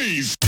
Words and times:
Blaze! 0.00 0.39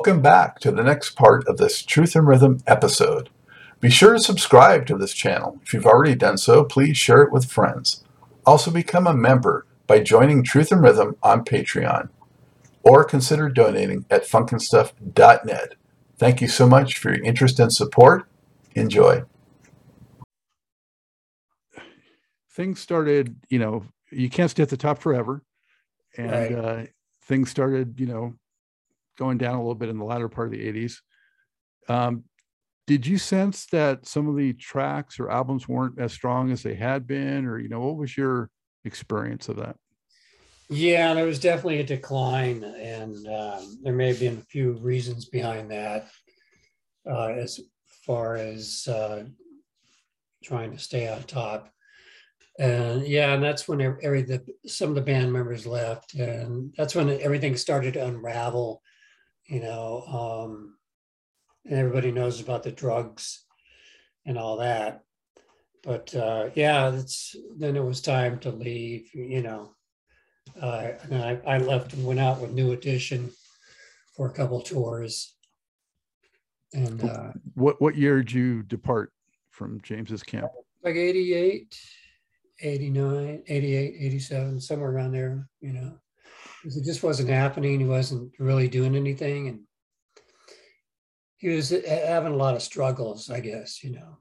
Welcome 0.00 0.22
back 0.22 0.60
to 0.60 0.70
the 0.70 0.82
next 0.82 1.10
part 1.10 1.46
of 1.46 1.58
this 1.58 1.82
Truth 1.82 2.16
and 2.16 2.26
Rhythm 2.26 2.60
episode. 2.66 3.28
Be 3.80 3.90
sure 3.90 4.14
to 4.14 4.18
subscribe 4.18 4.86
to 4.86 4.96
this 4.96 5.12
channel. 5.12 5.60
If 5.62 5.74
you've 5.74 5.84
already 5.84 6.14
done 6.14 6.38
so, 6.38 6.64
please 6.64 6.96
share 6.96 7.20
it 7.20 7.30
with 7.30 7.50
friends. 7.52 8.02
Also, 8.46 8.70
become 8.70 9.06
a 9.06 9.12
member 9.12 9.66
by 9.86 10.00
joining 10.00 10.42
Truth 10.42 10.72
and 10.72 10.82
Rhythm 10.82 11.16
on 11.22 11.44
Patreon 11.44 12.08
or 12.82 13.04
consider 13.04 13.50
donating 13.50 14.06
at 14.10 14.24
funkinstuff.net. 14.24 15.74
Thank 16.16 16.40
you 16.40 16.48
so 16.48 16.66
much 16.66 16.96
for 16.96 17.14
your 17.14 17.22
interest 17.22 17.60
and 17.60 17.70
support. 17.70 18.26
Enjoy. 18.74 19.24
Things 22.52 22.80
started, 22.80 23.36
you 23.50 23.58
know, 23.58 23.84
you 24.10 24.30
can't 24.30 24.50
stay 24.50 24.62
at 24.62 24.70
the 24.70 24.78
top 24.78 24.96
forever. 24.98 25.42
And 26.16 26.30
Right. 26.30 26.52
uh, 26.52 26.86
things 27.24 27.50
started, 27.50 28.00
you 28.00 28.06
know, 28.06 28.36
going 29.20 29.36
down 29.38 29.54
a 29.54 29.60
little 29.60 29.74
bit 29.74 29.90
in 29.90 29.98
the 29.98 30.04
latter 30.04 30.28
part 30.28 30.48
of 30.48 30.52
the 30.52 30.72
80s. 30.72 30.94
Um, 31.88 32.24
did 32.86 33.06
you 33.06 33.18
sense 33.18 33.66
that 33.66 34.06
some 34.06 34.26
of 34.28 34.36
the 34.36 34.54
tracks 34.54 35.20
or 35.20 35.30
albums 35.30 35.68
weren't 35.68 36.00
as 36.00 36.12
strong 36.12 36.50
as 36.50 36.62
they 36.62 36.74
had 36.74 37.06
been? 37.06 37.44
Or, 37.44 37.58
you 37.58 37.68
know, 37.68 37.80
what 37.80 37.96
was 37.96 38.16
your 38.16 38.50
experience 38.84 39.48
of 39.48 39.56
that? 39.56 39.76
Yeah, 40.70 41.14
there 41.14 41.26
was 41.26 41.38
definitely 41.38 41.80
a 41.80 41.84
decline, 41.84 42.62
and 42.64 43.26
um, 43.26 43.80
there 43.82 43.92
may 43.92 44.08
have 44.08 44.20
been 44.20 44.38
a 44.38 44.50
few 44.50 44.72
reasons 44.74 45.24
behind 45.24 45.70
that, 45.72 46.08
uh, 47.08 47.26
as 47.26 47.60
far 48.06 48.36
as 48.36 48.86
uh, 48.88 49.24
trying 50.42 50.70
to 50.70 50.78
stay 50.78 51.08
on 51.08 51.24
top. 51.24 51.68
And 52.58 53.06
yeah, 53.06 53.34
and 53.34 53.42
that's 53.42 53.66
when 53.66 53.80
every, 53.80 54.22
the, 54.22 54.44
some 54.66 54.90
of 54.90 54.94
the 54.94 55.00
band 55.00 55.32
members 55.32 55.66
left, 55.66 56.14
and 56.14 56.72
that's 56.76 56.94
when 56.94 57.10
everything 57.20 57.56
started 57.56 57.94
to 57.94 58.06
unravel. 58.06 58.80
You 59.50 59.60
know, 59.60 60.02
um, 60.46 60.74
and 61.64 61.78
everybody 61.78 62.12
knows 62.12 62.40
about 62.40 62.62
the 62.62 62.70
drugs 62.70 63.44
and 64.24 64.38
all 64.38 64.58
that. 64.58 65.02
But 65.82 66.14
uh, 66.14 66.50
yeah, 66.54 66.94
it's 66.94 67.34
then 67.56 67.76
it 67.76 67.84
was 67.84 68.00
time 68.00 68.38
to 68.40 68.50
leave. 68.50 69.10
You 69.14 69.42
know. 69.42 69.74
Uh, 70.60 70.92
and 71.10 71.14
I, 71.22 71.40
I 71.46 71.58
left 71.58 71.92
and 71.92 72.04
went 72.04 72.20
out 72.20 72.40
with 72.40 72.52
New 72.52 72.72
Edition 72.72 73.30
for 74.16 74.26
a 74.26 74.32
couple 74.32 74.60
tours. 74.60 75.34
And 76.72 77.02
uh, 77.04 77.32
What 77.54 77.80
what 77.80 77.96
year 77.96 78.18
did 78.18 78.32
you 78.32 78.62
depart 78.62 79.12
from 79.50 79.80
James's 79.82 80.22
camp? 80.22 80.46
like 80.82 80.96
88, 80.96 81.78
89, 82.60 83.42
88, 83.46 83.94
87, 84.00 84.60
somewhere 84.60 84.90
around 84.90 85.12
there, 85.12 85.46
you 85.60 85.72
know, 85.74 85.99
it 86.64 86.84
just 86.84 87.02
wasn't 87.02 87.30
happening. 87.30 87.80
He 87.80 87.86
wasn't 87.86 88.32
really 88.38 88.68
doing 88.68 88.96
anything. 88.96 89.48
And 89.48 89.60
he 91.36 91.48
was 91.48 91.70
having 91.70 92.32
a 92.32 92.36
lot 92.36 92.54
of 92.54 92.62
struggles, 92.62 93.30
I 93.30 93.40
guess, 93.40 93.82
you 93.82 93.92
know. 93.92 94.18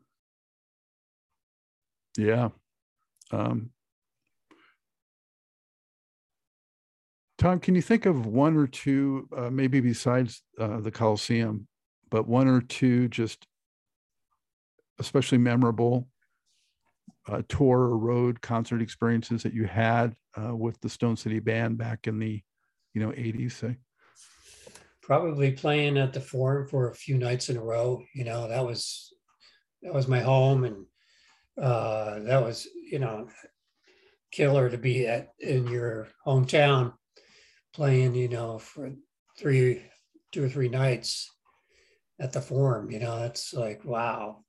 Yeah. 2.18 2.50
Um, 3.32 3.72
Tom, 7.38 7.60
can 7.60 7.76
you 7.76 7.82
think 7.82 8.06
of 8.06 8.26
one 8.26 8.58
or 8.58 8.68
two, 8.68 9.30
uh, 9.36 9.50
maybe 9.50 9.80
besides 9.80 10.42
uh, 10.60 10.80
the 10.80 10.92
Coliseum, 10.92 11.68
but 12.10 12.28
one 12.28 12.48
or 12.48 12.62
two 12.62 13.08
just 13.08 13.46
especially 15.00 15.38
memorable 15.38 16.08
uh, 17.30 17.42
tour 17.48 17.80
or 17.80 17.98
road 17.98 18.42
concert 18.42 18.82
experiences 18.82 19.44
that 19.44 19.54
you 19.54 19.66
had 19.66 20.16
uh, 20.42 20.56
with 20.56 20.80
the 20.82 20.90
Stone 20.90 21.18
City 21.18 21.40
Band 21.40 21.78
back 21.78 22.08
in 22.08 22.20
the, 22.20 22.42
you 22.94 23.02
know, 23.02 23.12
80s? 23.12 23.52
Say? 23.54 23.78
probably 25.10 25.52
playing 25.52 25.98
at 25.98 26.14
the 26.14 26.22
forum 26.22 26.68
for 26.68 26.92
a 26.92 26.96
few 26.96 27.18
nights 27.18 27.50
in 27.50 27.58
a 27.58 27.64
row 27.64 28.04
you 28.14 28.24
know 28.24 28.48
that 28.48 28.64
was 28.64 29.12
that 29.82 29.92
was 29.92 30.08
my 30.08 30.20
home 30.20 30.66
and 30.66 30.86
uh 31.60 32.20
that 32.20 32.44
was 32.44 32.68
you 32.92 33.00
know 33.00 33.28
killer 34.32 34.70
to 34.70 34.78
be 34.78 35.08
at 35.08 35.30
in 35.40 35.66
your 35.66 36.08
hometown 36.28 36.94
playing 37.74 38.14
you 38.14 38.30
know 38.30 38.60
for 38.60 38.92
three 39.36 39.82
two 40.32 40.44
or 40.44 40.50
three 40.50 40.70
nights 40.70 41.28
at 42.20 42.32
the 42.32 42.40
forum 42.40 42.92
you 42.92 43.00
know 43.00 43.24
it's 43.24 43.52
like 43.52 43.84
wow 43.84 44.44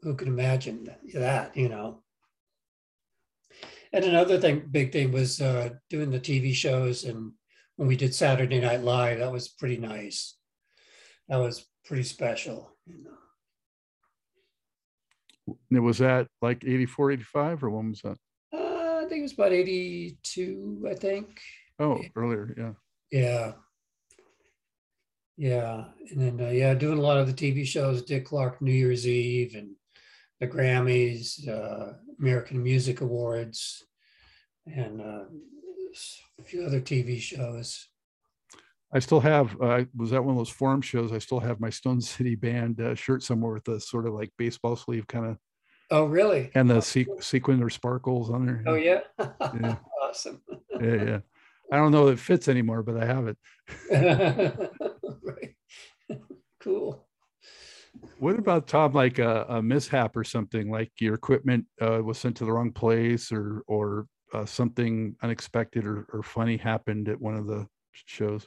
who 0.00 0.16
could 0.16 0.26
imagine 0.26 0.84
that 1.14 1.56
you 1.56 1.68
know 1.68 2.01
and 3.92 4.04
another 4.04 4.38
thing 4.38 4.62
big 4.70 4.92
thing 4.92 5.12
was 5.12 5.40
uh 5.40 5.70
doing 5.90 6.10
the 6.10 6.20
tv 6.20 6.54
shows 6.54 7.04
and 7.04 7.32
when 7.76 7.88
we 7.88 7.96
did 7.96 8.14
Saturday 8.14 8.60
Night 8.60 8.82
Live, 8.82 9.18
that 9.18 9.32
was 9.32 9.48
pretty 9.48 9.76
nice. 9.76 10.36
That 11.28 11.38
was 11.38 11.66
pretty 11.84 12.04
special. 12.04 12.70
You 12.86 13.04
know. 15.70 15.80
Was 15.80 15.98
that 15.98 16.28
like 16.40 16.62
84, 16.64 17.12
85, 17.12 17.64
or 17.64 17.70
when 17.70 17.90
was 17.90 18.02
that? 18.02 18.16
Uh, 18.52 19.00
I 19.04 19.06
think 19.08 19.20
it 19.20 19.22
was 19.22 19.32
about 19.32 19.52
82, 19.52 20.86
I 20.88 20.94
think. 20.94 21.40
Oh, 21.78 22.00
earlier. 22.14 22.54
Yeah. 22.56 22.72
Yeah. 23.10 23.52
Yeah. 25.36 25.84
And 26.10 26.20
then, 26.20 26.46
uh, 26.46 26.50
yeah, 26.50 26.74
doing 26.74 26.98
a 26.98 27.02
lot 27.02 27.18
of 27.18 27.26
the 27.26 27.32
TV 27.32 27.66
shows, 27.66 28.02
Dick 28.02 28.26
Clark 28.26 28.62
New 28.62 28.70
Year's 28.70 29.08
Eve 29.08 29.56
and 29.56 29.70
the 30.42 30.48
Grammys, 30.48 31.48
uh, 31.48 31.92
American 32.18 32.60
Music 32.64 33.00
Awards, 33.00 33.84
and 34.66 35.00
uh, 35.00 35.24
a 36.40 36.42
few 36.42 36.64
other 36.64 36.80
TV 36.80 37.20
shows. 37.20 37.88
I 38.92 38.98
still 38.98 39.20
have, 39.20 39.56
uh, 39.62 39.84
was 39.96 40.10
that 40.10 40.22
one 40.22 40.32
of 40.32 40.38
those 40.38 40.50
forum 40.50 40.82
shows? 40.82 41.12
I 41.12 41.18
still 41.18 41.38
have 41.38 41.60
my 41.60 41.70
Stone 41.70 42.00
City 42.00 42.34
Band 42.34 42.80
uh, 42.80 42.96
shirt 42.96 43.22
somewhere 43.22 43.52
with 43.54 43.68
a 43.68 43.78
sort 43.78 44.04
of 44.08 44.14
like 44.14 44.32
baseball 44.36 44.74
sleeve 44.74 45.06
kind 45.06 45.26
of, 45.26 45.36
Oh, 45.92 46.06
really? 46.06 46.50
and 46.56 46.68
the 46.68 46.78
sequ- 46.78 47.22
sequin 47.22 47.62
or 47.62 47.70
sparkles 47.70 48.28
on 48.28 48.44
there. 48.44 48.64
Oh, 48.66 48.74
yeah. 48.74 49.02
Yeah. 49.20 49.76
awesome. 50.02 50.42
yeah, 50.80 51.04
yeah. 51.04 51.18
I 51.70 51.76
don't 51.76 51.92
know 51.92 52.08
if 52.08 52.18
it 52.18 52.22
fits 52.22 52.48
anymore, 52.48 52.82
but 52.82 52.96
I 53.00 53.06
have 53.06 53.28
it. 53.28 53.38
right. 55.22 55.54
Cool. 56.60 57.04
What 58.22 58.38
about 58.38 58.68
Tom, 58.68 58.92
like 58.92 59.18
a, 59.18 59.46
a 59.48 59.60
mishap 59.60 60.16
or 60.16 60.22
something, 60.22 60.70
like 60.70 60.92
your 61.00 61.14
equipment 61.14 61.66
uh, 61.80 62.00
was 62.04 62.18
sent 62.18 62.36
to 62.36 62.44
the 62.44 62.52
wrong 62.52 62.70
place, 62.70 63.32
or 63.32 63.64
or 63.66 64.06
uh, 64.32 64.46
something 64.46 65.16
unexpected 65.24 65.84
or, 65.84 66.06
or 66.12 66.22
funny 66.22 66.56
happened 66.56 67.08
at 67.08 67.20
one 67.20 67.34
of 67.34 67.48
the 67.48 67.66
shows? 67.92 68.46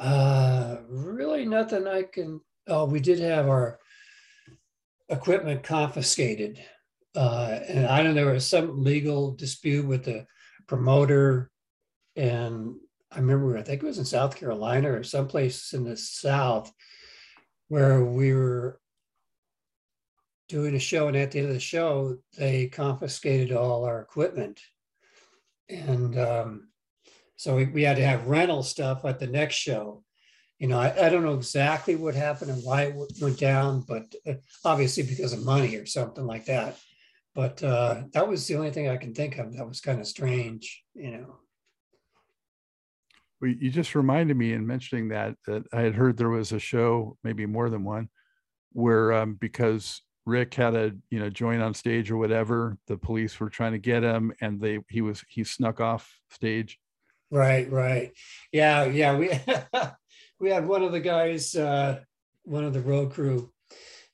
Uh, 0.00 0.78
really 0.88 1.44
nothing 1.44 1.86
I 1.86 2.04
can. 2.04 2.40
Oh, 2.66 2.86
we 2.86 3.00
did 3.00 3.18
have 3.18 3.48
our 3.48 3.80
equipment 5.10 5.62
confiscated. 5.62 6.58
Uh, 7.14 7.58
and 7.68 7.84
I 7.84 8.02
don't 8.02 8.14
know 8.14 8.24
there 8.24 8.32
was 8.32 8.46
some 8.46 8.82
legal 8.82 9.32
dispute 9.32 9.84
with 9.84 10.04
the 10.06 10.24
promoter. 10.66 11.50
And 12.16 12.76
I 13.12 13.18
remember, 13.18 13.58
I 13.58 13.62
think 13.62 13.82
it 13.82 13.86
was 13.86 13.98
in 13.98 14.06
South 14.06 14.36
Carolina 14.36 14.90
or 14.90 15.02
someplace 15.02 15.74
in 15.74 15.84
the 15.84 15.98
South 15.98 16.72
where 17.68 18.04
we 18.04 18.32
were 18.32 18.80
doing 20.48 20.74
a 20.74 20.80
show. 20.80 21.08
And 21.08 21.16
at 21.16 21.32
the 21.32 21.40
end 21.40 21.48
of 21.48 21.54
the 21.54 21.60
show, 21.60 22.18
they 22.38 22.68
confiscated 22.68 23.52
all 23.52 23.84
our 23.84 24.00
equipment. 24.00 24.60
And 25.68 26.18
um, 26.18 26.68
so 27.36 27.56
we, 27.56 27.66
we 27.66 27.82
had 27.82 27.96
to 27.96 28.06
have 28.06 28.28
rental 28.28 28.62
stuff 28.62 29.04
at 29.04 29.18
the 29.18 29.26
next 29.26 29.56
show. 29.56 30.04
You 30.58 30.68
know, 30.68 30.78
I, 30.78 31.06
I 31.06 31.08
don't 31.10 31.24
know 31.24 31.34
exactly 31.34 31.96
what 31.96 32.14
happened 32.14 32.50
and 32.50 32.62
why 32.64 32.84
it 32.84 32.90
w- 32.92 33.08
went 33.20 33.38
down, 33.38 33.84
but 33.86 34.14
uh, 34.26 34.34
obviously 34.64 35.02
because 35.02 35.32
of 35.32 35.44
money 35.44 35.76
or 35.76 35.84
something 35.84 36.24
like 36.24 36.46
that. 36.46 36.78
But 37.34 37.62
uh, 37.62 38.04
that 38.12 38.26
was 38.26 38.46
the 38.46 38.54
only 38.56 38.70
thing 38.70 38.88
I 38.88 38.96
can 38.96 39.12
think 39.12 39.36
of 39.36 39.54
that 39.54 39.68
was 39.68 39.80
kind 39.82 40.00
of 40.00 40.06
strange, 40.06 40.82
you 40.94 41.10
know. 41.10 41.40
You 43.42 43.70
just 43.70 43.94
reminded 43.94 44.36
me 44.36 44.52
in 44.52 44.66
mentioning 44.66 45.08
that 45.08 45.36
that 45.46 45.64
I 45.72 45.82
had 45.82 45.94
heard 45.94 46.16
there 46.16 46.30
was 46.30 46.52
a 46.52 46.58
show, 46.58 47.18
maybe 47.22 47.44
more 47.44 47.68
than 47.68 47.84
one, 47.84 48.08
where 48.72 49.12
um, 49.12 49.34
because 49.34 50.00
Rick 50.24 50.54
had 50.54 50.74
a 50.74 50.92
you 51.10 51.18
know 51.18 51.30
join 51.30 51.60
on 51.60 51.74
stage 51.74 52.10
or 52.10 52.16
whatever, 52.16 52.78
the 52.86 52.96
police 52.96 53.38
were 53.38 53.50
trying 53.50 53.72
to 53.72 53.78
get 53.78 54.02
him, 54.02 54.32
and 54.40 54.60
they 54.60 54.78
he 54.88 55.02
was 55.02 55.22
he 55.28 55.44
snuck 55.44 55.80
off 55.80 56.10
stage. 56.30 56.78
Right, 57.30 57.70
right, 57.70 58.12
yeah, 58.52 58.84
yeah. 58.84 59.16
We 59.16 59.30
we 60.40 60.50
had 60.50 60.66
one 60.66 60.82
of 60.82 60.92
the 60.92 61.00
guys, 61.00 61.54
uh, 61.54 62.00
one 62.42 62.64
of 62.64 62.72
the 62.72 62.80
road 62.80 63.12
crew. 63.12 63.52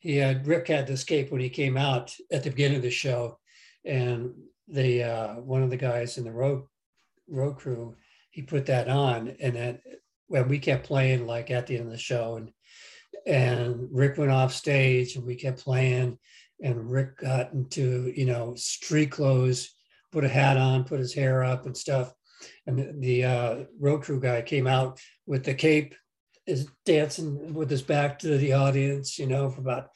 He 0.01 0.17
had 0.17 0.47
Rick 0.47 0.69
had 0.69 0.89
to 0.89 0.95
escape 0.95 1.31
when 1.31 1.41
he 1.41 1.49
came 1.49 1.77
out 1.77 2.15
at 2.33 2.43
the 2.43 2.51
beginning 2.51 2.79
of 2.79 2.83
the 2.83 2.91
show, 2.91 3.39
and 3.85 4.35
the 4.69 5.05
uh, 5.05 5.35
one 5.37 5.63
of 5.63 5.71
the 5.71 5.77
guys 5.77 6.19
in 6.19 6.25
the 6.25 6.33
road 6.33 6.65
road 7.29 7.57
crew 7.57 7.97
he 8.33 8.43
put 8.43 8.67
that 8.67 8.89
on, 8.89 9.37
and 9.41 9.55
then 9.55 9.79
when 10.27 10.49
we 10.49 10.59
kept 10.59 10.87
playing 10.87 11.27
like 11.27 11.51
at 11.51 11.67
the 11.67 11.77
end 11.77 11.87
of 11.87 11.93
the 11.93 11.99
show, 11.99 12.37
and 12.37 12.51
and 13.27 13.89
Rick 13.93 14.19
went 14.19 14.33
off 14.33 14.53
stage, 14.53 15.15
and 15.15 15.25
we 15.25 15.37
kept 15.37 15.63
playing, 15.63 16.19
and 16.63 16.91
Rick 16.91 17.19
got 17.19 17.53
into 17.53 18.13
you 18.17 18.27
know 18.27 18.55
street 18.57 19.11
clothes, 19.11 19.75
put 20.11 20.25
a 20.25 20.29
hat 20.29 20.57
on, 20.57 20.85
put 20.85 20.99
his 20.99 21.15
hair 21.15 21.45
up 21.45 21.67
and 21.67 21.77
stuff, 21.77 22.13
and 22.67 22.79
the, 22.79 22.95
the 22.99 23.25
uh, 23.25 23.65
road 23.79 24.03
crew 24.03 24.21
guy 24.21 24.41
came 24.43 24.67
out 24.67 24.99
with 25.27 25.45
the 25.45 25.55
cape, 25.55 25.95
is 26.47 26.67
dancing 26.87 27.53
with 27.53 27.71
his 27.71 27.83
back 27.83 28.19
to 28.21 28.39
the 28.39 28.55
audience, 28.55 29.19
you 29.19 29.27
know, 29.27 29.51
for 29.51 29.61
about 29.61 29.91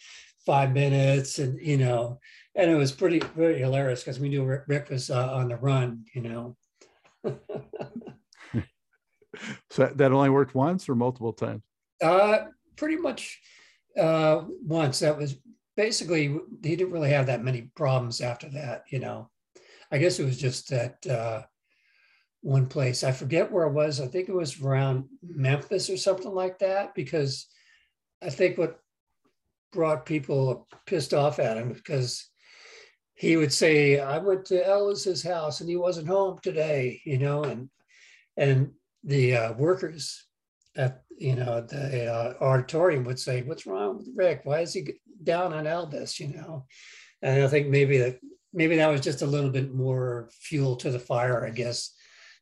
five 0.44 0.73
minutes, 0.73 1.38
and 1.38 1.59
you 1.61 1.79
know, 1.79 2.21
and 2.55 2.71
it 2.71 2.77
was 2.77 2.93
pretty 2.93 3.21
very 3.35 3.59
hilarious 3.59 4.03
because 4.03 4.21
we 4.21 4.29
knew 4.29 4.44
Rick, 4.44 4.65
Rick 4.69 4.91
was 4.91 5.11
uh, 5.11 5.33
on 5.35 5.49
the 5.49 5.56
run, 5.56 6.05
you 6.15 6.23
know. 6.23 6.56
So 9.71 9.91
that- 9.94 10.12
only 10.12 10.31
worked 10.31 10.55
once 10.55 10.88
or 10.88 10.94
multiple 10.94 11.33
times? 11.33 11.62
Uh, 12.03 12.47
pretty 12.77 12.97
much 12.97 13.41
uh, 13.99 14.43
once. 14.62 15.00
That 15.00 15.17
was 15.17 15.37
basically 15.77 16.38
he 16.62 16.77
didn't 16.77 16.93
really 16.93 17.11
have 17.11 17.27
that 17.27 17.44
many 17.44 17.71
problems 17.75 18.21
after 18.21 18.49
that. 18.50 18.85
You 18.91 18.99
know, 19.00 19.31
I 19.91 19.99
guess 19.99 20.19
it 20.19 20.25
was 20.25 20.38
just 20.38 20.71
that 20.71 21.06
uh, 21.06 21.43
one 22.43 22.67
place. 22.67 23.05
I 23.05 23.12
forget 23.12 23.50
where 23.50 23.67
it 23.67 23.73
was. 23.73 24.00
I 24.00 24.06
think 24.06 24.29
it 24.29 24.35
was 24.35 24.61
around 24.61 25.05
Memphis 25.23 25.91
or 25.91 25.97
something 25.97 26.33
like 26.33 26.59
that. 26.59 26.94
Because 26.94 27.47
I 28.23 28.31
think 28.31 28.59
what 28.59 28.79
brought 29.73 30.06
people 30.06 30.67
pissed 30.87 31.12
off 31.12 31.38
at 31.38 31.56
him 31.56 31.73
because 31.73 32.31
he 33.15 33.37
would 33.37 33.53
say, 33.53 33.99
"I 33.99 34.19
went 34.19 34.44
to 34.47 34.62
Elvis's 34.62 35.23
house 35.23 35.61
and 35.61 35.69
he 35.69 35.77
wasn't 35.77 36.09
home 36.09 36.38
today," 36.43 37.00
you 37.05 37.19
know, 37.19 37.44
and 37.44 37.71
and 38.37 38.73
the 39.06 39.37
uh, 39.37 39.53
workers 39.55 40.26
at 40.76 41.03
you 41.19 41.35
know 41.35 41.62
the 41.62 42.06
uh, 42.06 42.35
auditorium 42.44 43.05
would 43.05 43.19
say, 43.19 43.43
"What's 43.43 43.67
wrong 43.67 43.97
with 43.97 44.08
Rick? 44.14 44.43
Why 44.44 44.61
is 44.61 44.75
he 44.75 44.94
down 45.23 45.55
on 45.55 45.64
Elvis?" 45.64 46.20
You 46.20 46.29
know, 46.29 46.67
and 47.23 47.43
I 47.43 47.49
think 47.49 47.69
maybe 47.69 47.97
that 47.99 48.19
maybe 48.53 48.76
that 48.76 48.88
was 48.88 49.00
just 49.00 49.23
a 49.23 49.26
little 49.26 49.50
bit 49.50 49.75
more 49.75 50.29
fuel 50.32 50.76
to 50.76 50.91
the 50.91 50.99
fire, 50.99 51.47
I 51.47 51.50
guess, 51.50 51.94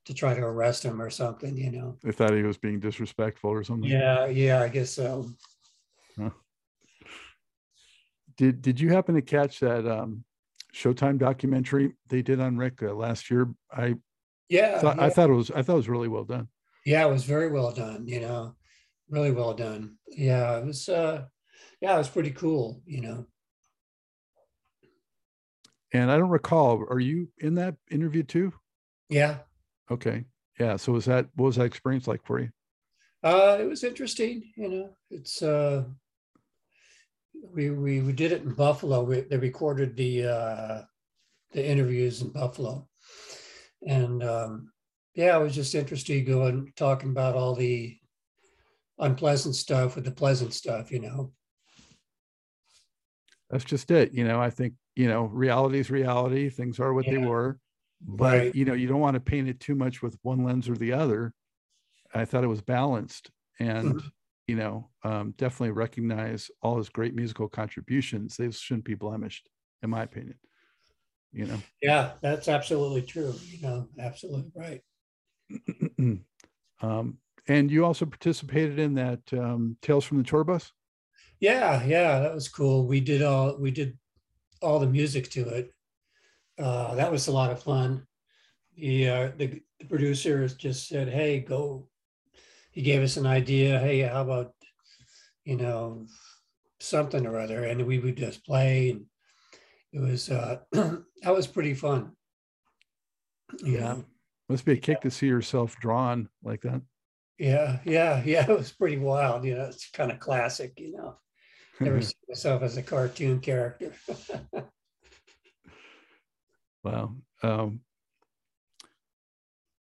to 0.06 0.14
try 0.14 0.34
to 0.34 0.42
arrest 0.42 0.82
him 0.84 1.00
or 1.00 1.10
something. 1.10 1.56
You 1.56 1.70
know. 1.70 1.98
They 2.02 2.12
thought 2.12 2.34
he 2.34 2.42
was 2.42 2.58
being 2.58 2.80
disrespectful 2.80 3.50
or 3.50 3.62
something. 3.62 3.88
Yeah, 3.88 4.26
yeah, 4.26 4.60
I 4.60 4.68
guess 4.68 4.90
so. 4.90 5.28
Did 8.36 8.62
Did 8.62 8.80
you 8.80 8.90
happen 8.90 9.14
to 9.14 9.22
catch 9.22 9.60
that 9.60 9.86
um, 9.86 10.24
Showtime 10.74 11.18
documentary 11.18 11.92
they 12.08 12.22
did 12.22 12.40
on 12.40 12.56
Rick 12.56 12.82
uh, 12.82 12.92
last 12.92 13.30
year? 13.30 13.48
I 13.72 13.94
Yeah, 14.48 14.80
thought 14.80 14.96
yeah. 14.96 15.04
I 15.04 15.10
thought 15.10 15.30
it 15.30 15.34
was 15.34 15.50
I 15.50 15.62
thought 15.62 15.74
it 15.74 15.76
was 15.76 15.88
really 15.88 16.08
well 16.08 16.24
done. 16.24 16.48
Yeah, 16.84 17.06
it 17.06 17.10
was 17.10 17.24
very 17.24 17.50
well 17.50 17.72
done, 17.72 18.06
you 18.06 18.20
know, 18.20 18.56
really 19.08 19.30
well 19.30 19.54
done. 19.54 19.96
Yeah, 20.08 20.58
it 20.58 20.66
was 20.66 20.88
uh 20.88 21.26
yeah, 21.80 21.94
it 21.94 21.98
was 21.98 22.08
pretty 22.08 22.30
cool, 22.30 22.82
you 22.86 23.00
know. 23.00 23.26
And 25.92 26.10
I 26.10 26.18
don't 26.18 26.30
recall. 26.30 26.84
Are 26.90 27.00
you 27.00 27.28
in 27.38 27.54
that 27.54 27.76
interview 27.90 28.22
too? 28.22 28.52
Yeah. 29.08 29.38
Okay. 29.90 30.24
Yeah. 30.58 30.76
So 30.76 30.92
was 30.92 31.04
that 31.06 31.28
what 31.34 31.46
was 31.46 31.56
that 31.56 31.64
experience 31.64 32.06
like 32.06 32.24
for 32.24 32.40
you? 32.40 32.50
Uh 33.22 33.56
it 33.60 33.68
was 33.68 33.84
interesting, 33.84 34.52
you 34.56 34.68
know. 34.68 34.96
It's 35.10 35.42
uh 35.42 35.84
we 37.32 37.70
we 37.70 38.00
we 38.00 38.12
did 38.12 38.32
it 38.32 38.42
in 38.42 38.54
Buffalo. 38.54 39.02
We, 39.02 39.20
they 39.22 39.38
recorded 39.38 39.96
the 39.96 40.24
uh 40.26 40.82
the 41.52 41.66
interviews 41.66 42.20
in 42.20 42.30
Buffalo. 42.30 42.88
And 43.86 44.22
um 44.22 44.72
yeah, 45.14 45.36
it 45.38 45.42
was 45.42 45.54
just 45.54 45.74
interesting 45.74 46.24
going 46.24 46.72
talking 46.76 47.10
about 47.10 47.34
all 47.34 47.54
the 47.54 47.98
unpleasant 48.98 49.54
stuff 49.54 49.96
with 49.96 50.04
the 50.04 50.10
pleasant 50.10 50.52
stuff, 50.52 50.90
you 50.90 51.00
know. 51.00 51.32
That's 53.50 53.64
just 53.64 53.90
it. 53.90 54.12
You 54.12 54.24
know, 54.24 54.40
I 54.40 54.50
think, 54.50 54.74
you 54.96 55.08
know, 55.08 55.24
reality 55.24 55.78
is 55.78 55.90
reality. 55.90 56.48
Things 56.48 56.80
are 56.80 56.92
what 56.92 57.06
they 57.06 57.18
were. 57.18 57.58
But, 58.06 58.32
Right. 58.32 58.54
you 58.54 58.64
know, 58.64 58.74
you 58.74 58.86
don't 58.86 59.00
want 59.00 59.14
to 59.14 59.20
paint 59.20 59.48
it 59.48 59.60
too 59.60 59.74
much 59.74 60.02
with 60.02 60.18
one 60.22 60.44
lens 60.44 60.68
or 60.68 60.76
the 60.76 60.92
other. 60.92 61.32
I 62.14 62.24
thought 62.24 62.44
it 62.44 62.48
was 62.48 62.62
balanced 62.62 63.30
and, 63.58 63.94
Mm-hmm. 63.94 64.08
you 64.46 64.56
know, 64.56 64.90
um, 65.04 65.32
definitely 65.38 65.70
recognize 65.72 66.50
all 66.62 66.76
his 66.76 66.88
great 66.88 67.14
musical 67.14 67.48
contributions. 67.48 68.36
They 68.36 68.50
shouldn't 68.50 68.84
be 68.84 68.94
blemished, 68.94 69.48
in 69.82 69.90
my 69.90 70.02
opinion. 70.02 70.38
You 71.32 71.46
know, 71.46 71.58
Yeah, 71.80 72.12
that's 72.20 72.48
absolutely 72.48 73.02
true. 73.02 73.34
You 73.50 73.62
know, 73.62 73.88
absolutely 73.98 74.52
right. 74.54 74.82
um, 76.82 77.18
and 77.46 77.70
you 77.70 77.84
also 77.84 78.06
participated 78.06 78.78
in 78.78 78.94
that 78.94 79.20
um, 79.32 79.76
Tales 79.82 80.04
from 80.04 80.18
the 80.18 80.24
Tour 80.24 80.44
Bus. 80.44 80.72
Yeah, 81.40 81.84
yeah, 81.84 82.20
that 82.20 82.34
was 82.34 82.48
cool. 82.48 82.86
We 82.86 83.00
did 83.00 83.22
all 83.22 83.58
we 83.58 83.70
did 83.70 83.98
all 84.62 84.78
the 84.78 84.86
music 84.86 85.30
to 85.30 85.46
it. 85.48 85.70
Uh, 86.58 86.94
that 86.94 87.10
was 87.10 87.26
a 87.26 87.32
lot 87.32 87.50
of 87.50 87.62
fun. 87.62 88.06
The, 88.76 89.08
uh, 89.08 89.30
the 89.36 89.60
the 89.78 89.86
producer 89.86 90.46
just 90.48 90.88
said, 90.88 91.08
"Hey, 91.08 91.40
go." 91.40 91.88
He 92.70 92.82
gave 92.82 93.02
us 93.02 93.16
an 93.16 93.26
idea. 93.26 93.78
Hey, 93.78 94.00
how 94.00 94.22
about 94.22 94.52
you 95.44 95.56
know 95.56 96.06
something 96.80 97.26
or 97.26 97.38
other, 97.38 97.64
and 97.64 97.86
we 97.86 97.98
would 97.98 98.16
just 98.16 98.44
play. 98.44 98.90
And 98.90 99.06
it 99.92 100.00
was 100.00 100.30
uh, 100.30 100.60
that 100.72 101.04
was 101.34 101.46
pretty 101.46 101.74
fun. 101.74 102.12
Yeah. 103.62 103.80
know? 103.80 104.04
Must 104.48 104.64
be 104.64 104.72
a 104.72 104.76
kick 104.76 105.00
to 105.02 105.10
see 105.10 105.26
yourself 105.26 105.76
drawn 105.80 106.28
like 106.42 106.60
that. 106.62 106.82
yeah, 107.38 107.78
yeah, 107.84 108.22
yeah. 108.26 108.50
It 108.50 108.56
was 108.56 108.72
pretty 108.72 108.98
wild. 108.98 109.44
You 109.44 109.54
know, 109.54 109.64
it's 109.64 109.90
kind 109.90 110.10
of 110.12 110.20
classic. 110.20 110.78
You 110.78 110.92
know, 110.96 111.16
never 111.80 112.00
see 112.02 112.14
myself 112.28 112.62
as 112.62 112.76
a 112.76 112.82
cartoon 112.82 113.40
character. 113.40 113.92
Wow. 116.84 117.14
Um, 117.42 117.80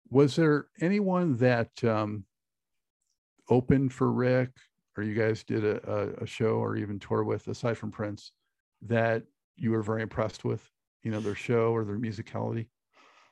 was 0.09 0.35
there 0.35 0.65
anyone 0.81 1.37
that 1.37 1.81
um, 1.85 2.25
opened 3.49 3.93
for 3.93 4.11
Rick, 4.11 4.49
or 4.97 5.03
you 5.03 5.15
guys 5.15 5.43
did 5.45 5.63
a, 5.63 5.89
a, 5.89 6.23
a 6.23 6.25
show 6.25 6.55
or 6.55 6.75
even 6.75 6.99
tour 6.99 7.23
with, 7.23 7.47
aside 7.47 7.77
from 7.77 7.91
Prince, 7.91 8.33
that 8.81 9.23
you 9.55 9.71
were 9.71 9.81
very 9.81 10.01
impressed 10.01 10.43
with? 10.43 10.69
You 11.01 11.11
know, 11.11 11.21
their 11.21 11.33
show 11.33 11.71
or 11.71 11.85
their 11.85 11.97
musicality. 11.97 12.67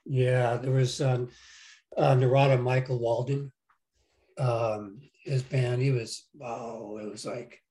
Yeah, 0.10 0.58
there 0.58 0.72
was 0.72 1.00
um, 1.02 1.30
uh, 1.96 2.16
Narada 2.16 2.58
Michael 2.58 3.00
Walden. 3.00 3.52
Um, 4.40 5.02
his 5.24 5.44
band, 5.44 5.84
he 5.84 5.92
was 5.92 6.26
wow. 6.34 6.98
It 7.00 7.10
was 7.10 7.28
like, 7.28 7.62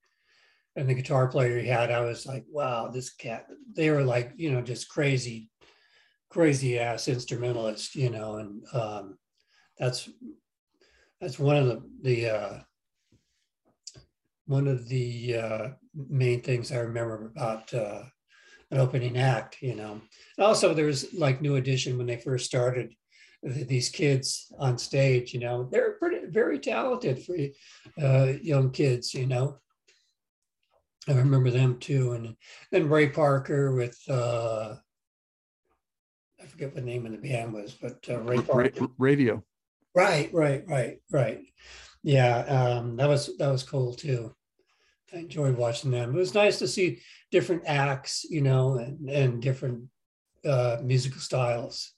and 0.76 0.88
the 0.88 0.95
guitar 0.95 1.26
player 1.26 1.59
he 1.59 1.66
had, 1.66 1.90
I 1.90 2.00
was 2.00 2.26
like, 2.26 2.45
wow, 2.49 2.88
this 2.88 3.11
cat. 3.11 3.47
They 3.75 3.90
were 3.90 4.04
like, 4.04 4.35
you 4.37 4.52
know, 4.52 4.62
just 4.62 4.88
crazy, 4.88 5.50
crazy 6.30 6.78
ass 6.78 7.09
instrumentalists, 7.09 7.97
you 7.97 8.11
know, 8.11 8.37
and 8.37 8.62
um, 8.73 9.18
that's 9.76 10.09
that's 11.21 11.40
one 11.40 11.57
of 11.57 11.66
the 11.66 11.83
the 12.02 12.30
uh, 12.30 12.59
one 14.47 14.68
of 14.68 14.88
the 14.88 15.37
uh, 15.37 15.68
main 15.92 16.40
things 16.40 16.71
I 16.71 16.78
remember 16.78 17.33
about 17.35 17.75
uh, 17.75 18.04
an 18.71 18.79
opening 18.79 19.17
act, 19.19 19.63
you 19.63 19.75
know. 19.75 20.01
And 20.37 20.47
also, 20.47 20.75
there's 20.75 21.13
like 21.15 21.41
New 21.41 21.57
Edition 21.57 21.97
when 21.97 22.07
they 22.07 22.17
first 22.17 22.47
started. 22.47 22.95
th- 23.45 23.67
These 23.67 23.89
kids 23.89 24.53
on 24.59 24.79
stage, 24.79 25.33
you 25.33 25.41
know, 25.41 25.69
they're 25.71 25.93
pretty 25.93 26.27
very 26.27 26.59
talented 26.59 27.23
for 27.25 27.37
uh, 28.03 28.33
young 28.43 28.71
kids, 28.71 29.15
you 29.15 29.27
know. 29.27 29.59
I 31.09 31.13
remember 31.13 31.51
them 31.51 31.79
too, 31.79 32.13
and 32.13 32.37
then 32.71 32.91
Ray 32.91 33.09
Parker 33.09 33.75
with 33.75 33.99
uh, 34.11 34.75
I 36.41 36.47
forget 36.47 36.69
what 36.69 36.75
the 36.77 36.83
name 36.83 37.07
of 37.07 37.13
the 37.13 37.19
band 37.19 37.55
was, 37.55 37.73
but 37.73 38.05
uh, 38.11 38.21
Ray 38.21 38.43
Parker. 38.43 38.73
ra- 38.81 38.89
Raydio. 39.01 39.43
Right, 39.95 40.33
right, 40.35 40.65
right, 40.69 40.99
right. 41.11 41.41
Yeah, 42.03 42.39
um, 42.41 42.97
that 42.97 43.09
was 43.09 43.37
that 43.39 43.49
was 43.51 43.63
cool 43.63 43.95
too. 43.95 44.35
I 45.12 45.19
enjoyed 45.19 45.57
watching 45.57 45.91
them. 45.91 46.11
It 46.11 46.19
was 46.19 46.35
nice 46.35 46.59
to 46.59 46.69
see 46.69 47.00
different 47.31 47.62
acts, 47.67 48.25
you 48.29 48.43
know, 48.43 48.77
and, 48.77 49.09
and 49.09 49.43
different 49.43 49.85
uh, 50.45 50.79
musical 50.83 51.21
styles. 51.21 51.93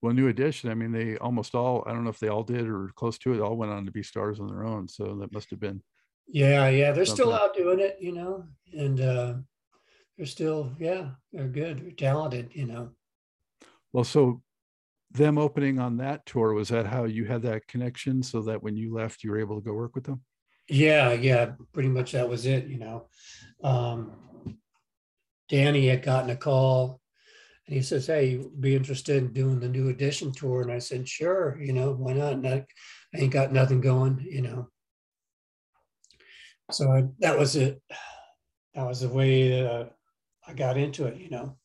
Well, 0.00 0.14
New 0.14 0.28
Edition, 0.28 0.70
I 0.70 0.74
mean, 0.74 0.90
they 0.90 1.16
almost 1.18 1.54
all, 1.54 1.84
I 1.86 1.92
don't 1.92 2.02
know 2.02 2.10
if 2.10 2.18
they 2.18 2.28
all 2.28 2.42
did 2.42 2.66
or 2.66 2.90
close 2.96 3.18
to 3.18 3.34
it, 3.34 3.40
all 3.40 3.56
went 3.56 3.70
on 3.70 3.84
to 3.86 3.92
be 3.92 4.02
stars 4.02 4.40
on 4.40 4.48
their 4.48 4.64
own. 4.64 4.88
So 4.88 5.16
that 5.20 5.32
must 5.32 5.50
have 5.50 5.60
been, 5.60 5.80
Yeah, 6.26 6.68
yeah, 6.68 6.92
they're 6.92 7.04
still 7.04 7.32
out 7.32 7.54
doing 7.54 7.78
it, 7.78 7.98
you 8.00 8.12
know, 8.12 8.44
and 8.76 9.00
uh, 9.00 9.34
they're 10.16 10.26
still, 10.26 10.74
yeah, 10.80 11.10
they're 11.32 11.46
good, 11.46 11.84
they're 11.84 11.92
talented, 11.92 12.50
you 12.52 12.66
know. 12.66 12.90
well, 13.92 14.04
so 14.04 14.42
them 15.12 15.38
opening 15.38 15.78
on 15.78 15.98
that 15.98 16.24
tour, 16.26 16.52
was 16.52 16.70
that 16.70 16.86
how 16.86 17.04
you 17.04 17.24
had 17.24 17.42
that 17.42 17.68
connection 17.68 18.22
so 18.22 18.40
that 18.42 18.62
when 18.62 18.76
you 18.76 18.92
left, 18.92 19.22
you 19.22 19.30
were 19.30 19.38
able 19.38 19.60
to 19.60 19.64
go 19.64 19.72
work 19.72 19.94
with 19.94 20.04
them? 20.04 20.22
Yeah, 20.72 21.12
yeah, 21.12 21.50
pretty 21.74 21.90
much 21.90 22.12
that 22.12 22.30
was 22.30 22.46
it, 22.46 22.66
you 22.66 22.78
know. 22.78 23.08
Um, 23.62 24.56
Danny 25.50 25.88
had 25.88 26.02
gotten 26.02 26.30
a 26.30 26.36
call 26.36 26.98
and 27.66 27.76
he 27.76 27.82
says, 27.82 28.06
Hey, 28.06 28.42
be 28.58 28.74
interested 28.74 29.16
in 29.18 29.34
doing 29.34 29.60
the 29.60 29.68
new 29.68 29.90
edition 29.90 30.32
tour? 30.32 30.62
And 30.62 30.72
I 30.72 30.78
said, 30.78 31.06
Sure, 31.06 31.58
you 31.60 31.74
know, 31.74 31.92
why 31.92 32.14
not? 32.14 32.46
I, 32.46 32.64
ain't 33.14 33.34
got 33.34 33.52
nothing 33.52 33.82
going, 33.82 34.26
you 34.26 34.40
know. 34.40 34.70
So 36.70 36.90
I, 36.90 37.04
that 37.18 37.38
was 37.38 37.54
it. 37.54 37.82
That 38.74 38.86
was 38.86 39.02
the 39.02 39.10
way 39.10 39.66
uh, 39.66 39.84
I 40.48 40.54
got 40.54 40.78
into 40.78 41.04
it, 41.04 41.18
you 41.18 41.28
know. 41.28 41.58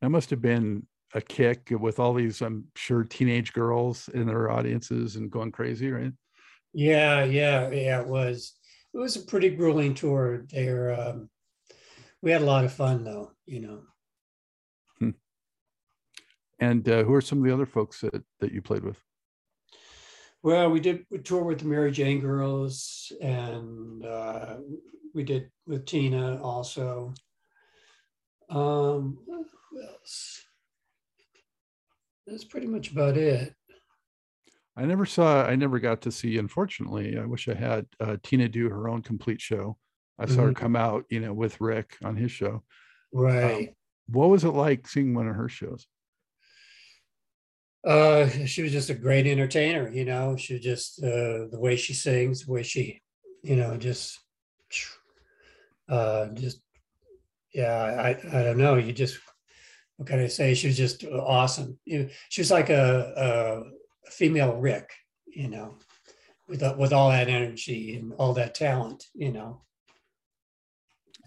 That 0.00 0.08
must 0.08 0.30
have 0.30 0.40
been 0.40 0.86
a 1.12 1.20
kick 1.20 1.68
with 1.70 1.98
all 1.98 2.14
these, 2.14 2.40
I'm 2.40 2.68
sure, 2.76 3.04
teenage 3.04 3.52
girls 3.52 4.08
in 4.14 4.26
their 4.26 4.50
audiences 4.50 5.16
and 5.16 5.30
going 5.30 5.52
crazy, 5.52 5.90
right? 5.90 6.12
Yeah, 6.72 7.24
yeah, 7.24 7.70
yeah. 7.70 8.00
It 8.00 8.06
was. 8.06 8.54
It 8.94 8.98
was 8.98 9.16
a 9.16 9.20
pretty 9.20 9.50
grueling 9.50 9.94
tour. 9.94 10.46
There, 10.50 10.98
um, 10.98 11.28
we 12.22 12.30
had 12.30 12.42
a 12.42 12.46
lot 12.46 12.64
of 12.64 12.72
fun, 12.72 13.04
though. 13.04 13.32
You 13.46 13.60
know. 13.60 13.80
And 16.60 16.88
uh, 16.88 17.04
who 17.04 17.14
are 17.14 17.20
some 17.20 17.38
of 17.38 17.44
the 17.44 17.54
other 17.54 17.66
folks 17.66 18.00
that, 18.00 18.22
that 18.40 18.52
you 18.52 18.60
played 18.60 18.82
with? 18.82 19.00
Well, 20.42 20.70
we 20.70 20.80
did 20.80 21.04
we 21.10 21.18
toured 21.18 21.46
with 21.46 21.60
the 21.60 21.66
Mary 21.66 21.90
Jane 21.90 22.20
Girls, 22.20 23.12
and 23.20 24.04
uh, 24.04 24.56
we 25.14 25.24
did 25.24 25.50
with 25.66 25.84
Teena 25.84 26.40
also. 26.40 27.12
Um, 28.48 29.18
who 29.26 29.82
else? 29.82 30.44
That's 32.26 32.44
pretty 32.44 32.66
much 32.66 32.90
about 32.90 33.16
it. 33.16 33.54
I 34.78 34.84
never 34.84 35.04
saw, 35.04 35.44
I 35.44 35.56
never 35.56 35.80
got 35.80 36.02
to 36.02 36.12
see, 36.12 36.38
unfortunately, 36.38 37.18
I 37.18 37.24
wish 37.24 37.48
I 37.48 37.54
had 37.54 37.86
uh, 37.98 38.16
Teena 38.22 38.48
do 38.50 38.68
her 38.68 38.88
own 38.88 39.02
complete 39.02 39.40
show. 39.40 39.76
I 40.20 40.26
saw 40.26 40.42
her 40.42 40.52
Mhm. 40.52 40.56
come 40.56 40.76
out, 40.76 41.04
you 41.10 41.18
know, 41.18 41.34
with 41.34 41.60
Rick 41.60 41.96
on 42.04 42.14
his 42.16 42.30
show. 42.30 42.62
Right. 43.12 43.74
What 44.06 44.30
was 44.30 44.44
it 44.44 44.50
like 44.50 44.86
seeing 44.86 45.14
one 45.14 45.26
of 45.28 45.34
her 45.34 45.48
shows? 45.48 45.86
Uh, 47.84 48.28
she 48.46 48.62
was 48.62 48.72
just 48.72 48.90
a 48.90 48.94
great 48.94 49.26
entertainer, 49.26 49.90
you 49.90 50.04
know. 50.04 50.36
She 50.36 50.58
just 50.60 51.02
uh, 51.02 51.46
the 51.50 51.58
way 51.58 51.74
she 51.76 51.94
sings, 51.94 52.44
the 52.44 52.52
way 52.52 52.62
she, 52.62 53.02
you 53.42 53.56
know, 53.56 53.76
just, 53.76 54.20
uh, 55.88 56.26
just, 56.34 56.60
yeah. 57.52 57.74
I 57.74 58.10
I 58.10 58.42
don't 58.44 58.58
know. 58.58 58.76
You 58.76 58.92
just, 58.92 59.18
what 59.96 60.08
can 60.08 60.20
I 60.20 60.28
say? 60.28 60.54
She 60.54 60.66
was 60.68 60.76
just 60.76 61.04
awesome. 61.04 61.78
She 61.86 62.40
was 62.40 62.50
like 62.50 62.70
a, 62.70 63.12
a 63.16 63.77
female 64.10 64.56
Rick, 64.56 64.90
you 65.26 65.48
know, 65.48 65.76
with 66.48 66.62
with 66.76 66.92
all 66.92 67.10
that 67.10 67.28
energy 67.28 67.96
and 67.96 68.12
all 68.14 68.34
that 68.34 68.54
talent, 68.54 69.04
you 69.14 69.32
know. 69.32 69.62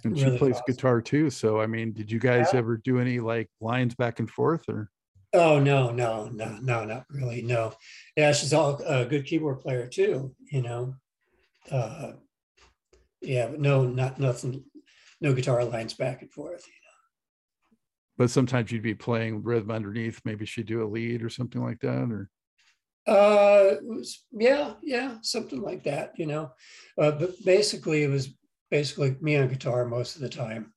And 0.04 0.18
she 0.18 0.38
plays 0.38 0.56
awesome. 0.56 0.64
guitar 0.68 1.02
too. 1.02 1.30
So, 1.30 1.62
I 1.62 1.68
mean, 1.68 1.94
did 1.94 2.12
you 2.12 2.20
guys 2.20 2.54
Yeah. 2.54 2.60
ever 2.60 2.78
do 2.78 3.00
any 3.00 3.20
like 3.20 3.50
lines 3.60 3.94
back 3.94 4.20
and 4.20 4.30
forth 4.30 4.68
or? 4.68 4.90
Oh 5.34 5.60
no, 5.60 5.92
no, 5.92 6.28
no, 6.28 6.58
no, 6.62 6.84
not 6.84 7.06
really. 7.10 7.42
No, 7.42 7.74
yeah, 8.18 8.34
she's 8.34 8.52
all 8.52 8.82
a 8.86 9.06
good 9.06 9.26
keyboard 9.26 9.62
player 9.62 9.88
too. 9.88 10.36
You 10.52 10.62
know, 10.62 10.96
uh, 11.72 12.14
yeah, 13.22 13.48
but 13.48 13.60
no, 13.62 13.86
not 13.86 14.20
nothing, 14.20 14.66
no 15.22 15.34
guitar 15.34 15.64
lines 15.64 15.94
back 15.94 16.22
and 16.22 16.32
forth. 16.32 16.66
You 16.68 16.74
know? 16.74 16.98
But 18.18 18.30
sometimes 18.30 18.72
you'd 18.72 18.82
be 18.82 18.94
playing 18.94 19.44
rhythm 19.44 19.72
underneath. 19.72 20.20
Maybe 20.26 20.46
she'd 20.46 20.66
do 20.66 20.84
a 20.84 20.90
lead 20.90 21.24
or 21.24 21.30
something 21.30 21.64
like 21.64 21.80
that, 21.80 22.12
or 22.12 22.30
Uh, 23.08 23.76
was, 23.82 24.24
yeah, 24.32 24.74
yeah, 24.84 25.18
something 25.22 25.62
like 25.62 25.84
that. 25.84 26.14
You 26.18 26.28
know, 26.28 26.52
uh, 27.00 27.12
but 27.12 27.32
basically, 27.44 28.04
it 28.04 28.10
was 28.10 28.30
basically 28.70 29.16
me 29.22 29.38
on 29.38 29.48
guitar 29.48 29.86
most 29.86 30.16
of 30.16 30.22
the 30.22 30.30
time. 30.30 30.74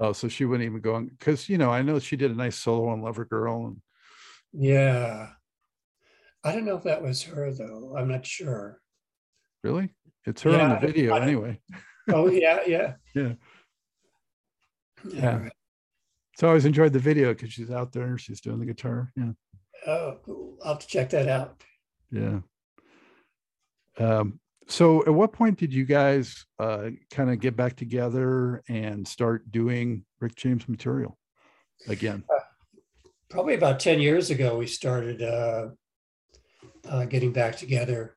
oh, 0.00 0.12
so 0.12 0.28
she 0.28 0.44
wouldn't 0.44 0.66
even 0.68 0.80
go 0.80 0.94
on 0.94 1.06
because 1.06 1.48
you 1.48 1.58
know 1.58 1.70
I 1.70 1.82
know 1.82 1.98
she 1.98 2.16
did 2.16 2.30
a 2.30 2.34
nice 2.34 2.56
solo 2.56 2.88
on 2.88 3.02
Lover 3.02 3.24
Girl, 3.24 3.66
and 3.66 3.76
Yeah, 4.52 5.28
I 6.44 6.52
don't 6.52 6.64
know 6.64 6.76
if 6.76 6.84
that 6.84 7.02
was 7.02 7.22
her 7.24 7.52
though. 7.52 7.94
I'm 7.96 8.08
not 8.08 8.26
sure. 8.26 8.80
really, 9.62 9.94
it's 10.26 10.42
her 10.42 10.60
on 10.60 10.80
the 10.80 10.86
video 10.86 11.14
anyway. 11.14 11.60
Oh 12.08 12.28
yeah, 12.28 12.60
yeah, 12.66 12.94
Yeah. 13.14 13.34
Yeah. 15.04 15.40
Yeah. 15.42 15.48
So 16.38 16.46
I 16.46 16.50
always 16.50 16.66
enjoyed 16.66 16.92
the 16.92 17.00
video 17.00 17.34
because 17.34 17.52
she's 17.52 17.70
out 17.70 17.92
there, 17.92 18.16
she's 18.16 18.40
doing 18.40 18.60
the 18.60 18.66
guitar. 18.66 19.12
Yeah, 19.16 19.32
Oh, 19.88 20.18
cool. 20.24 20.58
I'll 20.62 20.74
have 20.74 20.80
to 20.80 20.86
check 20.86 21.10
that 21.10 21.28
out. 21.28 21.62
yeah. 22.10 22.40
Um, 23.98 24.38
so 24.68 25.02
at 25.06 25.14
what 25.14 25.32
point 25.32 25.58
did 25.58 25.72
you 25.72 25.84
guys 25.84 26.44
uh, 26.58 26.90
kind 27.10 27.30
of 27.30 27.40
get 27.40 27.56
back 27.56 27.74
together 27.74 28.62
and 28.68 29.08
start 29.08 29.50
doing 29.50 30.04
Rick 30.20 30.36
James 30.36 30.68
material 30.68 31.18
again? 31.88 32.22
probably 33.28 33.54
about 33.54 33.80
10 33.80 34.00
years 34.00 34.30
ago 34.30 34.56
we 34.56 34.66
started 34.66 35.22
uh, 35.22 35.68
uh, 36.88 37.04
getting 37.04 37.32
back 37.32 37.56
together 37.56 38.16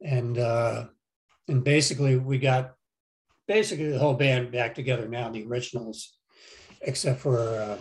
and 0.00 0.38
uh, 0.38 0.84
and 1.48 1.64
basically 1.64 2.16
we 2.16 2.38
got 2.38 2.74
basically 3.46 3.90
the 3.90 3.98
whole 3.98 4.14
band 4.14 4.52
back 4.52 4.74
together 4.74 5.08
now 5.08 5.28
the 5.28 5.44
originals 5.46 6.16
except 6.82 7.20
for 7.20 7.38
uh, 7.38 7.78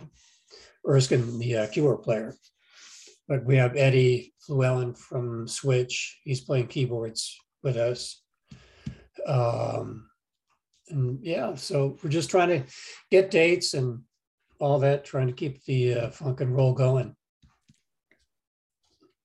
Erskine 0.89 1.38
the 1.39 1.57
uh, 1.57 1.67
keyboard 1.67 2.01
player 2.01 2.34
but 3.27 3.43
we 3.46 3.55
have 3.57 3.75
Eddie 3.75 4.34
Fluellen 4.48 4.98
from 4.98 5.48
Switch 5.48 6.19
he's 6.24 6.41
playing 6.41 6.67
keyboards 6.67 7.38
with 7.63 7.77
us 7.77 8.24
um, 9.27 10.10
and 10.89 11.19
yeah 11.24 11.55
so 11.55 11.98
we're 12.03 12.10
just 12.10 12.29
trying 12.29 12.50
to 12.50 12.63
get 13.12 13.31
dates 13.31 13.74
and 13.74 14.01
all 14.60 14.79
that, 14.79 15.05
trying 15.05 15.27
to 15.27 15.34
keep 15.34 15.63
the 15.65 15.93
uh, 15.93 16.10
funk 16.10 16.41
and 16.41 16.55
roll 16.55 16.74
going. 16.74 17.15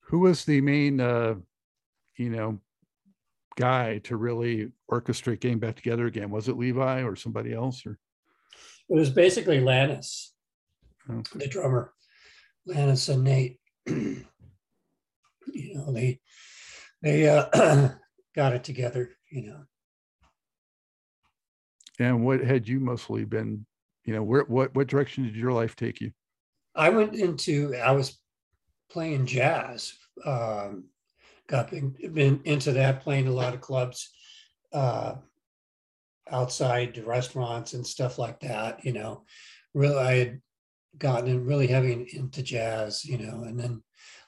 Who 0.01 0.21
was 0.21 0.45
the 0.45 0.61
main, 0.61 1.01
uh, 1.01 1.37
you 2.17 2.31
know, 2.31 2.59
guy 3.57 3.99
to 4.05 4.17
really 4.17 4.73
orchestrate 4.91 5.41
getting 5.41 5.59
back 5.59 5.77
together 5.77 6.07
again? 6.07 6.31
Was 6.31 6.49
it 6.49 6.59
Levi 6.59 7.03
or 7.03 7.17
somebody 7.17 7.55
else? 7.55 7.87
Or 7.87 7.99
It 8.91 8.99
was 8.99 9.11
basically 9.11 9.61
Lannis, 9.61 10.35
Oh. 11.09 11.23
the 11.35 11.49
drummer, 11.49 11.93
Lannis 12.67 13.09
and 13.09 13.25
Nate. 13.25 13.59
you 13.87 14.25
know, 15.75 15.93
they 15.93 16.21
they 17.03 17.29
uh, 17.29 17.89
got 18.35 18.55
it 18.55 18.65
together. 18.65 19.11
You 19.31 19.47
know, 19.47 19.65
and 21.99 22.25
what 22.25 22.41
had 22.41 22.69
you 22.69 22.81
mostly 22.81 23.25
been? 23.25 23.67
You 24.05 24.15
know, 24.15 24.23
where 24.23 24.45
what 24.45 24.75
what 24.75 24.89
direction 24.89 25.25
did 25.25 25.37
your 25.37 25.53
life 25.53 25.77
take 25.77 26.01
you? 26.01 26.13
I 26.75 26.89
went 26.89 27.15
into 27.15 27.75
I 27.77 27.93
was 27.93 28.19
playing 28.91 29.27
jazz. 29.27 29.95
Um, 30.25 30.85
got 31.47 31.71
been, 31.71 31.95
been 32.13 32.41
into 32.45 32.73
that, 32.73 33.03
playing 33.03 33.27
a 33.27 33.33
lot 33.33 33.55
of 33.55 33.61
clubs, 33.61 34.11
uh, 34.73 35.15
outside 36.31 37.03
restaurants 37.05 37.75
and 37.75 37.87
stuff 37.87 38.19
like 38.19 38.41
that. 38.41 38.85
You 38.85 38.93
know, 38.93 39.25
really, 39.75 39.99
I 39.99 40.15
had 40.15 40.41
gotten 40.99 41.29
in 41.29 41.45
really 41.45 41.67
heavy 41.67 42.09
into 42.13 42.43
jazz. 42.43 43.05
You 43.05 43.19
know, 43.19 43.45
and 43.45 43.59
then 43.59 43.83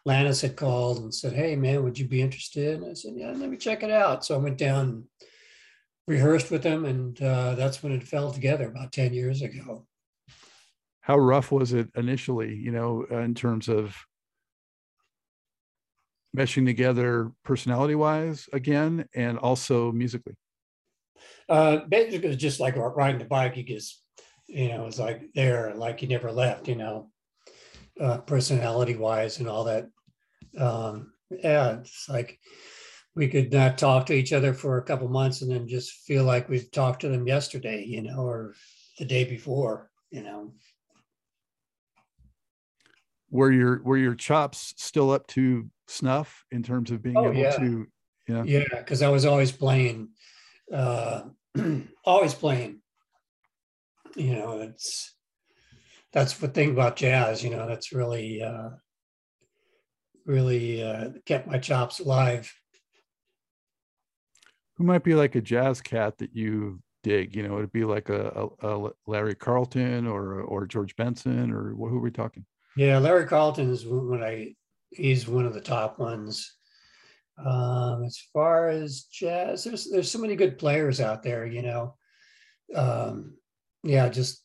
Lannis 0.05 0.41
had 0.41 0.57
called 0.57 0.99
and 0.99 1.15
said, 1.15 1.33
"Hey, 1.33 1.57
man, 1.57 1.83
would 1.85 1.99
you 1.99 2.09
be 2.09 2.23
interested?" 2.23 2.83
And 2.83 2.91
I 2.91 2.95
said, 2.95 3.15
"Yeah, 3.17 3.33
let 3.33 3.51
me 3.51 3.57
check 3.57 3.83
it 3.83 3.91
out." 3.91 4.25
So 4.25 4.35
I 4.35 4.39
went 4.39 4.59
down. 4.59 5.05
Rehearsed 6.07 6.51
with 6.51 6.63
them 6.63 6.85
and 6.85 7.19
uh, 7.23 7.55
that's 7.55 7.83
when 7.83 7.91
it 7.91 8.07
fell 8.07 8.31
together 8.31 8.69
about 8.69 8.93
10 8.93 9.15
years 9.15 9.41
ago 9.41 9.87
How 11.01 11.17
rough 11.17 11.51
was 11.51 11.73
it 11.73 11.89
initially? 11.97 12.55
You 12.55 12.73
know, 12.73 13.07
uh, 13.11 13.21
in 13.21 13.35
terms 13.35 13.71
of 13.71 13.97
meshing 16.37 16.67
together 16.67 17.33
personality 17.45 17.95
wise 17.95 18.49
again 18.53 19.09
and 19.15 19.39
also 19.39 19.93
musically. 19.93 20.35
Uh, 21.49 21.79
basically, 21.89 22.35
just 22.37 22.61
like 22.61 22.77
riding 22.77 23.19
the 23.19 23.25
bike. 23.25 23.57
You 23.57 23.63
just, 23.63 24.03
you 24.47 24.69
know, 24.69 24.87
it's 24.87 24.99
like 24.99 25.33
there, 25.35 25.75
like 25.75 26.03
you 26.03 26.09
never 26.09 26.33
left. 26.33 26.69
You 26.69 26.77
know, 26.77 27.11
uh, 28.01 28.19
personality 28.19 28.97
wise 28.97 29.39
and 29.39 29.49
all 29.49 29.65
that. 29.65 29.89
Um, 30.59 31.13
yeah, 31.31 31.81
it's 31.81 32.09
like 32.09 32.39
we 33.15 33.29
could 33.29 33.53
not 33.53 33.79
talk 33.79 34.07
to 34.07 34.13
each 34.13 34.33
other 34.33 34.53
for 34.55 34.79
a 34.79 34.85
couple 34.85 35.09
months 35.09 35.43
and 35.43 35.51
then 35.51 35.69
just 35.69 35.93
feel 35.93 36.25
like 36.25 36.49
we've 36.49 36.71
talked 36.71 37.01
to 37.03 37.09
them 37.09 37.27
yesterday, 37.27 37.85
you 37.85 38.03
know, 38.03 38.21
or 38.21 38.55
the 38.99 39.05
day 39.05 39.25
before, 39.25 39.91
you 40.11 40.23
know. 40.23 40.55
Were 43.31 43.51
your 43.51 43.83
were 43.83 43.97
your 43.97 44.15
chops 44.15 44.75
still 44.77 45.11
up 45.11 45.27
to 45.29 45.69
snuff 45.89 46.45
in 46.53 46.63
terms 46.63 46.91
of 46.91 47.03
being 47.03 47.17
Oh, 47.17 47.33
able 47.33 47.43
yeah. 47.43 47.59
to? 47.59 47.87
Yeah. 48.29 48.45
Yeah, 48.45 48.65
because 48.79 49.03
I 49.03 49.09
was 49.09 49.25
always 49.25 49.53
playing, 49.53 50.11
uh, 50.73 51.25
always 52.05 52.35
playing. 52.35 52.81
You 54.17 54.35
know, 54.35 54.61
it's 54.61 55.15
that's 56.13 56.37
the 56.39 56.49
thing 56.49 56.71
about 56.71 56.97
jazz. 56.97 57.43
You 57.43 57.51
know, 57.51 57.67
that's 57.67 57.93
really, 57.93 58.43
uh, 58.43 58.71
really 60.25 60.83
uh, 60.83 61.11
kept 61.27 61.49
my 61.49 61.59
chops 61.59 62.01
alive. 62.01 62.53
Who 64.77 64.85
might 64.85 65.05
be 65.05 65.15
like 65.15 65.35
a 65.35 65.41
jazz 65.41 65.81
cat 65.81 66.19
that 66.19 66.35
you 66.35 66.81
dig? 67.03 67.37
You 67.37 67.47
know, 67.47 67.59
it'd 67.59 67.73
be 67.73 67.85
like 67.85 68.09
a, 68.09 68.49
a, 68.63 68.69
a 68.69 68.91
Larry 69.07 69.35
Carlton 69.35 70.07
or 70.07 70.41
or 70.41 70.67
George 70.67 70.97
Benson 70.97 71.53
or 71.53 71.71
who 71.71 71.99
are 71.99 72.01
we 72.01 72.11
talking? 72.11 72.45
Yeah, 72.77 72.99
Larry 72.99 73.27
Carlton 73.27 73.71
is 73.71 73.87
when 73.87 74.23
I. 74.23 74.55
He's 74.91 75.27
one 75.27 75.45
of 75.45 75.55
the 75.55 75.61
top 75.61 75.99
ones. 75.99 76.55
Um, 77.45 78.05
as 78.05 78.17
far 78.33 78.69
as 78.69 79.03
jazz, 79.11 79.65
there's 79.65 79.91
there's 79.91 80.11
so 80.11 80.21
many 80.21 80.37
good 80.37 80.59
players 80.59 81.01
out 81.01 81.23
there. 81.23 81.47
You 81.47 81.63
know, 81.63 81.97
um, 82.75 83.35
yeah, 83.85 84.09
just 84.09 84.43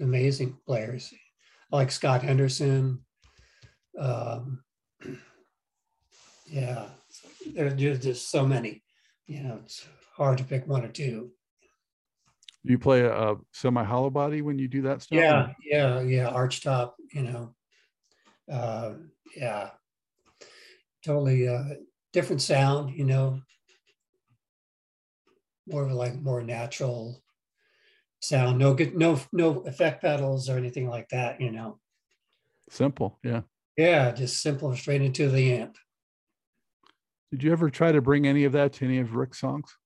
amazing 0.00 0.56
players. 0.66 1.12
I 1.72 1.76
like 1.76 1.90
Scott 1.90 2.22
Henderson. 2.22 3.04
Um, 3.98 4.62
yeah, 6.46 6.86
there's 7.52 7.74
just, 7.74 8.02
just 8.02 8.30
so 8.30 8.46
many. 8.46 8.82
You 9.26 9.42
know, 9.42 9.60
it's 9.64 9.86
hard 10.16 10.38
to 10.38 10.44
pick 10.44 10.66
one 10.66 10.84
or 10.84 10.88
two. 10.88 11.32
You 12.62 12.78
play 12.78 13.00
a, 13.00 13.12
a 13.12 13.36
semi 13.52 13.82
hollow 13.82 14.10
body 14.10 14.42
when 14.42 14.58
you 14.58 14.68
do 14.68 14.82
that 14.82 15.02
stuff? 15.02 15.18
Yeah, 15.18 15.52
yeah, 15.62 16.00
yeah. 16.00 16.28
Arch 16.28 16.62
top, 16.62 16.96
you 17.12 17.22
know. 17.22 17.54
Uh, 18.50 18.94
yeah. 19.36 19.70
Totally 21.04 21.48
uh 21.48 21.64
different 22.12 22.40
sound, 22.40 22.94
you 22.96 23.04
know. 23.04 23.40
More 25.66 25.82
of 25.82 25.90
a 25.90 25.94
like 25.94 26.14
more 26.14 26.42
natural 26.42 27.23
sound. 28.24 28.58
No 28.58 28.74
good, 28.74 28.96
no 28.96 29.20
no 29.32 29.60
effect 29.60 30.02
pedals 30.02 30.48
or 30.48 30.56
anything 30.56 30.88
like 30.88 31.08
that, 31.10 31.40
you 31.40 31.50
know. 31.50 31.78
Simple. 32.70 33.18
Yeah. 33.22 33.42
Yeah, 33.76 34.12
just 34.12 34.40
simple 34.40 34.74
straight 34.76 35.02
into 35.02 35.28
the 35.28 35.52
amp. 35.54 35.76
Did 37.30 37.42
you 37.42 37.52
ever 37.52 37.70
try 37.70 37.92
to 37.92 38.00
bring 38.00 38.26
any 38.26 38.44
of 38.44 38.52
that 38.52 38.72
to 38.74 38.84
any 38.84 38.98
of 38.98 39.14
Rick's 39.14 39.40
songs? 39.40 39.76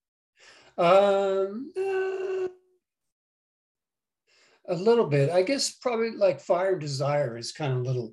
Um 0.77 1.73
uh, 1.77 2.49
a 4.69 4.75
little 4.75 5.07
bit. 5.07 5.31
I 5.31 5.43
guess 5.43 5.71
probably 5.71 6.11
like 6.11 6.41
Fire 6.41 6.73
and 6.73 6.81
Desire 6.81 7.37
is 7.37 7.53
kind 7.53 7.73
of 7.73 7.83
little 7.83 8.13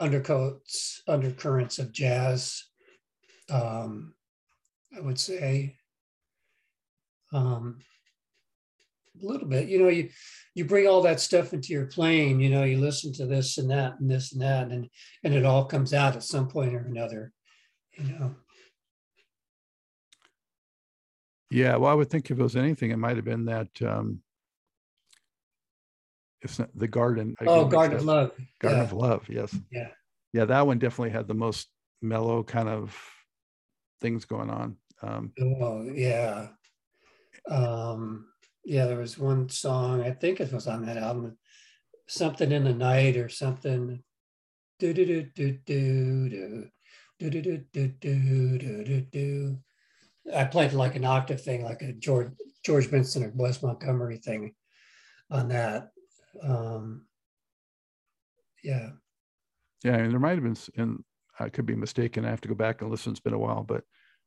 undercoats, 0.00 1.02
undercurrents 1.06 1.78
of 1.78 1.92
jazz. 1.92 2.64
Um, 3.50 4.14
I 4.96 5.00
would 5.00 5.20
say 5.20 5.76
um, 7.32 7.78
a 9.22 9.26
little 9.26 9.48
bit. 9.48 9.68
You 9.68 9.78
know, 9.80 9.88
you 9.88 10.10
you 10.54 10.64
bring 10.64 10.86
all 10.86 11.02
that 11.02 11.20
stuff 11.20 11.52
into 11.52 11.72
your 11.72 11.86
playing. 11.86 12.40
You 12.40 12.50
know, 12.50 12.64
you 12.64 12.78
listen 12.78 13.12
to 13.14 13.26
this 13.26 13.58
and 13.58 13.70
that 13.70 13.98
and 14.00 14.10
this 14.10 14.32
and 14.32 14.42
that, 14.42 14.68
and 14.68 14.88
and 15.24 15.34
it 15.34 15.44
all 15.44 15.64
comes 15.64 15.92
out 15.94 16.16
at 16.16 16.22
some 16.22 16.48
point 16.48 16.74
or 16.74 16.80
another. 16.80 17.32
You 17.98 18.04
know. 18.04 18.34
Yeah. 21.50 21.76
Well, 21.76 21.90
I 21.90 21.94
would 21.94 22.10
think 22.10 22.30
if 22.30 22.38
it 22.38 22.42
was 22.42 22.56
anything, 22.56 22.90
it 22.90 22.98
might 22.98 23.16
have 23.16 23.24
been 23.24 23.44
that. 23.46 23.68
um 23.82 24.20
It's 26.42 26.58
not 26.58 26.70
the 26.74 26.88
garden. 26.88 27.34
I 27.40 27.44
Oh, 27.46 27.66
Garden 27.66 27.98
of. 27.98 28.04
Love. 28.04 28.32
Garden 28.60 28.80
yeah. 28.80 28.84
of 28.84 28.92
Love. 28.92 29.28
Yes. 29.28 29.56
Yeah. 29.70 29.88
Yeah. 30.32 30.44
That 30.46 30.66
one 30.66 30.78
definitely 30.78 31.10
had 31.10 31.28
the 31.28 31.34
most 31.34 31.68
mellow 32.02 32.42
kind 32.42 32.68
of 32.68 32.96
things 34.00 34.24
going 34.24 34.50
on. 34.50 34.76
Um, 35.02 35.32
Oh, 35.40 35.82
yeah. 35.82 36.48
Um, 37.48 38.26
yeah, 38.66 38.86
there 38.86 38.98
was 38.98 39.16
one 39.16 39.48
song, 39.48 40.02
I 40.02 40.10
think 40.10 40.40
it 40.40 40.52
was 40.52 40.66
on 40.66 40.84
that 40.86 40.96
album, 40.96 41.38
something 42.08 42.50
in 42.50 42.64
the 42.64 42.74
night 42.74 43.16
or 43.16 43.28
something. 43.28 44.02
Do 44.80 44.92
do 44.92 45.06
do 45.06 45.22
do 45.22 45.58
do 45.64 46.28
do 46.28 46.70
do 47.18 47.30
do 47.30 47.58
do 47.72 47.88
do 47.88 48.58
do 48.58 48.84
do 48.84 49.00
do. 49.00 49.58
I 50.34 50.44
played 50.44 50.72
like 50.72 50.96
an 50.96 51.04
octave 51.04 51.40
thing, 51.40 51.62
like 51.62 51.80
a 51.82 51.92
George 51.92 52.32
George 52.64 52.90
Benson 52.90 53.22
or 53.22 53.32
Wes 53.36 53.62
Montgomery 53.62 54.16
thing 54.16 54.52
on 55.30 55.48
that. 55.48 55.90
Um, 56.42 57.06
yeah. 58.64 58.90
yeah. 59.84 59.94
And 59.94 60.10
there 60.10 60.18
might 60.18 60.34
have 60.34 60.42
been, 60.42 60.56
and 60.76 61.04
I 61.38 61.50
could 61.50 61.66
be 61.66 61.76
mistaken. 61.76 62.24
I 62.24 62.30
have 62.30 62.40
to 62.40 62.48
go 62.48 62.56
back 62.56 62.82
and 62.82 62.90
listen. 62.90 63.12
It's 63.12 63.20
been 63.20 63.32
a 63.32 63.38
while, 63.38 63.62
but 63.62 63.84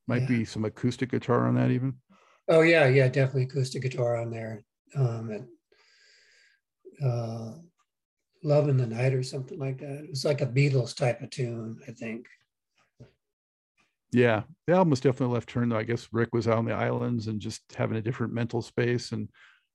might 0.08 0.22
Yeah. 0.22 0.28
be 0.30 0.46
some 0.46 0.64
acoustic 0.64 1.12
guitar 1.12 1.46
on 1.46 1.56
that 1.56 1.72
even. 1.72 1.96
Oh 2.50 2.62
yeah, 2.62 2.88
yeah, 2.88 3.08
definitely 3.08 3.44
acoustic 3.44 3.84
guitar 3.84 4.18
on 4.18 4.32
there. 4.32 4.64
Um, 4.96 5.30
and 5.30 5.48
uh, 7.06 7.54
"Love 8.44 8.70
in 8.70 8.78
the 8.78 8.88
Night" 8.88 9.14
or 9.14 9.22
something 9.22 9.60
like 9.60 9.78
that. 9.80 10.04
It 10.04 10.10
was 10.10 10.26
like 10.26 10.42
a 10.42 10.48
Beatles 10.48 10.96
type 10.96 11.22
of 11.22 11.30
tune, 11.30 11.80
I 11.88 11.92
think. 11.92 12.26
Yeah, 14.12 14.42
the 14.66 14.74
album 14.74 14.90
was 14.90 15.00
definitely 15.00 15.36
left 15.36 15.50
turn 15.50 15.70
though. 15.70 15.78
I 15.78 15.84
guess 15.84 16.08
Rick 16.12 16.30
was 16.34 16.48
out 16.48 16.58
on 16.58 16.66
the 16.66 16.74
islands 16.74 17.28
and 17.28 17.40
just 17.40 17.62
having 17.76 17.98
a 17.98 18.02
different 18.02 18.34
mental 18.34 18.64
space. 18.64 19.12
And 19.12 19.30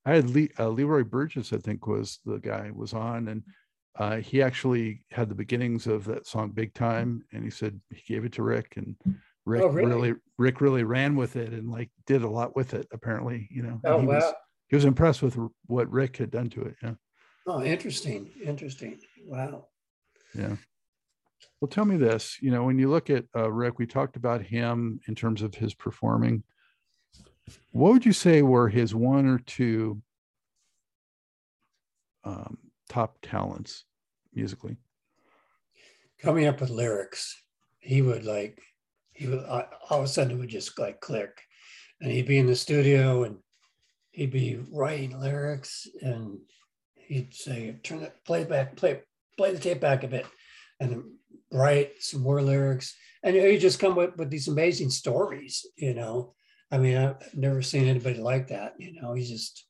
I 0.04 0.16
had 0.16 0.30
Lee, 0.30 0.50
uh, 0.58 0.68
Leroy 0.68 1.04
Burgess, 1.04 1.52
I 1.52 1.58
think, 1.58 1.87
was 1.87 2.18
the 2.24 2.38
guy 2.38 2.72
was 2.74 2.92
on, 2.92 3.28
and 3.28 3.44
uh, 3.96 4.16
he 4.16 4.42
actually 4.42 5.04
had 5.12 5.28
the 5.28 5.37
beginnings 5.37 5.87
of 5.87 6.04
that 6.06 6.26
song 6.26 6.50
"Big 6.50 6.74
Time," 6.74 7.22
and 7.32 7.44
he 7.44 7.50
said 7.50 7.80
he 7.94 8.02
gave 8.12 8.24
it 8.24 8.32
to 8.32 8.42
Rick, 8.42 8.74
and 8.76 8.96
Rick 9.46 9.62
Oh, 9.62 9.68
really? 9.68 9.87
really 9.88 10.14
Rick 10.38 10.61
really 10.61 10.85
ran 10.85 11.16
with 11.16 11.37
it 11.37 11.52
and 11.52 11.70
like 11.70 11.90
did 12.07 12.22
a 12.22 12.28
lot 12.28 12.57
with 12.57 12.74
it. 12.74 12.87
Apparently, 12.92 13.48
you 13.50 13.62
know, 13.62 13.80
Oh 13.85 14.00
he 14.00 14.07
was 14.07 14.33
he 14.68 14.76
was 14.76 14.85
impressed 14.85 15.22
with 15.22 15.37
what 15.66 15.90
Rick 15.90 16.16
had 16.16 16.30
done 16.30 16.48
to 16.50 16.62
it. 16.62 16.76
Yeah, 16.83 16.94
Oh, 17.46 17.62
interesting, 17.62 18.30
interesting. 18.42 19.00
Wow. 19.26 19.68
yeah. 20.35 20.57
Well, 21.61 21.68
tell 21.68 21.85
me 21.85 21.96
this. 21.96 22.38
You 22.40 22.50
know, 22.50 22.64
when 22.64 22.78
you 22.78 22.90
look 22.90 23.11
at 23.11 23.26
uh, 23.37 23.50
Rick, 23.50 23.78
we 23.78 23.87
talked 23.87 24.16
about 24.16 24.42
him 24.42 25.00
in 25.09 25.14
terms 25.14 25.42
of 25.42 25.54
his 25.54 25.74
performing. 25.74 26.42
What 27.72 27.92
would 27.92 28.07
you 28.07 28.12
say 28.12 28.42
were 28.42 28.68
his 28.68 28.94
one 28.94 29.26
or 29.26 29.38
two 29.38 30.02
um, 32.24 32.59
top 32.88 33.18
talents 33.22 33.85
musically? 34.33 34.76
Coming 36.18 36.46
up 36.46 36.61
with 36.61 36.70
lyrics, 36.70 37.37
he 37.80 38.00
would 38.00 38.24
like 38.24 38.62
he 39.14 39.27
would 39.27 39.40
uh, 39.40 39.64
all 39.88 39.98
of 40.00 40.05
a 40.05 40.09
sudden 40.09 40.33
it 40.33 40.38
would 40.38 40.48
just 40.48 40.79
like 40.79 41.00
click, 41.00 41.40
and 42.00 42.11
he'd 42.11 42.27
be 42.27 42.38
in 42.38 42.46
the 42.46 42.57
studio 42.57 43.24
and 43.24 43.37
he'd 44.11 44.31
be 44.31 44.61
writing 44.70 45.18
lyrics 45.18 45.87
and 46.03 46.38
he'd 46.94 47.35
say, 47.35 47.79
"Turn 47.83 48.03
it 48.03 48.14
play 48.27 48.44
back, 48.44 48.77
play 48.77 49.00
play 49.37 49.53
the 49.53 49.59
tape 49.59 49.81
back 49.81 50.05
a 50.05 50.09
bit," 50.09 50.27
and 50.81 51.05
write 51.50 51.92
some 52.00 52.20
more 52.22 52.42
lyrics, 52.42 52.94
and 53.22 53.37
he'd 53.37 53.59
just 53.59 53.81
come 53.81 53.98
up 53.98 54.16
with 54.18 54.31
these 54.31 54.48
amazing 54.48 54.90
stories. 54.90 55.66
You 55.77 55.94
know, 55.94 56.35
I 56.70 56.79
mean, 56.79 56.96
I've 56.96 57.35
never 57.35 57.62
seen 57.62 57.87
anybody 57.87 58.18
like 58.18 58.48
that. 58.48 58.74
You 58.79 59.00
know, 59.00 59.14
he 59.14 59.24
just 59.24 59.64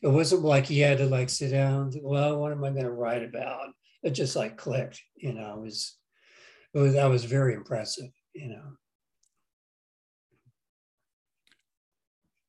it 0.00 0.08
wasn't 0.08 0.42
like 0.42 0.66
he 0.66 0.80
had 0.80 0.98
to 0.98 1.06
like 1.06 1.28
sit 1.28 1.50
down. 1.50 1.82
And 1.82 1.92
think, 1.92 2.04
well, 2.04 2.38
what 2.38 2.52
am 2.52 2.64
I 2.64 2.70
going 2.70 2.84
to 2.84 2.90
write 2.90 3.22
about? 3.22 3.68
It 4.02 4.10
just 4.10 4.36
like 4.36 4.56
clicked. 4.56 5.02
You 5.16 5.34
know, 5.34 5.54
it 5.54 5.60
was 5.60 5.96
it 6.74 6.78
was 6.78 6.94
that 6.94 7.10
was 7.10 7.24
very 7.24 7.54
impressive. 7.54 8.10
You 8.34 8.48
know. 8.48 8.62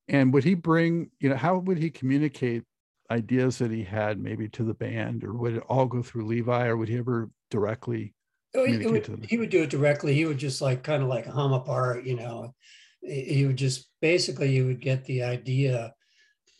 And 0.07 0.33
would 0.33 0.43
he 0.43 0.55
bring, 0.55 1.11
you 1.19 1.29
know, 1.29 1.35
how 1.35 1.57
would 1.59 1.77
he 1.77 1.91
communicate 1.91 2.63
ideas 3.11 3.59
that 3.59 3.71
he 3.71 3.83
had 3.83 4.19
maybe 4.19 4.49
to 4.49 4.63
the 4.63 4.73
band, 4.73 5.23
or 5.23 5.33
would 5.33 5.55
it 5.55 5.63
all 5.69 5.85
go 5.85 6.01
through 6.01 6.25
Levi, 6.25 6.67
or 6.67 6.77
would 6.77 6.89
he 6.89 6.97
ever 6.97 7.29
directly? 7.51 8.13
Oh, 8.55 8.65
he, 8.65 8.73
communicate 8.73 8.91
would, 8.91 9.03
to 9.03 9.11
them. 9.11 9.21
he 9.29 9.37
would 9.37 9.49
do 9.51 9.63
it 9.63 9.69
directly. 9.69 10.15
He 10.15 10.25
would 10.25 10.39
just 10.39 10.61
like 10.61 10.83
kind 10.83 11.03
of 11.03 11.09
like 11.09 11.27
hum 11.27 11.53
a 11.53 11.59
part, 11.59 12.05
you 12.05 12.15
know. 12.15 12.55
He 13.01 13.21
he 13.23 13.45
would 13.45 13.55
just 13.55 13.89
basically 14.01 14.51
you 14.51 14.65
would 14.65 14.81
get 14.81 15.05
the 15.05 15.23
idea, 15.23 15.93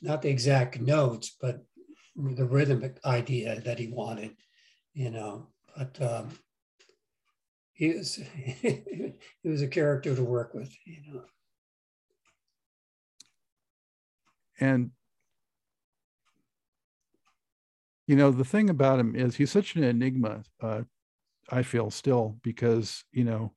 not 0.02 0.22
the 0.22 0.30
exact 0.30 0.80
notes, 0.80 1.36
but 1.42 1.64
the 2.16 2.46
rhythmic 2.46 3.00
idea 3.04 3.60
that 3.62 3.80
he 3.80 3.88
wanted, 3.88 4.36
you 4.94 5.10
know. 5.10 5.48
But 5.76 6.00
um, 6.02 6.30
he 7.80 7.94
was 7.94 8.16
he 8.36 9.16
was 9.46 9.62
a 9.62 9.68
character 9.68 10.14
to 10.14 10.24
work 10.24 10.54
with, 10.54 10.76
you 10.86 10.98
know. 11.08 11.22
And 14.60 14.92
you 18.06 18.18
know, 18.18 18.32
the 18.32 18.44
thing 18.44 18.70
about 18.70 19.00
him 19.00 19.16
is 19.16 19.38
he's 19.38 19.52
such 19.52 19.76
an 19.76 19.84
enigma. 19.86 20.44
Uh, 20.62 20.82
I 21.50 21.64
feel 21.64 21.90
still 21.90 22.38
because 22.44 23.06
you 23.14 23.24
know 23.24 23.54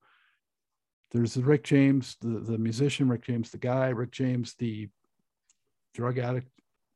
there's 1.10 1.36
Rick 1.36 1.64
James, 1.64 2.16
the, 2.20 2.38
the 2.38 2.58
musician, 2.58 3.08
Rick 3.08 3.24
James, 3.24 3.50
the 3.50 3.58
guy, 3.58 3.88
Rick 3.88 4.12
James, 4.12 4.54
the 4.56 4.88
drug 5.94 6.18
addict. 6.18 6.48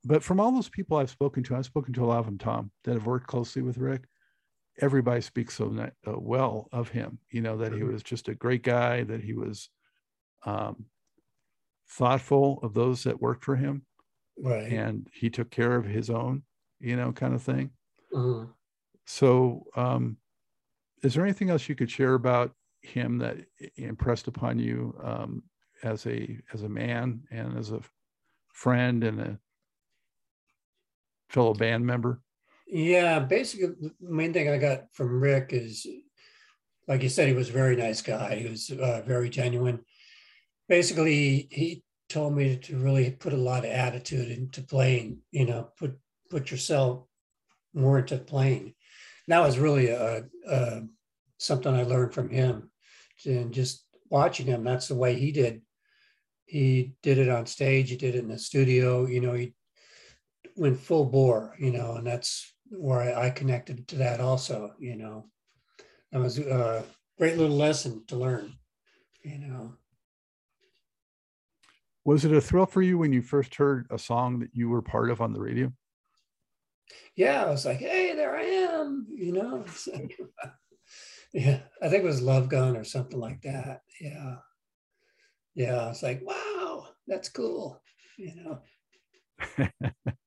But 0.05 0.23
from 0.23 0.39
all 0.39 0.53
those 0.53 0.69
people 0.69 0.97
I've 0.97 1.11
spoken 1.11 1.43
to, 1.43 1.57
I've 1.57 1.67
spoken 1.67 1.93
to 1.95 2.05
a 2.05 2.07
lot 2.07 2.21
of 2.21 2.27
them, 2.27 2.39
Tom, 2.39 2.71
that 2.85 2.95
have 2.95 3.07
worked 3.07 3.27
closely 3.27 3.63
with 3.63 3.79
Rick. 3.79 4.05
Everybody 4.79 5.23
speaks 5.23 5.55
so 5.55 5.91
uh, 6.07 6.19
well 6.19 6.69
of 6.73 6.91
him, 6.91 7.21
you 7.31 7.41
know, 7.41 7.57
that 7.59 7.73
he 7.73 7.83
Mhm. 7.83 7.93
was 7.93 8.03
just 8.03 8.29
a 8.29 8.35
great 8.35 8.63
guy, 8.63 9.05
that 9.05 9.23
he 9.23 9.33
was 9.33 9.71
um, 10.45 10.87
thoughtful 11.89 12.61
of 12.63 12.75
those 12.75 13.05
that 13.05 13.21
worked 13.21 13.45
for 13.45 13.57
him, 13.57 13.87
Right. 14.39 14.73
and 14.73 15.09
he 15.15 15.31
took 15.31 15.51
care 15.51 15.77
of 15.77 15.87
his 15.87 16.11
own, 16.11 16.45
you 16.81 16.97
know, 16.97 17.13
kind 17.13 17.35
of 17.35 17.43
thing. 17.43 17.73
Mhm. 18.11 18.57
So, 19.07 19.67
um, 19.77 20.19
is 21.03 21.15
there 21.15 21.25
anything 21.25 21.51
else 21.51 21.69
you 21.69 21.77
could 21.77 21.91
share 21.91 22.15
about 22.15 22.57
him 22.83 23.19
that 23.19 23.47
impressed 23.77 24.29
upon 24.29 24.59
you 24.59 24.99
um, 25.03 25.45
as 25.83 26.07
a 26.07 26.41
as 26.53 26.63
a 26.63 26.69
man 26.71 27.27
and 27.31 27.59
as 27.59 27.73
a 27.73 27.83
friend 28.53 29.05
and 29.05 29.21
a 29.21 29.41
fellow 31.29 31.55
band 31.55 31.87
member? 31.87 32.23
Yeah, 32.67 33.21
basically, 33.21 33.75
the 33.81 33.93
main 34.01 34.33
thing 34.33 34.49
I 34.49 34.59
got 34.59 34.93
from 34.93 35.21
Rick 35.21 35.51
is, 35.53 35.87
like 36.89 37.03
you 37.03 37.09
said, 37.09 37.29
he 37.29 37.35
was 37.35 37.49
a 37.49 37.53
very 37.53 37.77
nice 37.77 38.03
guy. 38.03 38.37
He 38.37 38.49
was 38.49 38.71
uh, 38.71 39.03
very 39.07 39.31
genuine. 39.31 39.81
Basically, 40.69 41.49
he 41.51 41.85
told 42.09 42.35
me 42.35 42.57
to 42.57 42.77
really 42.77 43.11
put 43.11 43.33
a 43.33 43.37
lot 43.37 43.65
of 43.65 43.71
attitude 43.71 44.37
into 44.37 44.63
playing. 44.63 45.19
You 45.31 45.47
know, 45.47 45.69
put 45.79 45.97
put 46.29 46.51
yourself 46.51 47.05
more 47.73 48.01
into 48.01 48.19
playing. 48.19 48.75
That 49.29 49.41
was 49.41 49.59
really 49.59 49.89
a, 49.89 50.25
a 50.49 50.83
something 51.39 51.73
I 51.73 51.85
learned 51.85 52.15
from 52.15 52.31
him, 52.31 52.71
and 53.25 53.53
just 53.53 53.87
watching 54.11 54.47
him. 54.47 54.65
That's 54.65 54.89
the 54.89 54.97
way 54.97 55.15
he 55.15 55.31
did. 55.31 55.63
He 56.47 56.95
did 57.03 57.19
it 57.19 57.29
on 57.29 57.47
stage. 57.47 57.91
He 57.91 57.97
did 57.97 58.17
it 58.17 58.19
in 58.19 58.29
the 58.29 58.39
studio. 58.39 59.07
You 59.07 59.21
know, 59.21 59.35
he 59.35 59.55
went 60.57 60.81
full 60.81 61.05
bore, 61.05 61.55
you 61.59 61.71
know, 61.71 61.95
and 61.95 62.07
that's 62.07 62.53
where 62.71 63.01
I, 63.01 63.27
I 63.27 63.31
connected 63.31 63.87
to 63.89 63.97
that 63.97 64.21
also, 64.21 64.75
you 64.79 64.97
know. 64.97 65.27
That 66.13 66.21
was 66.21 66.39
a 66.39 66.85
great 67.19 67.37
little 67.37 67.57
lesson 67.57 68.05
to 68.07 68.17
learn, 68.17 68.55
you 69.23 69.39
know. 69.39 69.75
Was 72.05 72.25
it 72.25 72.33
a 72.33 72.41
thrill 72.41 72.67
for 72.67 72.83
you 72.83 72.99
when 72.99 73.13
you 73.13 73.21
first 73.21 73.55
heard 73.57 73.87
a 73.91 73.99
song 73.99 74.39
that 74.39 74.51
you 74.53 74.69
were 74.69 74.83
part 74.83 75.11
of 75.11 75.21
on 75.21 75.33
the 75.33 75.41
radio? 75.41 75.73
Yeah, 77.17 77.45
I 77.45 77.51
was 77.51 77.67
like, 77.67 77.79
hey, 77.79 78.15
there 78.15 78.37
I 78.37 78.43
am, 78.43 79.07
you 79.11 79.33
know. 79.33 79.65
Yeah, 81.33 81.61
I 81.83 81.89
think 81.89 82.03
it 82.03 82.07
was 82.07 82.23
Love 82.23 82.49
Gun 82.49 82.77
or 82.77 82.85
something 82.85 83.19
like 83.19 83.43
that. 83.43 83.83
Yeah. 84.01 84.37
Yeah, 85.55 85.75
I 85.77 85.89
was 85.89 86.03
like, 86.03 86.23
wow, 86.23 86.89
that's 87.07 87.29
cool, 87.29 87.83
you 88.17 88.35
know. 88.37 88.61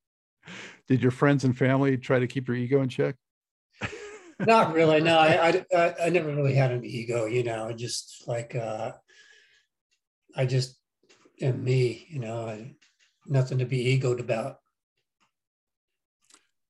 Did 0.87 1.01
your 1.01 1.11
friends 1.11 1.43
and 1.43 1.57
family 1.57 1.97
try 1.97 2.19
to 2.19 2.27
keep 2.27 2.47
your 2.47 2.57
ego 2.57 2.81
in 2.81 2.89
check? 2.89 3.15
Not 4.39 4.73
really. 4.73 5.01
No, 5.01 5.17
I, 5.17 5.63
I, 5.75 5.95
I, 6.05 6.09
never 6.09 6.33
really 6.33 6.53
had 6.53 6.71
an 6.71 6.85
ego, 6.85 7.25
you 7.25 7.43
know, 7.43 7.71
just 7.73 8.23
like, 8.27 8.55
uh, 8.55 8.93
I 10.35 10.45
just 10.45 10.79
am 11.41 11.63
me, 11.63 12.05
you 12.09 12.19
know, 12.19 12.45
I, 12.47 12.75
nothing 13.27 13.57
to 13.59 13.65
be 13.65 13.99
egoed 13.99 14.19
about. 14.19 14.57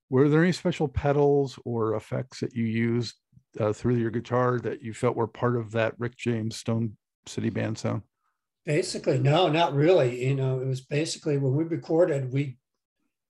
Were 0.10 0.28
there 0.28 0.44
any 0.44 0.52
special 0.52 0.88
pedals 0.88 1.60
or 1.66 1.96
effects 1.96 2.40
that 2.40 2.56
you 2.56 2.66
used 2.66 3.16
uh, 3.60 3.74
through 3.74 3.96
your 3.96 4.10
guitar 4.10 4.60
that 4.60 4.82
you 4.82 4.94
felt 4.94 5.16
were 5.16 5.28
part 5.28 5.56
of 5.56 5.72
that 5.72 5.94
Rick 6.00 6.18
James 6.18 6.56
Stone 6.58 6.98
City 7.28 7.50
Band 7.50 7.78
sound? 7.78 8.02
Basically, 8.66 9.20
no, 9.20 9.48
not 9.48 9.74
really. 9.74 10.26
You 10.26 10.36
know, 10.36 10.60
it 10.60 10.68
was 10.68 10.82
basically 10.82 11.38
when 11.38 11.54
we 11.54 11.64
recorded, 11.64 12.34
we, 12.34 12.58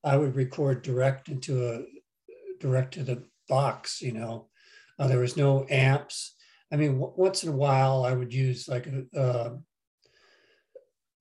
I 0.03 0.17
would 0.17 0.35
record 0.35 0.81
direct 0.81 1.29
into 1.29 1.67
a, 1.67 1.83
direct 2.59 2.93
to 2.95 3.03
the 3.03 3.23
box, 3.47 4.01
you 4.01 4.11
know. 4.11 4.47
Uh, 4.97 5.07
there 5.07 5.19
was 5.19 5.37
no 5.37 5.65
amps. 5.69 6.35
I 6.71 6.75
mean, 6.75 6.99
w- 6.99 7.13
once 7.15 7.43
in 7.43 7.49
a 7.49 7.55
while 7.55 8.03
I 8.03 8.13
would 8.13 8.33
use 8.33 8.67
like 8.67 8.87
a, 8.87 9.19
uh, 9.19 9.57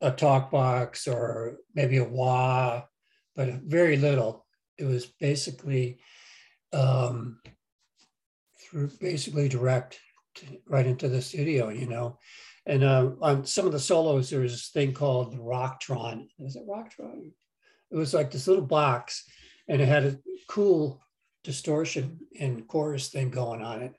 a 0.01 0.11
talk 0.11 0.51
box 0.51 1.09
or 1.09 1.59
maybe 1.75 1.99
a 1.99 2.05
wah, 2.05 2.83
but 3.35 3.49
very 3.63 3.97
little. 3.97 4.47
It 4.79 4.85
was 4.85 5.07
basically 5.07 5.99
um, 6.73 7.41
through 8.61 8.91
basically 9.01 9.49
direct 9.49 9.99
to, 10.37 10.47
right 10.69 10.87
into 10.87 11.09
the 11.09 11.23
studio, 11.23 11.69
you 11.71 11.87
know. 11.89 12.19
And 12.67 12.85
uh, 12.85 13.13
on 13.23 13.47
some 13.47 13.67
of 13.67 13.73
the 13.73 13.81
solos, 13.81 14.31
there 14.31 14.41
was 14.41 14.53
this 14.53 14.69
thing 14.69 14.93
called 14.93 15.39
Rocktron. 15.39 16.27
Is 16.39 16.55
it 16.55 16.69
Rocktron? 16.69 17.31
It 17.91 17.97
was 17.97 18.15
like 18.15 18.31
this 18.31 18.47
little 18.47 18.65
box, 18.65 19.25
and 19.69 19.81
it 19.81 19.89
had 19.89 20.05
a 20.05 20.19
cool 20.49 21.03
distortion 21.45 22.19
and 22.39 22.67
chorus 22.69 23.09
thing 23.09 23.31
going 23.31 23.63
on 23.63 23.83
it, 23.83 23.95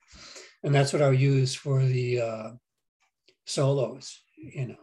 and 0.63 0.73
that's 0.73 0.93
what 0.93 1.02
I 1.02 1.12
use 1.12 1.56
for 1.56 1.84
the 1.84 2.21
uh, 2.21 2.49
solos, 3.45 4.21
you 4.38 4.67
know. 4.67 4.75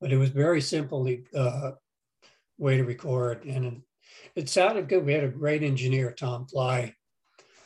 But 0.00 0.12
it 0.12 0.18
was 0.18 0.30
very 0.30 0.60
simple 0.60 1.08
uh, 1.34 1.70
way 2.58 2.76
to 2.76 2.84
record, 2.84 3.44
and 3.44 3.82
it 4.34 4.48
sounded 4.48 4.88
good. 4.88 5.06
We 5.06 5.12
had 5.12 5.24
a 5.24 5.28
great 5.28 5.62
engineer, 5.62 6.12
Tom 6.12 6.46
Flye, 6.46 6.94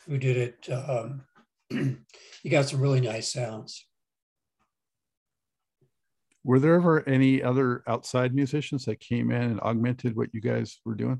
who 0.07 0.17
did 0.17 0.37
it. 0.37 0.69
Um, 0.71 1.23
you 1.69 2.49
got 2.51 2.69
some 2.69 2.79
really 2.79 3.01
nice 3.01 3.31
sounds. 3.33 3.85
Were 6.47 6.59
there 6.59 6.75
ever 6.75 7.07
any 7.09 7.43
other 7.43 7.83
outside 7.87 8.33
musicians 8.33 8.85
that 8.85 9.01
came 9.01 9.31
in 9.31 9.41
and 9.41 9.59
augmented 9.59 10.15
what 10.15 10.33
you 10.33 10.39
guys 10.39 10.79
were 10.85 10.95
doing? 10.95 11.19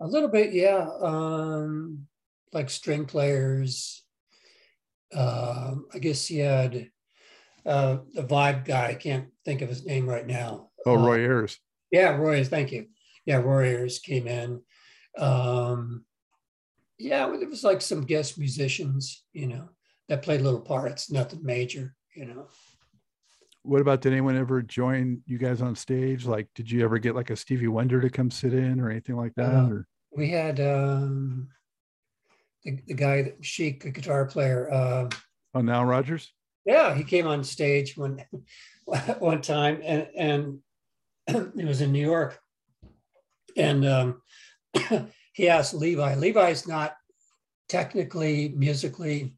A 0.00 0.06
little 0.08 0.28
bit, 0.28 0.52
yeah. 0.52 0.88
Um, 1.00 2.08
like 2.52 2.68
string 2.68 3.04
players. 3.04 4.04
Um, 5.14 5.86
I 5.94 6.00
guess 6.00 6.26
he 6.26 6.38
had 6.38 6.90
uh, 7.64 7.98
the 8.12 8.24
vibe 8.24 8.64
guy. 8.64 8.88
I 8.88 8.94
can't 8.94 9.28
think 9.44 9.62
of 9.62 9.68
his 9.68 9.86
name 9.86 10.08
right 10.08 10.26
now. 10.26 10.70
Oh, 10.84 10.96
Uh, 10.96 11.06
Roy 11.06 11.20
Ayers. 11.20 11.56
Yeah, 11.92 12.16
Roy, 12.16 12.42
thank 12.42 12.72
you. 12.72 12.88
Yeah, 13.24 13.36
Roy 13.36 13.68
Ayers 13.68 14.00
came 14.00 14.26
in. 14.26 14.60
Um, 15.16 16.04
yeah, 16.98 17.32
it 17.32 17.48
was 17.48 17.62
like 17.62 17.80
some 17.80 18.04
guest 18.04 18.36
musicians, 18.36 19.22
you 19.32 19.46
know, 19.46 19.68
that 20.08 20.22
played 20.22 20.40
little 20.40 20.60
parts, 20.60 21.08
nothing 21.08 21.44
major, 21.44 21.94
you 22.16 22.24
know. 22.26 22.48
What 23.68 23.82
about 23.82 24.00
did 24.00 24.12
anyone 24.12 24.34
ever 24.34 24.62
join 24.62 25.20
you 25.26 25.36
guys 25.36 25.60
on 25.60 25.76
stage? 25.76 26.24
Like, 26.24 26.48
did 26.54 26.70
you 26.70 26.82
ever 26.82 26.96
get 26.96 27.14
like 27.14 27.28
a 27.28 27.36
Stevie 27.36 27.68
Wonder 27.68 28.00
to 28.00 28.08
come 28.08 28.30
sit 28.30 28.54
in 28.54 28.80
or 28.80 28.90
anything 28.90 29.14
like 29.14 29.34
that? 29.36 29.54
Uh, 29.54 29.68
or 29.68 29.86
We 30.16 30.30
had 30.30 30.58
um, 30.58 31.48
the, 32.64 32.80
the 32.86 32.94
guy, 32.94 33.20
that 33.24 33.44
Chic, 33.44 33.82
the 33.82 33.90
guitar 33.90 34.24
player. 34.24 34.72
Uh, 34.72 35.10
oh, 35.54 35.60
Nile 35.60 35.84
Rodgers? 35.84 36.32
yeah, 36.64 36.94
he 36.94 37.04
came 37.04 37.26
on 37.26 37.44
stage 37.44 37.94
one 37.94 38.24
one 39.18 39.42
time, 39.42 39.82
and 39.84 40.08
and 40.16 40.58
it 41.26 41.66
was 41.66 41.82
in 41.82 41.92
New 41.92 42.06
York, 42.06 42.40
and 43.54 43.86
um, 43.86 44.22
he 45.34 45.50
asked 45.50 45.74
Levi. 45.74 46.14
Levi's 46.14 46.66
not 46.66 46.94
technically 47.68 48.48
musically 48.56 49.36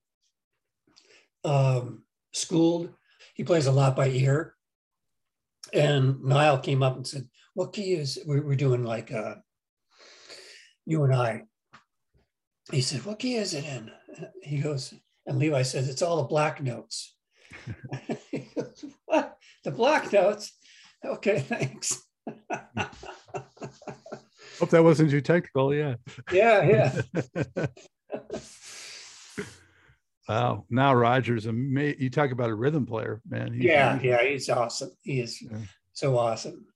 um, 1.42 2.04
schooled. 2.32 2.94
He 3.34 3.44
plays 3.44 3.66
a 3.66 3.72
lot 3.72 3.96
by 3.96 4.08
ear. 4.08 4.54
And 5.72 6.22
Nile 6.22 6.58
came 6.58 6.82
up 6.82 6.96
and 6.96 7.06
said, 7.06 7.28
"What 7.54 7.72
key 7.72 7.92
is 7.92 8.18
we 8.26 8.40
we're 8.40 8.56
doing 8.56 8.82
like 8.82 9.12
uh, 9.12 9.36
you 10.86 11.04
and 11.04 11.14
I?" 11.14 11.44
He 12.70 12.80
said, 12.80 13.04
"What 13.04 13.18
key 13.18 13.36
is 13.36 13.54
it 13.54 13.64
in?" 13.64 13.90
He 14.42 14.58
goes, 14.58 14.92
and 15.26 15.38
Levi 15.38 15.62
says, 15.62 15.88
"It's 15.88 16.02
all 16.02 16.16
the 16.16 16.28
black 16.28 16.62
notes." 16.62 17.14
he 18.30 18.48
goes, 18.56 18.84
"What? 19.04 19.36
The 19.64 19.70
black 19.70 20.12
notes?" 20.12 20.52
Okay, 21.04 21.40
thanks. 21.48 22.02
Hope 24.58 24.70
that 24.70 24.84
wasn't 24.84 25.10
too 25.10 25.20
technical. 25.20 25.74
Yeah. 25.74 25.94
yeah, 26.32 26.62
yeah. 26.62 27.66
Wow. 30.30 30.64
Nile 30.70 30.94
Rodgers, 30.94 31.46
ama- 31.48 31.94
you 31.98 32.08
talk 32.08 32.30
about 32.30 32.50
a 32.50 32.54
rhythm 32.54 32.86
player, 32.86 33.20
man. 33.28 33.52
he's 33.52 33.64
Yeah, 33.64 33.92
amazing. 33.94 34.08
yeah, 34.10 34.22
he's 34.24 34.48
awesome. 34.48 34.90
He 35.02 35.20
is 35.20 35.42
Yeah. 35.42 35.58
so 35.92 36.16
awesome. 36.16 36.66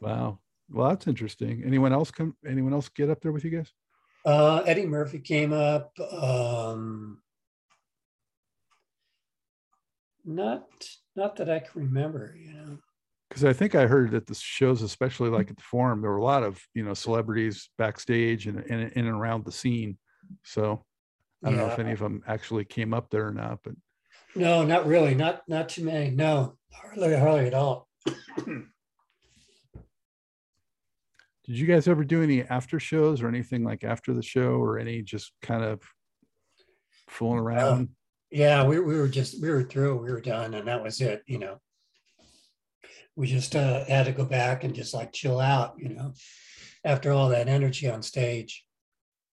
Wow. 0.00 0.40
Well, 0.68 0.88
that's 0.88 1.06
interesting. 1.06 1.62
Anyone 1.64 1.92
else 1.92 2.10
come? 2.10 2.36
Anyone 2.44 2.72
else 2.72 2.88
get 2.88 3.10
up 3.10 3.20
there 3.20 3.30
with 3.30 3.44
you 3.44 3.50
guys? 3.50 3.72
Uh, 4.24 4.58
Eddie 4.66 4.86
Murphy 4.86 5.20
came 5.20 5.52
up. 5.52 5.92
Um, 6.00 7.22
not, 10.24 10.64
not 11.16 11.36
that 11.36 11.48
I 11.48 11.60
can 11.60 11.82
remember. 11.82 12.36
You 12.36 12.52
know. 12.54 12.78
Because 13.28 13.44
I 13.44 13.52
think 13.52 13.74
I 13.76 13.86
heard 13.86 14.10
that 14.10 14.26
the 14.26 14.34
shows, 14.34 14.82
especially 14.82 15.30
like 15.30 15.50
at 15.50 15.56
the 15.56 15.62
forum, 15.62 16.00
there 16.02 16.10
were 16.10 16.16
a 16.16 16.24
lot 16.24 16.42
of 16.42 16.60
you 16.74 16.82
know 16.84 16.94
celebrities 16.94 17.70
backstage 17.78 18.46
and 18.48 18.58
and 18.68 18.92
in 18.92 19.06
and 19.06 19.16
around 19.16 19.44
the 19.44 19.52
scene. 19.52 19.96
So 20.44 20.84
I 21.42 21.48
don't 21.48 21.58
know 21.58 21.68
if 21.68 21.78
any 21.78 21.92
of 21.92 21.98
them 21.98 22.22
actually 22.26 22.64
came 22.64 22.92
up 22.92 23.10
there 23.10 23.26
or 23.26 23.32
not, 23.32 23.60
but 23.64 23.74
No, 24.34 24.64
not 24.64 24.86
really. 24.86 25.14
Not 25.14 25.42
not 25.48 25.70
too 25.70 25.84
many. 25.84 26.10
No, 26.10 26.56
hardly 26.72 27.16
hardly 27.16 27.46
at 27.46 27.54
all. 27.54 27.88
did 28.06 28.66
you 31.46 31.66
guys 31.66 31.88
ever 31.88 32.04
do 32.04 32.22
any 32.22 32.42
after 32.42 32.78
shows 32.78 33.22
or 33.22 33.28
anything 33.28 33.64
like 33.64 33.84
after 33.84 34.12
the 34.12 34.22
show 34.22 34.52
or 34.52 34.78
any 34.78 35.02
just 35.02 35.32
kind 35.42 35.64
of 35.64 35.82
fooling 37.08 37.38
around? 37.38 37.88
Yeah, 38.30 38.64
we, 38.64 38.78
we 38.78 38.96
were 38.96 39.08
just 39.08 39.40
we 39.42 39.50
were 39.50 39.64
through. 39.64 39.96
We 39.96 40.12
were 40.12 40.20
done, 40.20 40.54
and 40.54 40.68
that 40.68 40.82
was 40.82 41.00
it. 41.00 41.22
You 41.26 41.38
know, 41.38 41.60
we 43.16 43.26
just 43.26 43.56
uh, 43.56 43.84
had 43.86 44.06
to 44.06 44.12
go 44.12 44.24
back 44.24 44.62
and 44.62 44.74
just 44.74 44.94
like 44.94 45.12
chill 45.12 45.40
out. 45.40 45.74
You 45.78 45.88
know, 45.88 46.12
after 46.84 47.12
all 47.12 47.30
that 47.30 47.48
energy 47.48 47.88
on 47.88 48.02
stage. 48.02 48.64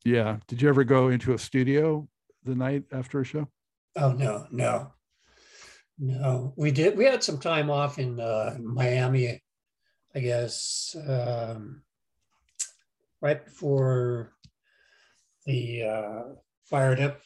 Yeah. 0.04 0.38
Did 0.46 0.62
you 0.62 0.68
ever 0.68 0.84
go 0.84 1.08
into 1.08 1.34
a 1.34 1.38
studio 1.38 2.08
the 2.44 2.54
night 2.54 2.84
after 2.92 3.20
a 3.20 3.24
show? 3.24 3.48
Oh 3.96 4.12
no, 4.12 4.46
no, 4.50 4.92
no. 5.98 6.54
We 6.56 6.70
did. 6.70 6.96
We 6.96 7.04
had 7.04 7.22
some 7.22 7.38
time 7.38 7.70
off 7.70 7.98
in 7.98 8.20
uh, 8.20 8.56
Miami, 8.60 9.42
I 10.14 10.20
guess, 10.20 10.96
um, 11.06 11.82
right 13.20 13.44
before 13.44 14.32
the 15.44 15.82
uh, 15.82 16.22
Fired 16.64 17.00
Up 17.00 17.20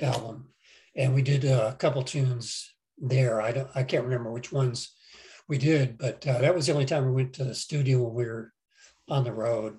album, 0.00 0.48
and 0.94 1.14
we 1.14 1.22
did 1.22 1.44
a 1.44 1.74
couple 1.78 2.02
tunes 2.02 2.72
there. 2.98 3.40
I 3.40 3.52
don't. 3.52 3.70
I 3.74 3.82
can't 3.82 4.04
remember 4.04 4.30
which 4.30 4.52
ones 4.52 4.94
we 5.48 5.58
did, 5.58 5.98
but 5.98 6.26
uh, 6.26 6.38
that 6.38 6.54
was 6.54 6.66
the 6.66 6.72
only 6.74 6.86
time 6.86 7.06
we 7.06 7.12
went 7.12 7.32
to 7.34 7.44
the 7.44 7.54
studio 7.54 8.02
when 8.02 8.14
we 8.14 8.24
were 8.24 8.52
on 9.08 9.24
the 9.24 9.32
road. 9.32 9.78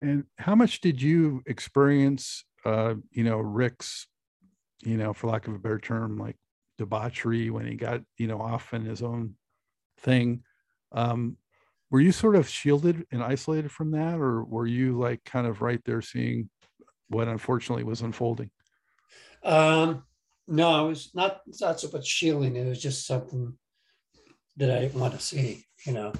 And 0.00 0.24
how 0.38 0.54
much 0.54 0.80
did 0.80 1.02
you 1.02 1.42
experience, 1.46 2.44
uh, 2.64 2.94
you 3.10 3.24
know, 3.24 3.38
Rick's, 3.38 4.06
you 4.84 4.96
know, 4.96 5.12
for 5.12 5.28
lack 5.28 5.48
of 5.48 5.54
a 5.54 5.58
better 5.58 5.78
term, 5.78 6.18
like 6.18 6.36
debauchery 6.76 7.50
when 7.50 7.66
he 7.66 7.74
got, 7.74 8.02
you 8.16 8.28
know, 8.28 8.40
off 8.40 8.72
in 8.72 8.84
his 8.84 9.02
own 9.02 9.34
thing? 9.98 10.44
Um, 10.92 11.36
were 11.90 12.00
you 12.00 12.12
sort 12.12 12.36
of 12.36 12.48
shielded 12.48 13.06
and 13.10 13.22
isolated 13.22 13.72
from 13.72 13.92
that, 13.92 14.20
or 14.20 14.44
were 14.44 14.66
you 14.66 14.98
like 14.98 15.24
kind 15.24 15.46
of 15.46 15.62
right 15.62 15.80
there 15.84 16.02
seeing 16.02 16.50
what 17.08 17.28
unfortunately 17.28 17.84
was 17.84 18.02
unfolding? 18.02 18.50
Um, 19.42 20.04
no, 20.46 20.86
it 20.86 20.88
was 20.88 21.10
not 21.14 21.40
not 21.60 21.80
so 21.80 21.88
much 21.92 22.06
shielding. 22.06 22.56
It 22.56 22.68
was 22.68 22.80
just 22.80 23.06
something 23.06 23.56
that 24.56 24.70
I 24.70 24.80
didn't 24.80 25.00
want 25.00 25.14
to 25.14 25.20
see. 25.20 25.64
You 25.86 25.92
know, 25.92 26.12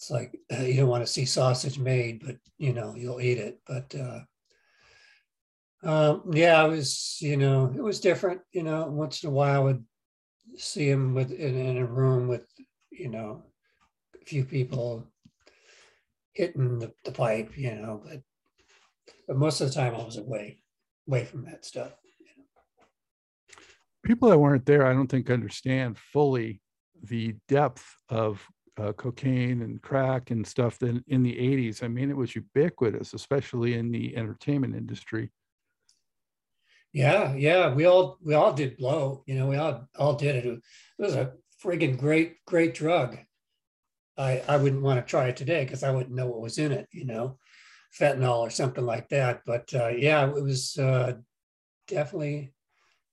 it's 0.00 0.10
like 0.10 0.34
uh, 0.50 0.62
you 0.62 0.78
don't 0.78 0.88
want 0.88 1.04
to 1.04 1.12
see 1.12 1.26
sausage 1.26 1.78
made, 1.78 2.22
but 2.24 2.36
you 2.56 2.72
know 2.72 2.94
you'll 2.96 3.20
eat 3.20 3.36
it. 3.36 3.60
But 3.66 3.94
uh, 3.94 4.20
um, 5.82 6.30
yeah, 6.32 6.64
it 6.64 6.70
was 6.70 7.18
you 7.20 7.36
know 7.36 7.70
it 7.76 7.82
was 7.82 8.00
different. 8.00 8.40
You 8.50 8.62
know, 8.62 8.86
once 8.86 9.22
in 9.22 9.28
a 9.28 9.32
while 9.32 9.60
I 9.60 9.64
would 9.64 9.84
see 10.56 10.88
him 10.88 11.12
with 11.14 11.30
in, 11.32 11.54
in 11.54 11.76
a 11.76 11.84
room 11.84 12.28
with 12.28 12.46
you 12.90 13.10
know 13.10 13.42
a 14.18 14.24
few 14.24 14.46
people 14.46 15.06
hitting 16.32 16.78
the, 16.78 16.94
the 17.04 17.12
pipe. 17.12 17.52
You 17.58 17.74
know, 17.74 18.02
but 18.02 18.22
but 19.28 19.36
most 19.36 19.60
of 19.60 19.68
the 19.68 19.74
time 19.74 19.94
I 19.94 20.02
was 20.02 20.16
away 20.16 20.62
away 21.06 21.26
from 21.26 21.44
that 21.44 21.66
stuff. 21.66 21.92
people 24.02 24.30
that 24.30 24.38
weren't 24.38 24.64
there, 24.64 24.86
I 24.86 24.94
don't 24.94 25.08
think 25.08 25.28
understand 25.28 25.98
fully 25.98 26.62
the 27.02 27.34
depth 27.48 27.84
of 28.08 28.42
uh, 28.78 28.92
cocaine 28.92 29.62
and 29.62 29.82
crack 29.82 30.30
and 30.30 30.46
stuff 30.46 30.78
that 30.78 31.02
in 31.06 31.22
the 31.22 31.34
80s. 31.34 31.82
I 31.82 31.88
mean, 31.88 32.10
it 32.10 32.16
was 32.16 32.34
ubiquitous, 32.34 33.14
especially 33.14 33.74
in 33.74 33.90
the 33.90 34.16
entertainment 34.16 34.74
industry. 34.74 35.30
Yeah, 36.92 37.34
yeah, 37.34 37.72
we 37.72 37.84
all 37.84 38.18
we 38.20 38.34
all 38.34 38.52
did 38.52 38.76
blow. 38.76 39.22
You 39.26 39.36
know, 39.36 39.46
we 39.46 39.56
all 39.56 39.88
all 39.96 40.14
did 40.14 40.36
it. 40.36 40.44
It 40.44 40.62
was 40.98 41.14
a 41.14 41.34
friggin' 41.62 41.98
great 41.98 42.44
great 42.46 42.74
drug. 42.74 43.16
I 44.18 44.42
I 44.48 44.56
wouldn't 44.56 44.82
want 44.82 44.98
to 44.98 45.08
try 45.08 45.28
it 45.28 45.36
today 45.36 45.64
because 45.64 45.84
I 45.84 45.92
wouldn't 45.92 46.14
know 46.14 46.26
what 46.26 46.40
was 46.40 46.58
in 46.58 46.72
it. 46.72 46.88
You 46.92 47.04
know, 47.04 47.38
fentanyl 47.96 48.38
or 48.38 48.50
something 48.50 48.84
like 48.84 49.08
that. 49.10 49.42
But 49.46 49.72
uh, 49.72 49.88
yeah, 49.88 50.28
it 50.28 50.42
was 50.42 50.76
uh, 50.78 51.14
definitely 51.86 52.54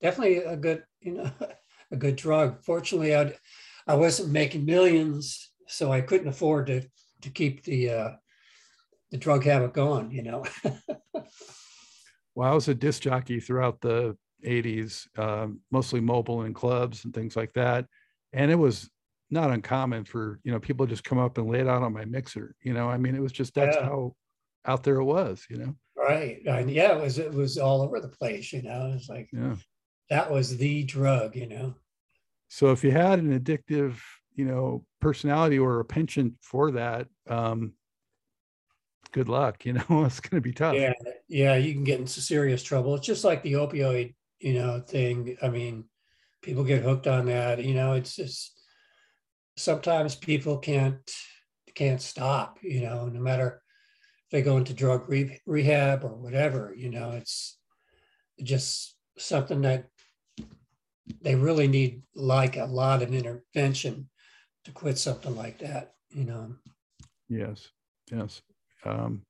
definitely 0.01 0.37
a 0.37 0.55
good 0.55 0.83
you 0.99 1.13
know 1.13 1.31
a 1.91 1.95
good 1.95 2.15
drug. 2.15 2.63
Fortunately, 2.63 3.15
I 3.15 3.33
I 3.87 3.95
wasn't 3.95 4.31
making 4.31 4.65
millions, 4.65 5.51
so 5.67 5.91
I 5.91 6.01
couldn't 6.01 6.27
afford 6.27 6.67
to 6.67 6.81
to 7.21 7.29
keep 7.29 7.63
the 7.63 7.89
uh, 7.89 8.09
the 9.11 9.17
drug 9.17 9.43
habit 9.43 9.73
going. 9.73 10.11
You 10.11 10.23
know. 10.23 10.43
Well, 12.35 12.51
I 12.51 12.53
was 12.53 12.67
a 12.67 12.75
disc 12.75 13.01
jockey 13.01 13.39
throughout 13.39 13.81
the 13.81 14.15
80s, 14.45 15.07
um, 15.17 15.59
mostly 15.71 15.99
mobile 15.99 16.43
and 16.43 16.53
clubs 16.53 17.03
and 17.03 17.11
things 17.11 17.35
like 17.35 17.51
that. 17.53 17.87
And 18.31 18.51
it 18.51 18.55
was 18.59 18.91
not 19.31 19.49
uncommon 19.49 20.05
for, 20.05 20.39
you 20.43 20.51
know, 20.51 20.59
people 20.59 20.85
to 20.85 20.89
just 20.91 21.03
come 21.03 21.17
up 21.17 21.39
and 21.39 21.49
lay 21.49 21.61
it 21.61 21.67
out 21.67 21.81
on 21.81 21.93
my 21.93 22.05
mixer. 22.05 22.53
You 22.61 22.75
know, 22.75 22.87
I 22.87 22.97
mean, 22.97 23.15
it 23.15 23.21
was 23.23 23.31
just 23.31 23.55
that's 23.55 23.75
Yeah. 23.75 23.85
how 23.85 24.15
out 24.65 24.83
there 24.83 24.97
it 24.97 25.03
was, 25.03 25.47
you 25.49 25.57
know. 25.57 25.75
Right. 25.95 26.45
And 26.45 26.69
yeah, 26.69 26.95
it 26.95 27.01
was 27.01 27.17
it 27.17 27.33
was 27.33 27.57
all 27.57 27.81
over 27.81 27.99
the 27.99 28.07
place, 28.07 28.53
you 28.53 28.61
know. 28.61 28.93
It's 28.95 29.09
like 29.09 29.29
Yeah. 29.33 29.55
that 30.11 30.29
was 30.29 30.57
the 30.57 30.83
drug, 30.83 31.35
you 31.35 31.47
know. 31.47 31.73
So 32.47 32.71
if 32.71 32.83
you 32.83 32.91
had 32.91 33.19
an 33.19 33.37
addictive, 33.37 33.99
you 34.35 34.45
know, 34.45 34.85
personality 35.01 35.59
or 35.59 35.79
a 35.79 35.85
penchant 35.85 36.35
for 36.41 36.71
that, 36.71 37.07
um, 37.27 37.73
good 39.11 39.29
luck. 39.29 39.65
You 39.65 39.73
know, 39.89 40.05
it's 40.05 40.19
going 40.19 40.41
to 40.41 40.41
be 40.41 40.53
tough. 40.53 40.75
Yeah, 40.75 40.93
yeah, 41.27 41.55
you 41.55 41.73
can 41.73 41.83
get 41.83 41.99
into 41.99 42.21
serious 42.21 42.63
trouble. 42.63 42.95
It's 42.95 43.05
just 43.05 43.23
like 43.23 43.43
the 43.43 43.53
opioid, 43.53 44.13
you 44.39 44.53
know, 44.53 44.79
thing. 44.79 45.37
I 45.41 45.49
mean, 45.49 45.85
people 46.41 46.63
get 46.63 46.83
hooked 46.83 47.07
on 47.07 47.25
that. 47.25 47.63
You 47.63 47.73
know, 47.73 47.93
it's 47.93 48.15
just 48.15 48.59
sometimes 49.55 50.15
people 50.15 50.57
can't 50.57 50.99
can't 51.75 52.01
stop. 52.01 52.59
You 52.61 52.81
know, 52.81 53.07
no 53.07 53.19
matter 53.19 53.61
if 54.25 54.31
they 54.31 54.41
go 54.41 54.57
into 54.57 54.73
drug 54.73 55.09
re- 55.09 55.41
rehab 55.45 56.03
or 56.03 56.15
whatever. 56.15 56.73
You 56.75 56.89
know, 56.89 57.11
it's 57.11 57.57
just 58.41 58.95
something 59.17 59.61
that 59.61 59.89
they 61.21 61.35
really 61.35 61.67
need, 61.67 62.03
like 62.15 62.57
a 62.57 62.65
lot 62.65 63.01
of 63.01 63.13
intervention, 63.13 64.09
to 64.65 64.71
quit 64.71 64.97
something 64.97 65.35
like 65.35 65.59
that. 65.59 65.93
You 66.09 66.25
know. 66.25 66.55
Yes. 67.29 67.69
Yes. 68.11 68.41
Um, 68.85 69.23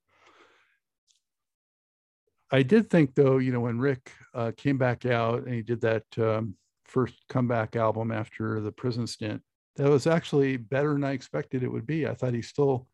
I 2.52 2.64
did 2.64 2.90
think 2.90 3.16
though, 3.16 3.40
you 3.40 3.52
know, 3.52 3.60
when 3.60 3.80
Rick 3.80 4.12
uh, 4.34 4.52
came 4.56 4.78
back 4.78 5.06
out 5.06 5.44
and 5.44 5.54
he 5.54 5.62
did 5.62 5.82
that 5.82 6.04
um, 6.18 6.56
first 6.86 7.16
comeback 7.28 7.76
album 7.76 8.12
after 8.12 8.62
the 8.62 8.72
prison 8.72 9.08
stint, 9.08 9.42
that 9.76 9.90
was 9.90 10.08
actually 10.08 10.58
better 10.58 10.94
than 10.94 11.04
I 11.04 11.12
expected 11.12 11.64
it 11.64 11.72
would 11.72 11.86
be. 11.86 12.08
I 12.08 12.14
thought 12.14 12.34
he 12.34 12.42
still, 12.42 12.88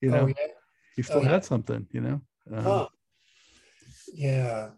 you 0.00 0.10
know, 0.10 0.22
oh, 0.22 0.26
yeah. 0.28 0.46
he 0.94 1.02
still 1.02 1.22
yeah. 1.22 1.30
had 1.30 1.44
something, 1.44 1.86
you 1.90 2.00
know. 2.00 2.20
Um, 2.52 2.64
Huh. 2.64 2.88
Yeah. 4.14 4.70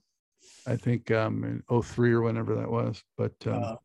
I 0.67 0.77
think 0.77 1.11
um, 1.11 1.45
in 1.45 1.83
03 1.83 2.13
or 2.13 2.23
whenever 2.23 2.55
that 2.57 2.71
was. 2.71 3.03
But 3.17 3.35
um, 3.47 3.63
Uh, 3.63 3.77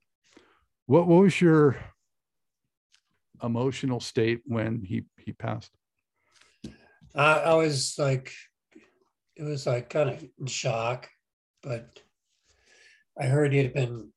what 0.88 1.08
what 1.08 1.24
was 1.24 1.42
your 1.42 1.78
emotional 3.44 4.00
state 4.00 4.42
when 4.46 4.82
he 4.84 5.06
he 5.18 5.34
passed? 5.34 5.72
I, 7.16 7.40
I 7.40 7.54
was 7.54 7.96
like, 7.98 8.34
it 9.36 9.44
was 9.44 9.66
like 9.66 9.90
kind 9.90 10.10
of 10.10 10.24
in 10.40 10.48
shock, 10.48 11.10
but 11.64 12.00
I 13.20 13.26
heard 13.26 13.54
he 13.54 13.60
had 13.60 13.74
been 13.74 14.12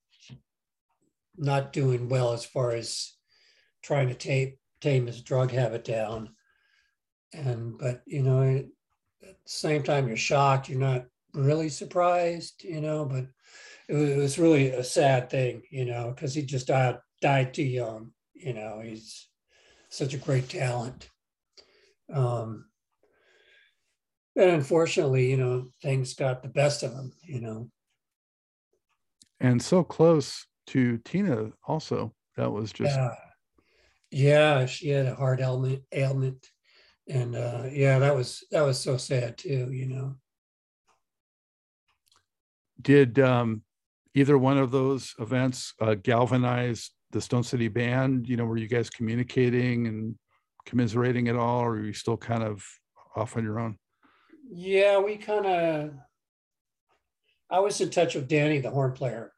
not 1.37 1.73
doing 1.73 2.09
well 2.09 2.33
as 2.33 2.45
far 2.45 2.73
as 2.73 3.15
trying 3.83 4.09
to 4.09 4.15
tame, 4.15 4.55
tame 4.81 5.07
his 5.07 5.23
drug 5.23 5.53
habit 5.53 5.85
down. 5.85 6.31
And, 7.33 7.79
but, 7.79 8.03
you 8.07 8.23
know, 8.23 8.43
at 8.43 8.67
the 9.23 9.35
same 9.45 9.85
time, 9.85 10.09
you're 10.09 10.17
shocked, 10.17 10.69
you're 10.69 10.81
not 10.81 11.07
really 11.35 11.69
surprised, 11.69 12.65
you 12.65 12.81
know, 12.81 13.05
but 13.05 13.27
it 13.89 13.95
was, 13.95 14.11
it 14.11 14.17
was 14.17 14.39
really 14.39 14.69
a 14.71 14.85
sad 14.85 15.31
thing, 15.31 15.63
you 15.71 15.85
know, 15.85 16.13
because 16.15 16.35
he 16.35 16.43
just 16.43 16.67
died, 16.67 16.99
died 17.21 17.55
too 17.55 17.65
young, 17.65 18.13
you 18.35 18.55
know, 18.55 18.81
he's 18.81 19.29
such 19.89 20.15
a 20.15 20.19
great 20.19 20.49
talent. 20.49 21.11
Um, 22.13 22.67
and 24.37 24.51
unfortunately, 24.51 25.31
you 25.31 25.37
know, 25.37 25.67
things 25.83 26.15
got 26.15 26.43
the 26.43 26.49
best 26.49 26.83
of 26.83 26.93
him, 26.93 27.13
you 27.23 27.41
know. 27.41 27.71
And 29.41 29.63
so 29.63 29.85
close 29.85 30.47
to 30.69 30.99
Teena 30.99 31.53
also. 31.67 32.15
That 32.37 32.51
was 32.51 32.73
just 32.73 32.95
Yeah. 32.95 33.15
Yeah, 34.11 34.67
she 34.67 34.89
had 34.89 35.07
a 35.07 35.15
heart 35.15 35.41
ailment 35.41 35.83
ailment. 35.93 36.47
And 37.09 37.35
uh 37.35 37.69
yeah, 37.71 37.99
that 37.99 38.15
was 38.15 38.45
that 38.51 38.63
was 38.63 38.81
so 38.81 38.97
sad 38.97 39.39
too, 39.39 39.73
you 39.73 39.87
know. 39.87 40.17
Did 42.81 43.19
um, 43.19 43.63
either 44.15 44.39
one 44.39 44.59
of 44.59 44.71
those 44.71 45.15
events 45.19 45.75
uh, 45.81 45.95
galvanize 45.95 46.91
the 47.11 47.21
Stone 47.21 47.45
City 47.45 47.69
Band? 47.69 48.29
You 48.29 48.37
know, 48.37 48.45
were 48.45 48.57
you 48.57 48.69
guys 48.69 48.91
communicating 48.91 49.87
and 49.87 50.15
commiserating 50.67 51.29
at 51.29 51.37
all, 51.37 51.61
or 51.61 51.73
are 51.73 51.85
you 51.85 51.93
still 51.93 52.17
kind 52.17 52.43
of 52.43 52.65
off 53.17 53.37
on 53.37 53.45
your 53.45 53.59
own? 53.59 53.79
Yeah, 54.51 54.99
we 54.99 55.17
kind 55.17 55.47
of. 55.47 55.91
I 57.51 57.61
was 57.61 57.81
in 57.81 57.91
touch 57.91 58.15
with 58.15 58.29
Danny, 58.29 58.59
the 58.59 58.71
horn 58.71 58.93
player, 58.93 59.33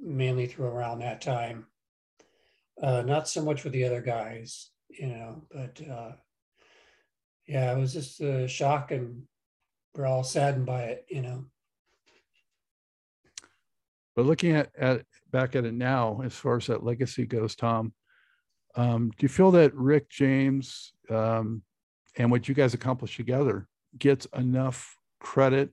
mainly 0.00 0.46
through 0.46 0.66
around 0.66 1.00
that 1.00 1.20
time. 1.20 1.66
Uh, 2.82 3.02
not 3.02 3.28
so 3.28 3.42
much 3.42 3.62
with 3.62 3.74
the 3.74 3.84
other 3.84 4.00
guys, 4.00 4.70
you 4.88 5.06
know, 5.06 5.42
but 5.50 5.80
uh, 5.86 6.12
yeah, 7.46 7.72
it 7.72 7.78
was 7.78 7.92
just 7.92 8.20
a 8.20 8.48
shock, 8.48 8.90
and 8.90 9.22
we're 9.94 10.06
all 10.06 10.24
saddened 10.24 10.64
by 10.64 10.84
it, 10.84 11.04
you 11.10 11.20
know. 11.20 11.44
But 14.16 14.26
looking 14.26 14.52
at, 14.52 14.70
at 14.76 15.02
back 15.30 15.54
at 15.54 15.64
it 15.64 15.74
now, 15.74 16.20
as 16.24 16.34
far 16.34 16.56
as 16.56 16.66
that 16.66 16.84
legacy 16.84 17.26
goes, 17.26 17.54
Tom, 17.54 17.92
um, 18.74 19.10
do 19.10 19.24
you 19.24 19.28
feel 19.28 19.50
that 19.52 19.74
Rick 19.74 20.10
James 20.10 20.92
um, 21.08 21.62
and 22.16 22.30
what 22.30 22.48
you 22.48 22.54
guys 22.54 22.74
accomplished 22.74 23.16
together 23.16 23.66
gets 23.98 24.26
enough 24.36 24.96
credit 25.20 25.70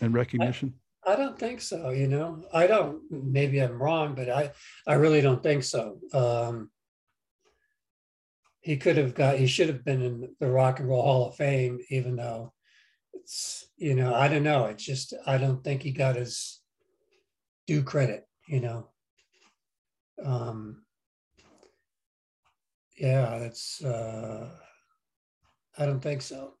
and 0.00 0.14
recognition? 0.14 0.74
I, 1.06 1.12
I 1.12 1.16
don't 1.16 1.38
think 1.38 1.60
so. 1.60 1.90
You 1.90 2.08
know, 2.08 2.44
I 2.52 2.66
don't. 2.66 3.00
Maybe 3.10 3.60
I'm 3.60 3.80
wrong, 3.80 4.14
but 4.14 4.28
I 4.30 4.52
I 4.86 4.94
really 4.94 5.20
don't 5.20 5.42
think 5.42 5.62
so. 5.64 5.98
Um, 6.12 6.70
he 8.60 8.76
could 8.76 8.96
have 8.96 9.14
got. 9.14 9.38
He 9.38 9.46
should 9.46 9.68
have 9.68 9.84
been 9.84 10.02
in 10.02 10.34
the 10.40 10.50
Rock 10.50 10.80
and 10.80 10.88
Roll 10.88 11.02
Hall 11.02 11.28
of 11.28 11.36
Fame, 11.36 11.80
even 11.90 12.16
though 12.16 12.52
it's 13.24 13.68
you 13.76 13.94
know 13.94 14.14
I 14.14 14.28
don't 14.28 14.42
know. 14.42 14.66
It's 14.66 14.84
just 14.84 15.14
I 15.26 15.38
don't 15.38 15.64
think 15.64 15.82
he 15.82 15.90
got 15.92 16.16
his 16.16 16.60
due 17.66 17.82
credit. 17.82 18.28
You 18.46 18.60
know. 18.60 18.88
Um, 20.22 20.84
yeah, 22.98 23.38
that's. 23.38 23.82
Uh, 23.82 24.50
I 25.78 25.86
don't 25.86 26.00
think 26.00 26.22
so. 26.22 26.54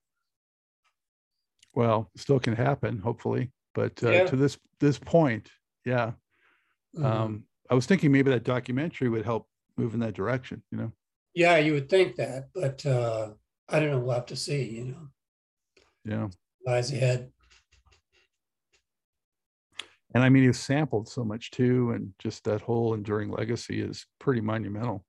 Well, 1.74 2.10
still 2.16 2.40
can 2.40 2.56
happen, 2.56 2.98
hopefully, 2.98 3.52
but 3.74 4.02
uh, 4.02 4.10
Yeah. 4.10 4.24
to 4.26 4.36
this 4.36 4.58
this 4.80 4.98
point, 4.98 5.50
yeah. 5.84 6.12
Mhm. 6.96 7.04
Um, 7.04 7.44
I 7.70 7.74
was 7.74 7.86
thinking 7.86 8.10
maybe 8.10 8.30
that 8.30 8.44
documentary 8.44 9.08
would 9.08 9.24
help 9.24 9.48
move 9.76 9.94
in 9.94 10.00
that 10.00 10.14
direction. 10.14 10.62
You 10.72 10.78
know. 10.78 10.92
yeah, 11.34 11.58
you 11.58 11.72
would 11.74 11.88
think 11.88 12.16
that, 12.16 12.48
but 12.54 12.84
uh, 12.86 13.34
I 13.68 13.80
don't 13.80 13.90
know. 13.90 14.00
We'll 14.00 14.14
have 14.14 14.26
to 14.26 14.36
see. 14.36 14.64
You 14.70 14.84
know, 14.86 15.08
Yeah. 16.04 16.28
Lies 16.66 16.92
ahead. 16.92 17.30
And 20.14 20.22
I 20.22 20.28
mean, 20.28 20.44
he's 20.44 20.60
sampled 20.60 21.08
so 21.08 21.24
much 21.24 21.50
too, 21.50 21.90
and 21.90 22.12
just 22.20 22.44
that 22.44 22.60
whole 22.60 22.94
enduring 22.94 23.30
legacy 23.30 23.80
is 23.80 24.06
pretty 24.20 24.40
monumental. 24.40 25.04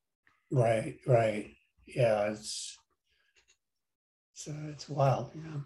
Right, 0.52 0.98
right. 1.06 1.52
Yeah, 1.86 2.32
it's 2.32 2.78
it's, 4.34 4.48
uh, 4.48 4.70
it's 4.70 4.90
wild. 4.90 5.32
You 5.36 5.42
know. 5.44 5.64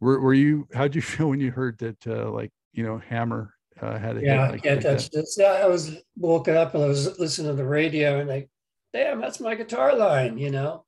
Were, 0.00 0.20
were 0.20 0.34
you? 0.34 0.66
How'd 0.74 0.94
you 0.96 1.02
feel 1.02 1.28
when 1.30 1.40
you 1.40 1.52
heard 1.52 1.78
that? 1.78 2.04
Uh, 2.06 2.30
like 2.30 2.50
you 2.72 2.82
know, 2.84 2.98
Hammer 2.98 3.54
uh, 3.80 3.98
had 3.98 4.16
a 4.16 4.22
Yeah, 4.22 4.42
I 4.42 4.50
like, 4.50 4.62
can't 4.62 4.76
like 4.76 4.84
that? 4.84 4.98
touch 4.98 5.10
this. 5.10 5.36
Yeah, 5.38 5.52
I 5.52 5.66
was 5.66 5.96
woken 6.16 6.56
up 6.56 6.74
and 6.74 6.82
I 6.82 6.88
was 6.88 7.18
listening 7.20 7.52
to 7.52 7.56
the 7.56 7.64
radio 7.64 8.18
and 8.18 8.28
like, 8.28 8.50
damn, 8.92 9.20
that's 9.20 9.38
my 9.38 9.54
guitar 9.54 9.94
line. 9.94 10.38
You 10.38 10.50
know, 10.50 10.84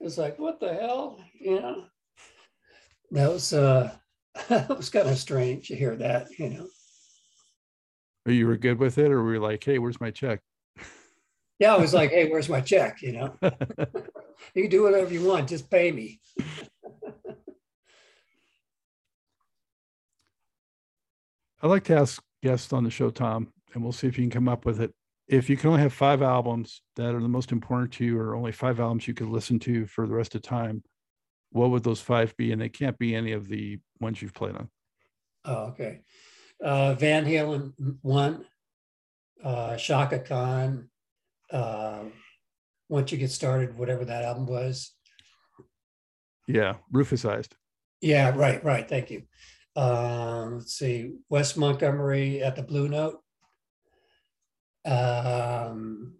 it 0.00 0.04
was 0.04 0.18
like, 0.18 0.38
what 0.38 0.60
the 0.60 0.74
hell? 0.74 1.18
You 1.40 1.60
know, 1.60 1.84
that 3.10 3.30
was 3.30 3.52
uh, 3.52 3.92
that 4.48 4.76
was 4.76 4.90
kind 4.90 5.08
of 5.08 5.18
strange 5.18 5.68
to 5.68 5.76
hear 5.76 5.96
that. 5.96 6.28
You 6.38 6.50
know. 6.50 6.68
Or 8.26 8.32
you 8.32 8.46
were 8.46 8.56
good 8.56 8.78
with 8.78 8.98
it, 8.98 9.10
or 9.10 9.22
were 9.22 9.34
you 9.34 9.40
like, 9.40 9.64
"Hey, 9.64 9.78
where's 9.78 10.00
my 10.00 10.10
check?" 10.10 10.40
Yeah, 11.58 11.74
I 11.74 11.78
was 11.78 11.94
like, 11.94 12.10
hey, 12.14 12.28
where's 12.28 12.48
my 12.48 12.60
check? 12.60 13.02
You 13.02 13.12
know, 13.12 13.34
you 14.54 14.62
can 14.62 14.70
do 14.70 14.82
whatever 14.82 15.12
you 15.12 15.24
want, 15.24 15.48
just 15.48 15.70
pay 15.70 15.90
me. 15.92 16.20
I'd 21.60 21.66
like 21.66 21.84
to 21.84 21.96
ask 21.96 22.22
guests 22.40 22.72
on 22.72 22.84
the 22.84 22.90
show, 22.90 23.10
Tom, 23.10 23.48
and 23.74 23.82
we'll 23.82 23.92
see 23.92 24.06
if 24.06 24.16
you 24.16 24.22
can 24.22 24.30
come 24.30 24.48
up 24.48 24.64
with 24.64 24.80
it. 24.80 24.94
If 25.26 25.50
you 25.50 25.56
can 25.56 25.70
only 25.70 25.82
have 25.82 25.92
five 25.92 26.22
albums 26.22 26.82
that 26.94 27.14
are 27.14 27.20
the 27.20 27.28
most 27.28 27.50
important 27.50 27.92
to 27.94 28.04
you, 28.04 28.18
or 28.18 28.36
only 28.36 28.52
five 28.52 28.78
albums 28.78 29.08
you 29.08 29.14
could 29.14 29.26
listen 29.26 29.58
to 29.60 29.86
for 29.86 30.06
the 30.06 30.14
rest 30.14 30.36
of 30.36 30.42
time, 30.42 30.84
what 31.50 31.70
would 31.70 31.84
those 31.84 32.00
five 32.00 32.36
be? 32.36 32.52
And 32.52 32.60
they 32.60 32.68
can't 32.68 32.98
be 32.98 33.14
any 33.14 33.32
of 33.32 33.48
the 33.48 33.78
ones 34.00 34.20
you've 34.20 34.34
played 34.34 34.54
on. 34.54 34.68
Oh, 35.44 35.66
okay. 35.66 36.00
Uh, 36.62 36.94
Van 36.94 37.24
Halen 37.24 37.72
one, 38.02 38.44
uh, 39.42 39.76
Chaka 39.76 40.18
Khan. 40.18 40.90
Uh, 41.50 42.04
once 42.88 43.12
you 43.12 43.18
get 43.18 43.30
started, 43.30 43.78
whatever 43.78 44.04
that 44.04 44.24
album 44.24 44.46
was. 44.46 44.92
Yeah, 46.46 46.74
Rufusized. 46.92 47.52
Yeah, 48.00 48.34
right, 48.34 48.62
right. 48.64 48.88
Thank 48.88 49.10
you. 49.10 49.22
Um, 49.76 50.58
let's 50.58 50.72
see, 50.72 51.12
Wes 51.28 51.56
Montgomery 51.56 52.42
at 52.42 52.56
the 52.56 52.62
Blue 52.62 52.88
Note. 52.88 53.20
Um, 54.84 56.14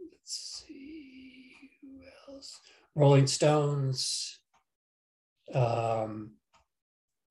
let's 0.00 0.64
see, 0.66 1.52
who 1.80 2.00
else? 2.32 2.58
Rolling 2.94 3.26
Stones. 3.26 4.39
Um, 5.54 6.32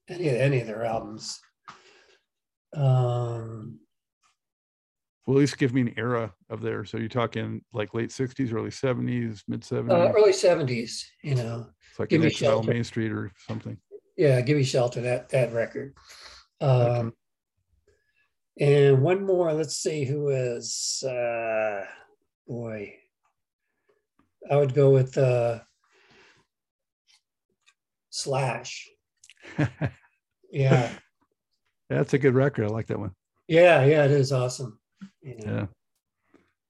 any 0.10 0.30
any 0.30 0.62
of 0.62 0.68
their 0.68 0.84
albums. 0.86 1.40
Um, 2.74 3.80
Well, 5.26 5.38
at 5.38 5.42
least 5.42 5.58
give 5.58 5.74
me 5.74 5.82
an 5.82 5.94
era 5.98 6.34
of 6.50 6.62
there. 6.62 6.86
So 6.86 6.98
you're 6.98 7.08
talking 7.10 7.64
like 7.74 7.94
late 7.94 8.10
'60s, 8.10 8.54
early 8.54 8.70
'70s, 8.72 9.44
mid 9.48 9.62
'70s. 9.62 9.92
uh, 9.92 10.12
early 10.16 10.34
seventies, 10.34 11.10
you 11.24 11.36
know. 11.36 11.68
it's 11.90 12.00
like 12.00 12.10
give 12.10 12.22
an 12.22 12.28
me 12.28 12.34
Shelter. 12.34 12.72
Main 12.74 12.84
Street 12.84 13.12
or 13.12 13.32
something. 13.48 13.78
Yeah, 14.18 14.42
give 14.42 14.58
me 14.58 14.64
shelter 14.64 15.02
that 15.02 15.30
that 15.30 15.54
record. 15.54 15.96
Um, 16.60 17.14
and 18.60 19.02
one 19.02 19.26
more. 19.26 19.54
Let's 19.54 19.78
see 19.78 20.04
who 20.04 20.30
is. 20.30 21.02
Uh, 21.04 21.86
boy, 22.48 22.96
I 24.52 24.58
would 24.58 24.74
go 24.74 24.90
with 24.90 25.18
uh, 25.18 25.60
Slash. 28.20 28.90
Yeah, 30.52 30.90
That's 31.92 32.16
a 32.16 32.18
good 32.18 32.34
record. 32.34 32.66
I 32.66 32.70
like 32.70 32.88
that 32.88 32.98
one. 33.00 33.12
yeah, 33.48 33.86
yeah. 33.86 34.06
It 34.06 34.12
is 34.12 34.32
awesome. 34.32 34.80
You 35.22 35.36
know. 35.38 35.54
Yeah. 35.54 35.66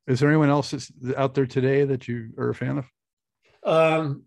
Is 0.08 0.20
there 0.20 0.28
anyone 0.28 0.50
else 0.50 0.72
that's 0.72 0.92
out 1.16 1.34
there 1.34 1.46
today 1.46 1.86
that 1.86 2.06
you 2.06 2.32
are 2.38 2.50
a 2.50 2.56
fan 2.56 2.80
of? 2.80 2.86
Um, 3.64 4.24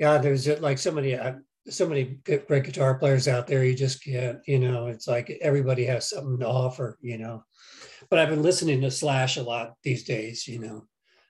God, 0.00 0.24
there's 0.24 0.48
like 0.60 0.78
so 0.78 0.90
many, 0.90 1.14
uh, 1.14 1.34
so 1.68 1.88
many 1.88 2.18
good, 2.24 2.44
great 2.48 2.64
guitar 2.64 2.98
players 2.98 3.28
out 3.28 3.46
there. 3.46 3.64
You 3.64 3.74
just 3.76 4.02
can't, 4.02 4.38
you 4.48 4.58
know, 4.58 4.88
it's 4.88 5.06
like 5.06 5.30
everybody 5.40 5.84
has 5.84 6.10
something 6.10 6.40
to 6.40 6.48
offer, 6.48 6.98
you 7.00 7.18
know. 7.18 7.44
But 8.10 8.18
I've 8.18 8.30
been 8.30 8.42
listening 8.42 8.80
to 8.80 8.90
Slash 8.90 9.36
a 9.36 9.42
lot 9.44 9.74
these 9.84 10.02
days, 10.02 10.48
you 10.48 10.58
know. 10.58 10.86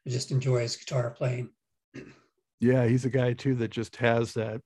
I 0.06 0.10
just 0.10 0.30
enjoy 0.30 0.60
his 0.60 0.76
guitar 0.76 1.10
playing. 1.10 1.50
Yeah, 2.60 2.86
he's 2.86 3.04
a 3.04 3.10
guy 3.10 3.34
too 3.34 3.56
that 3.56 3.72
just 3.72 3.96
has 3.96 4.32
that. 4.34 4.62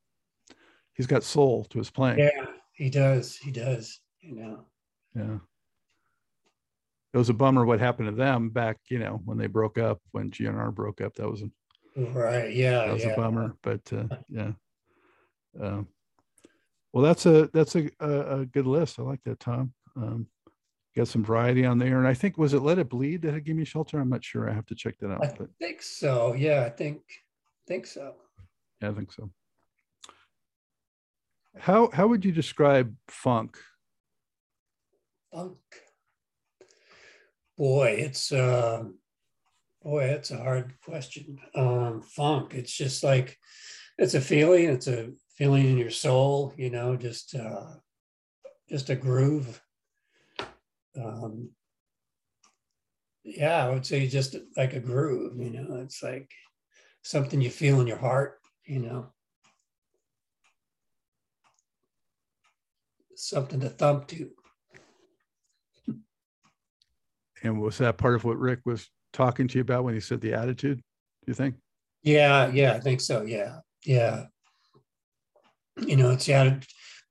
He's 1.01 1.07
got 1.07 1.25
soul 1.25 1.65
to 1.71 1.79
his 1.79 1.91
playing. 1.91 2.19
Yeah, 2.19 2.45
he 2.75 2.91
does. 2.91 3.35
He 3.35 3.51
does, 3.51 4.01
you 4.21 4.35
know. 4.35 4.67
Yeah. 5.17 5.39
It 7.15 7.17
was 7.17 7.31
a 7.31 7.33
bummer 7.33 7.65
what 7.65 7.81
happened 7.81 8.11
to 8.11 8.15
them 8.15 8.51
back, 8.51 8.77
you 8.91 8.99
know, 8.99 9.19
when 9.25 9.39
they 9.39 9.47
broke 9.47 9.79
up, 9.79 9.99
when 10.11 10.31
GNR 10.31 10.75
broke 10.75 11.01
up. 11.01 11.15
That 11.15 11.31
was 11.31 11.41
a, 11.41 11.51
Right. 11.97 12.53
Yeah. 12.55 12.85
that 12.85 12.93
was 12.93 13.03
yeah. 13.03 13.13
a 13.13 13.17
bummer, 13.17 13.57
but 13.63 13.81
uh, 13.95 14.15
yeah. 14.29 14.53
Um, 15.59 15.89
well, 16.93 17.03
that's 17.03 17.25
a 17.25 17.49
that's 17.55 17.77
a, 17.77 17.89
a, 17.99 18.41
a 18.41 18.45
good 18.45 18.67
list. 18.67 18.99
I 18.99 19.03
like 19.03 19.23
that, 19.25 19.41
Tom. 19.41 19.73
Um, 19.97 20.27
got 20.95 21.09
some 21.09 21.25
variety 21.25 21.65
on 21.65 21.79
there, 21.79 21.97
and 21.97 22.07
I 22.07 22.13
think 22.13 22.37
was 22.37 22.53
it 22.53 22.61
Let 22.61 22.79
It 22.79 22.91
Bleed 22.91 23.23
that 23.23 23.33
had 23.33 23.45
Give 23.45 23.57
Me 23.57 23.65
Shelter? 23.65 23.99
I'm 24.01 24.11
not 24.11 24.23
sure. 24.23 24.51
I 24.51 24.53
have 24.53 24.67
to 24.67 24.75
check 24.75 24.99
that 24.99 25.13
out, 25.13 25.25
I 25.25 25.35
but 25.35 25.49
think 25.59 25.81
so. 25.81 26.35
Yeah, 26.35 26.65
I 26.67 26.69
think 26.69 27.01
think 27.67 27.87
so. 27.87 28.17
yeah, 28.83 28.91
I 28.91 28.93
think 28.93 29.11
so. 29.13 29.31
How 31.57 31.91
how 31.93 32.07
would 32.07 32.25
you 32.25 32.33
describe 32.33 32.95
funk? 33.09 33.59
Funk. 35.33 35.59
Boy, 37.59 37.97
it's 37.99 38.33
uh, 38.33 38.85
boy, 39.83 40.05
it's 40.05 40.31
a 40.31 40.39
hard 40.39 40.75
question. 40.85 41.39
Um, 41.55 42.03
funk. 42.03 42.55
It's 42.55 42.73
just 42.73 43.03
like 43.03 43.37
it's 43.99 44.15
a 44.15 44.21
feeling. 44.21 44.67
It's 44.67 44.87
a 44.87 45.11
feeling 45.37 45.67
in 45.67 45.77
your 45.77 45.91
soul. 45.91 46.55
You 46.57 46.71
know, 46.71 46.97
just 46.97 47.35
uh, 47.35 47.75
just 48.69 48.91
a 48.91 48.97
groove. 48.97 49.61
Um, 50.97 51.51
yeah, 53.25 53.67
I 53.67 53.71
would 53.71 53.85
say 53.85 54.07
just 54.07 54.37
like 54.57 54.73
a 54.73 54.81
groove. 54.81 55.39
You 55.39 55.51
know, 55.51 55.77
it's 55.77 56.03
like 56.03 56.31
something 57.03 57.41
you 57.41 57.51
feel 57.51 57.81
in 57.81 57.87
your 57.87 57.99
heart. 57.99 58.39
You 58.65 58.79
know, 58.81 59.13
something 63.21 63.61
to 63.61 63.69
thump 63.69 64.07
to. 64.09 64.31
And 67.43 67.61
was 67.61 67.79
that 67.79 67.99
part 67.99 68.15
of 68.15 68.25
what 68.25 68.39
Rick 68.39 68.61
was 68.65 68.89
talking 69.13 69.49
to 69.49 69.59
you 69.59 69.63
about 69.63 69.85
when 69.85 69.95
he 69.95 70.01
said 70.01 70.21
the 70.21 70.35
attitude? 70.35 70.79
Do 70.79 71.27
you 71.27 71.35
think? 71.35 71.57
Yeah, 72.03 72.49
yeah, 72.49 72.73
I 72.73 72.81
think 72.81 73.01
so. 73.01 73.23
Yeah, 73.23 73.61
yeah. 73.85 74.27
You 75.77 75.97
know, 75.97 76.11
it's 76.11 76.29
yeah 76.29 76.45
to 76.45 76.61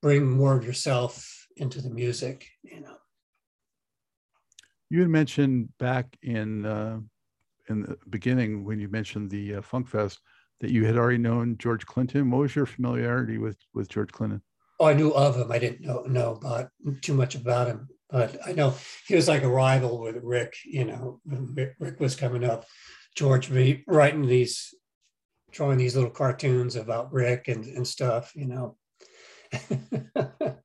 bring 0.02 0.30
more 0.30 0.56
of 0.56 0.66
yourself 0.66 1.48
into 1.58 1.82
the 1.82 1.90
music. 1.90 2.48
You 2.64 2.82
know. 2.82 2.96
You 4.90 5.02
had 5.02 5.10
mentioned 5.10 5.70
back 5.78 6.18
in 6.22 6.66
uh, 6.66 7.00
in 7.70 7.82
the 7.82 7.98
beginning 8.10 8.66
when 8.66 8.80
you 8.80 8.88
mentioned 8.90 9.30
the 9.30 9.56
uh, 9.56 9.62
Funk 9.62 9.88
Fest 9.88 10.20
that 10.60 10.72
you 10.72 10.86
had 10.86 10.98
already 10.98 11.18
known 11.18 11.58
George 11.58 11.86
Clinton. 11.86 12.30
What 12.30 12.40
was 12.40 12.56
your 12.56 12.66
familiarity 12.66 13.38
with 13.38 13.58
with 13.74 13.90
George 13.90 14.12
Clinton? 14.12 14.42
Oh, 14.80 14.86
I 14.86 14.94
knew 14.94 15.12
of 15.12 15.36
him. 15.36 15.52
I 15.52 15.60
didn't 15.60 15.82
know 15.82 16.04
know 16.04 16.36
about 16.36 16.70
too 17.02 17.14
much 17.14 17.36
about 17.36 17.68
him, 17.68 17.90
but 18.10 18.38
I 18.46 18.54
know 18.54 18.76
he 19.08 19.16
was 19.16 19.28
like 19.28 19.44
a 19.44 19.50
rival 19.50 20.00
with 20.00 20.16
Rick. 20.24 20.56
You 20.66 20.86
know, 20.86 21.20
when 21.26 21.54
Rick 21.80 22.00
was 22.00 22.16
coming 22.16 22.44
up, 22.44 22.66
George 23.16 23.52
be 23.52 23.84
writing 23.88 24.26
these, 24.26 24.74
drawing 25.52 25.78
these 25.78 25.96
little 25.96 26.12
cartoons 26.12 26.76
about 26.76 27.12
Rick 27.12 27.50
and 27.50 27.66
and 27.66 27.86
stuff. 27.86 28.32
You 28.36 28.48
know, 28.48 28.78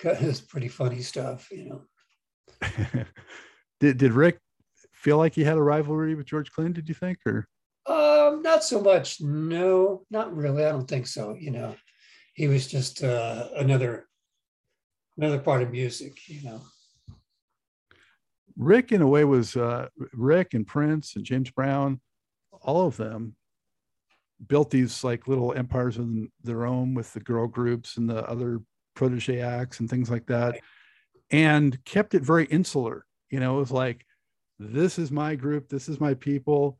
it's 0.00 0.40
pretty 0.40 0.68
funny 0.68 1.00
stuff. 1.00 1.48
You 1.50 1.70
know. 1.70 1.82
did 3.80 3.96
did 3.96 4.12
Rick 4.12 4.38
feel 4.92 5.16
like 5.16 5.34
he 5.34 5.44
had 5.44 5.56
a 5.56 5.62
rivalry 5.62 6.14
with 6.14 6.26
George 6.26 6.50
Clinton? 6.52 6.74
Did 6.74 6.88
you 6.88 6.94
think, 6.94 7.18
or? 7.26 7.46
Um, 7.86 8.42
not 8.42 8.64
so 8.64 8.80
much. 8.80 9.20
No, 9.20 10.02
not 10.10 10.34
really. 10.36 10.64
I 10.64 10.72
don't 10.72 10.88
think 10.88 11.06
so. 11.06 11.36
You 11.38 11.52
know, 11.52 11.76
he 12.36 12.48
was 12.48 12.66
just 12.68 13.02
uh, 13.02 13.48
another 13.56 14.06
another 15.16 15.38
part 15.38 15.62
of 15.62 15.72
music. 15.72 16.28
You 16.28 16.44
know. 16.44 16.60
Rick, 18.56 18.92
in 18.92 19.02
a 19.02 19.06
way, 19.06 19.24
was 19.24 19.56
uh, 19.56 19.88
Rick 20.12 20.54
and 20.54 20.66
Prince 20.66 21.16
and 21.16 21.24
James 21.24 21.50
Brown, 21.50 22.00
all 22.62 22.86
of 22.86 22.96
them 22.96 23.34
built 24.46 24.70
these 24.70 25.02
like 25.02 25.28
little 25.28 25.54
empires 25.54 25.96
of 25.96 26.08
their 26.42 26.66
own 26.66 26.94
with 26.94 27.12
the 27.12 27.20
girl 27.20 27.46
groups 27.46 27.96
and 27.96 28.08
the 28.08 28.24
other 28.28 28.60
protege 28.94 29.40
acts 29.40 29.80
and 29.80 29.88
things 29.88 30.10
like 30.10 30.26
that, 30.26 30.60
and 31.30 31.82
kept 31.84 32.14
it 32.14 32.22
very 32.22 32.44
insular. 32.46 33.04
You 33.30 33.40
know, 33.40 33.56
it 33.56 33.60
was 33.60 33.72
like, 33.72 34.04
this 34.58 34.98
is 34.98 35.10
my 35.10 35.34
group, 35.34 35.68
this 35.68 35.88
is 35.88 36.00
my 36.00 36.14
people 36.14 36.78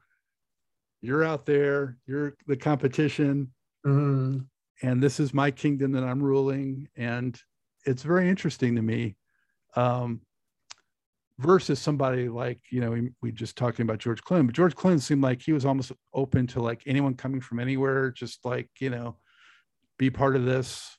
you're 1.03 1.25
out 1.25 1.47
there, 1.47 1.99
you're 2.07 2.35
the 2.47 2.57
competition, 2.57 3.53
mm-hmm. 3.87 4.41
And 4.83 5.03
this 5.03 5.21
is 5.21 5.33
my 5.33 5.51
kingdom 5.51 5.93
that 5.93 6.05
I'm 6.05 6.23
ruling. 6.23 6.89
And 6.97 7.39
it's 7.85 8.03
very 8.03 8.29
interesting 8.29 8.77
to 8.77 8.83
me. 8.83 9.17
Um, 9.75 10.23
versus 11.39 11.79
somebody 11.79 12.29
like, 12.29 12.61
you 12.71 12.81
know, 12.81 12.93
we, 12.93 13.11
we 13.21 13.33
just 13.33 13.57
talking 13.57 13.83
about 13.83 13.99
George 13.99 14.23
Clinton, 14.23 14.47
but 14.47 14.55
George 14.55 14.75
Clinton 14.75 15.01
seemed 15.01 15.23
like 15.23 15.43
he 15.43 15.53
was 15.53 15.67
almost 15.67 15.93
open 16.15 16.47
to 16.49 16.61
like 16.61 16.83
anyone 16.87 17.15
coming 17.15 17.41
from 17.41 17.61
anywhere, 17.61 18.11
just 18.11 18.45
like, 18.45 18.69
you 18.79 18.91
know, 18.91 19.17
be 19.99 20.11
part 20.11 20.37
of 20.37 20.45
this. 20.45 20.97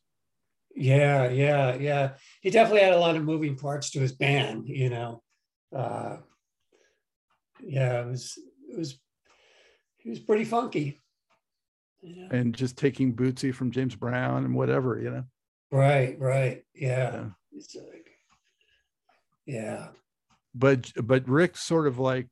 Yeah, 0.76 1.30
yeah, 1.30 1.76
yeah. 1.76 2.12
He 2.42 2.52
definitely 2.52 2.82
had 2.82 2.94
a 2.94 3.00
lot 3.00 3.16
of 3.16 3.24
moving 3.24 3.56
parts 3.56 3.90
to 3.92 4.00
his 4.00 4.12
band, 4.12 4.68
you 4.68 4.90
know. 4.90 5.24
Uh, 5.76 6.18
yeah, 7.64 8.02
it 8.02 8.08
was 8.08 8.38
it 8.72 8.78
was 8.78 9.00
he 9.98 10.10
was 10.10 10.20
pretty 10.20 10.46
funky. 10.46 11.02
And 12.04 12.54
just 12.54 12.78
taking 12.78 13.16
Bootsy 13.16 13.54
from 13.54 13.72
James 13.72 13.96
Brown 13.96 14.46
and 14.46 14.56
whatever, 14.56 15.00
you 15.00 15.10
know. 15.10 15.24
Right, 15.72 16.18
right. 16.20 16.64
Yeah. 16.74 17.30
Yeah. 17.52 17.82
Like, 17.82 18.10
yeah. 19.46 19.88
But 20.54 20.92
but 21.04 21.28
Rick 21.28 21.58
sort 21.58 21.88
of 21.88 22.00
like 22.00 22.30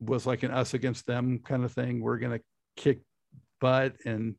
was 0.00 0.26
like 0.26 0.42
an 0.42 0.50
us 0.50 0.74
against 0.74 1.06
them 1.06 1.40
kind 1.44 1.64
of 1.64 1.72
thing. 1.72 2.00
We're 2.00 2.18
gonna 2.18 2.40
kick 2.76 3.00
butt 3.60 3.94
and 4.04 4.36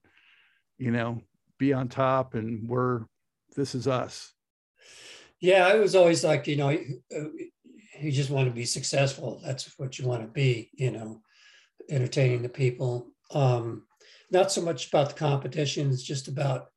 you 0.77 0.91
know 0.91 1.21
be 1.57 1.73
on 1.73 1.89
top 1.89 2.35
and 2.35 2.69
we're 2.69 3.05
this 3.55 3.75
is 3.75 3.87
us. 3.87 4.33
Yeah, 5.41 5.67
I 5.67 5.75
was 5.75 5.95
always 5.95 6.23
like, 6.23 6.47
you 6.47 6.57
know, 6.57 6.69
you 6.69 8.11
just 8.11 8.29
want 8.29 8.47
to 8.49 8.53
be 8.53 8.65
successful. 8.65 9.41
That's 9.43 9.73
what 9.77 9.97
you 9.97 10.05
want 10.05 10.21
to 10.21 10.27
be, 10.27 10.69
you 10.73 10.91
know 10.91 11.21
entertaining 11.89 12.41
the 12.41 12.49
people. 12.49 13.07
Um, 13.31 13.83
not 14.31 14.51
so 14.51 14.61
much 14.61 14.87
about 14.87 15.09
the 15.09 15.15
competition, 15.15 15.89
it's 15.89 16.03
just 16.03 16.27
about 16.27 16.67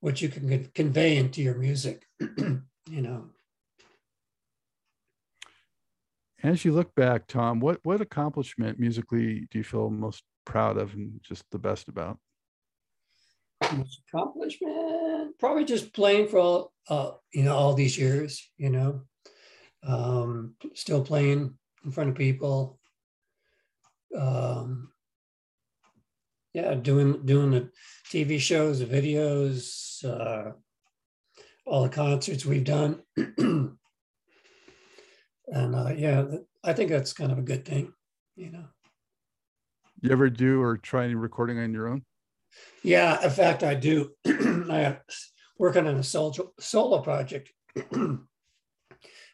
what 0.00 0.20
you 0.20 0.28
can 0.28 0.66
convey 0.74 1.16
into 1.16 1.42
your 1.42 1.56
music, 1.56 2.04
you 2.20 2.62
know. 2.88 3.30
As 6.42 6.64
you 6.64 6.72
look 6.72 6.94
back, 6.94 7.26
Tom, 7.26 7.60
what 7.60 7.80
what 7.82 8.00
accomplishment 8.00 8.78
musically 8.78 9.46
do 9.50 9.58
you 9.58 9.64
feel 9.64 9.90
most 9.90 10.22
proud 10.46 10.78
of 10.78 10.94
and 10.94 11.20
just 11.22 11.44
the 11.50 11.58
best 11.58 11.88
about? 11.88 12.18
Most 13.76 14.00
accomplishment, 14.08 15.38
probably 15.38 15.66
just 15.66 15.92
playing 15.92 16.28
for 16.28 16.38
all 16.38 16.72
uh, 16.88 17.10
you 17.32 17.42
know 17.42 17.54
all 17.54 17.74
these 17.74 17.98
years. 17.98 18.50
You 18.56 18.70
know, 18.70 19.02
um, 19.86 20.54
still 20.74 21.04
playing 21.04 21.54
in 21.84 21.90
front 21.92 22.08
of 22.08 22.16
people, 22.16 22.78
um, 24.16 24.90
yeah, 26.52 26.74
doing 26.74 27.24
doing 27.24 27.50
the 27.50 27.70
TV 28.06 28.38
shows, 28.38 28.80
the 28.80 28.86
videos, 28.86 30.04
uh, 30.04 30.52
all 31.66 31.82
the 31.84 31.88
concerts 31.88 32.44
we've 32.44 32.64
done, 32.64 33.02
and 33.16 33.76
uh, 35.48 35.92
yeah, 35.96 36.24
I 36.64 36.72
think 36.72 36.90
that's 36.90 37.12
kind 37.12 37.30
of 37.30 37.38
a 37.38 37.42
good 37.42 37.64
thing, 37.64 37.92
you 38.36 38.50
know. 38.50 38.64
You 40.00 40.10
ever 40.12 40.30
do 40.30 40.60
or 40.62 40.76
try 40.78 41.04
any 41.04 41.14
recording 41.14 41.58
on 41.58 41.72
your 41.72 41.88
own? 41.88 42.02
Yeah, 42.82 43.22
in 43.22 43.30
fact, 43.30 43.62
I 43.62 43.74
do. 43.74 44.10
I 44.26 44.98
working 45.58 45.86
on 45.86 45.96
a 45.96 46.02
solo 46.02 46.52
solo 46.58 47.00
project 47.02 47.52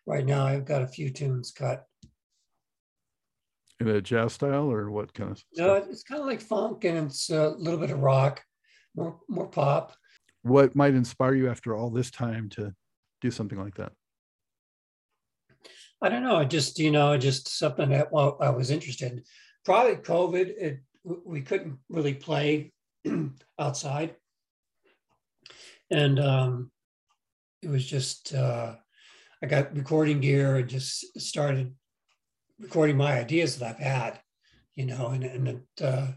right 0.07 0.27
now. 0.27 0.45
I've 0.45 0.65
got 0.65 0.83
a 0.83 0.89
few 0.89 1.11
tunes 1.11 1.53
cut 1.53 1.87
in 3.81 3.89
a 3.89 4.01
jazz 4.01 4.33
style 4.33 4.71
or 4.71 4.91
what 4.91 5.13
kind 5.13 5.31
of? 5.31 5.43
No, 5.57 5.75
it's 5.75 6.03
kind 6.03 6.21
of 6.21 6.27
like 6.27 6.41
funk 6.41 6.85
and 6.85 6.99
it's 6.99 7.31
a 7.31 7.51
little 7.51 7.79
bit 7.79 7.91
of 7.91 8.01
rock, 8.01 8.43
more 8.95 9.21
more 9.29 9.49
pop. 9.49 9.97
What 10.43 10.77
might 10.77 10.95
inspire 10.95 11.35
you 11.35 11.51
after 11.51 11.77
all 11.77 11.91
this 11.91 12.11
time 12.11 12.49
to 12.51 12.73
do 13.21 13.31
something 13.31 13.61
like 13.61 13.75
that? 13.77 13.93
I 16.03 16.09
don't 16.09 16.23
know. 16.23 16.37
I 16.37 16.45
just 16.45 16.79
you 16.79 16.91
know, 16.91 17.17
just 17.17 17.49
something 17.49 17.91
that 17.91 18.13
well, 18.13 18.39
I 18.41 18.51
was 18.51 18.71
interested. 18.71 19.13
in. 19.13 19.23
Probably 19.65 19.97
COVID. 19.97 20.49
It 20.59 20.81
we 21.05 21.41
couldn't 21.41 21.79
really 21.89 22.15
play 22.15 22.73
outside, 23.59 24.17
and 25.91 26.19
um, 26.19 26.71
it 27.63 27.69
was 27.69 27.85
just 27.85 28.35
uh, 28.35 28.75
I 29.43 29.47
got 29.47 29.77
recording 29.77 30.21
gear 30.21 30.57
and 30.57 30.69
just 30.69 31.21
started 31.21 31.75
recording 32.59 32.97
my 32.97 33.19
ideas 33.19 33.59
that 33.59 33.69
I've 33.69 33.79
had, 33.79 34.21
you 34.75 34.87
know, 34.87 35.09
and, 35.09 35.25
and 35.25 35.49
it, 35.49 35.63
uh, 35.83 36.09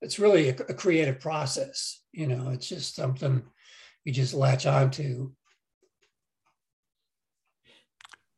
it's 0.00 0.18
really 0.18 0.48
a, 0.48 0.54
a, 0.68 0.74
creative 0.74 1.20
process. 1.20 2.00
You 2.12 2.26
know, 2.26 2.50
it's 2.50 2.68
just 2.68 2.94
something 2.94 3.42
you 4.04 4.12
just 4.12 4.34
latch 4.34 4.66
on 4.66 4.90
to. 4.92 5.32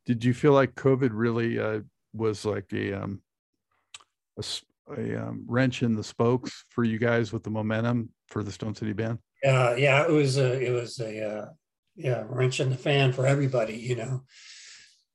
Did 0.07 0.25
you 0.25 0.35
feel 0.35 0.53
like 0.53 0.75
COVID 0.75 1.11
really 1.13 1.59
uh, 1.59 1.81
was 2.13 2.45
like 2.45 2.73
a, 2.73 2.93
um, 2.93 3.23
a, 4.39 4.45
a 4.97 5.29
um, 5.29 5.45
wrench 5.47 5.83
in 5.83 5.95
the 5.95 6.05
spokes 6.05 6.65
for 6.69 6.85
you 6.85 6.99
guys 6.99 7.33
with 7.33 7.43
the 7.43 7.51
momentum 7.51 8.11
for 8.29 8.43
the 8.43 8.53
Stone 8.53 8.75
City 8.75 8.93
Band? 8.93 9.19
Yeah, 9.43 9.77
yeah, 9.77 10.05
it 10.05 10.11
was 10.11 10.37
a, 10.37 10.61
it 10.61 10.71
was 10.71 11.01
a, 11.01 11.27
uh, 11.27 11.47
yeah, 11.97 12.25
wrench 12.29 12.61
in 12.61 12.71
the 12.71 12.77
fan 12.77 13.13
for 13.13 13.27
everybody. 13.27 13.77
You 13.77 13.97
know, 13.97 14.25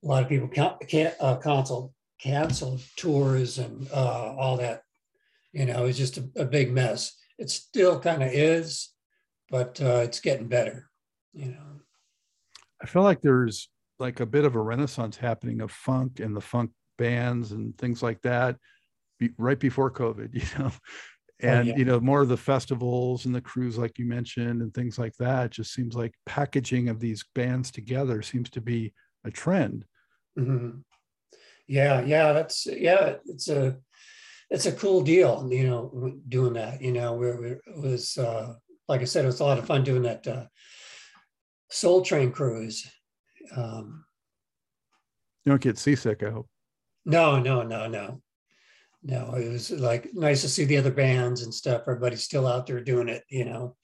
a 0.03 0.07
lot 0.07 0.23
of 0.23 0.29
people 0.29 0.47
can't, 0.47 0.79
can't 0.87 1.13
uh, 1.19 1.35
console 1.35 1.93
canceled 2.19 2.81
tours 2.95 3.57
and 3.57 3.89
uh, 3.91 4.33
all 4.37 4.57
that. 4.57 4.83
You 5.51 5.65
know, 5.65 5.85
it's 5.85 5.97
just 5.97 6.17
a, 6.17 6.29
a 6.35 6.45
big 6.45 6.71
mess. 6.71 7.15
It 7.37 7.49
still 7.49 7.99
kind 7.99 8.21
of 8.21 8.29
is, 8.31 8.89
but 9.49 9.81
uh, 9.81 10.01
it's 10.03 10.19
getting 10.19 10.47
better. 10.47 10.89
You 11.33 11.51
know, 11.51 11.81
I 12.81 12.85
feel 12.85 13.03
like 13.03 13.21
there's 13.21 13.69
like 13.97 14.19
a 14.19 14.25
bit 14.25 14.45
of 14.45 14.55
a 14.55 14.61
renaissance 14.61 15.17
happening 15.17 15.61
of 15.61 15.71
funk 15.71 16.19
and 16.19 16.35
the 16.35 16.41
funk 16.41 16.71
bands 16.97 17.51
and 17.51 17.77
things 17.77 18.03
like 18.03 18.21
that 18.21 18.57
be, 19.17 19.31
right 19.37 19.59
before 19.59 19.91
COVID. 19.91 20.33
You 20.33 20.63
know. 20.63 20.71
Oh, 21.41 21.47
and 21.47 21.59
oh, 21.59 21.61
yeah. 21.71 21.77
you 21.77 21.85
know 21.85 21.99
more 22.01 22.21
of 22.21 22.27
the 22.27 22.35
festivals 22.35 23.25
and 23.25 23.33
the 23.33 23.39
crews 23.39 23.77
like 23.77 23.97
you 23.97 24.05
mentioned 24.05 24.61
and 24.61 24.73
things 24.73 24.99
like 24.99 25.15
that 25.19 25.45
it 25.45 25.51
just 25.51 25.73
seems 25.73 25.95
like 25.95 26.13
packaging 26.25 26.89
of 26.89 26.99
these 26.99 27.23
bands 27.33 27.71
together 27.71 28.21
seems 28.21 28.49
to 28.49 28.59
be 28.59 28.93
a 29.23 29.31
trend 29.31 29.85
mm-hmm. 30.37 30.79
Yeah, 31.69 32.01
yeah, 32.01 32.33
that's 32.33 32.65
yeah, 32.65 33.17
it's 33.27 33.47
a 33.47 33.77
it's 34.49 34.65
a 34.65 34.71
cool 34.71 35.01
deal, 35.01 35.47
you 35.51 35.67
know, 35.67 36.15
doing 36.27 36.53
that. 36.53 36.81
You 36.81 36.91
know, 36.91 37.13
where 37.13 37.43
it 37.43 37.61
was 37.67 38.17
uh, 38.17 38.55
like 38.87 39.01
I 39.01 39.03
said, 39.03 39.23
it 39.23 39.27
was 39.27 39.39
a 39.39 39.43
lot 39.43 39.59
of 39.59 39.67
fun 39.67 39.83
doing 39.83 40.01
that 40.01 40.27
uh, 40.27 40.45
Soul 41.69 42.01
Train 42.01 42.31
cruise. 42.31 42.89
Um, 43.55 44.03
you 45.45 45.51
don't 45.51 45.61
get 45.61 45.77
seasick, 45.77 46.23
I 46.23 46.31
hope. 46.31 46.49
No, 47.05 47.39
no, 47.39 47.61
no, 47.61 47.87
no, 47.87 48.19
no, 49.03 49.35
it 49.35 49.49
was 49.49 49.69
like 49.69 50.09
nice 50.15 50.41
to 50.41 50.49
see 50.49 50.65
the 50.65 50.77
other 50.77 50.91
bands 50.91 51.43
and 51.43 51.53
stuff. 51.53 51.83
Everybody's 51.83 52.23
still 52.23 52.47
out 52.47 52.65
there 52.65 52.83
doing 52.83 53.09
it, 53.09 53.23
you 53.29 53.45
know. 53.45 53.75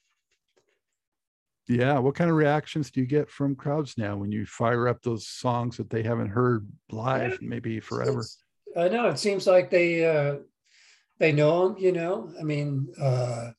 Yeah. 1.68 1.98
What 2.00 2.16
kind 2.16 2.30
of 2.30 2.36
reactions 2.36 2.92
do 2.92 3.00
you 3.00 3.08
get 3.08 3.30
from 3.30 3.56
crowds 3.56 3.98
now 3.98 4.16
when 4.18 4.32
you 4.32 4.46
fire 4.46 4.88
up 4.88 5.02
those 5.02 5.28
songs 5.28 5.78
that 5.78 5.90
they 5.90 6.04
haven't 6.04 6.30
heard 6.30 6.68
live 6.92 7.40
maybe 7.42 7.80
forever? 7.80 8.20
It's- 8.20 8.38
I 8.78 8.90
know 8.90 9.08
it 9.08 9.18
seems 9.18 9.48
like 9.48 9.70
they 9.70 10.06
uh, 10.06 10.40
they 11.18 11.32
know 11.32 11.70
them. 11.70 11.78
You 11.78 11.94
know, 11.94 12.34
I 12.38 12.44
mean, 12.44 12.88
uh, 13.00 13.52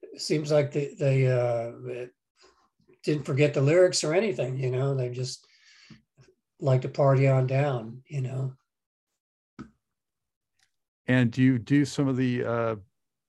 it 0.00 0.20
seems 0.20 0.50
like 0.50 0.72
they 0.72 0.94
they 0.98 1.26
uh, 1.26 1.72
didn't 3.02 3.26
forget 3.26 3.52
the 3.52 3.60
lyrics 3.60 4.02
or 4.02 4.14
anything. 4.14 4.58
You 4.58 4.70
know, 4.70 4.94
they 4.94 5.10
just 5.10 5.46
like 6.58 6.80
to 6.82 6.88
party 6.88 7.28
on 7.28 7.46
down. 7.46 8.02
You 8.08 8.22
know. 8.22 8.54
And 11.06 11.30
do 11.30 11.42
you 11.42 11.58
do 11.58 11.84
some 11.84 12.08
of 12.08 12.16
the 12.16 12.44
uh, 12.44 12.76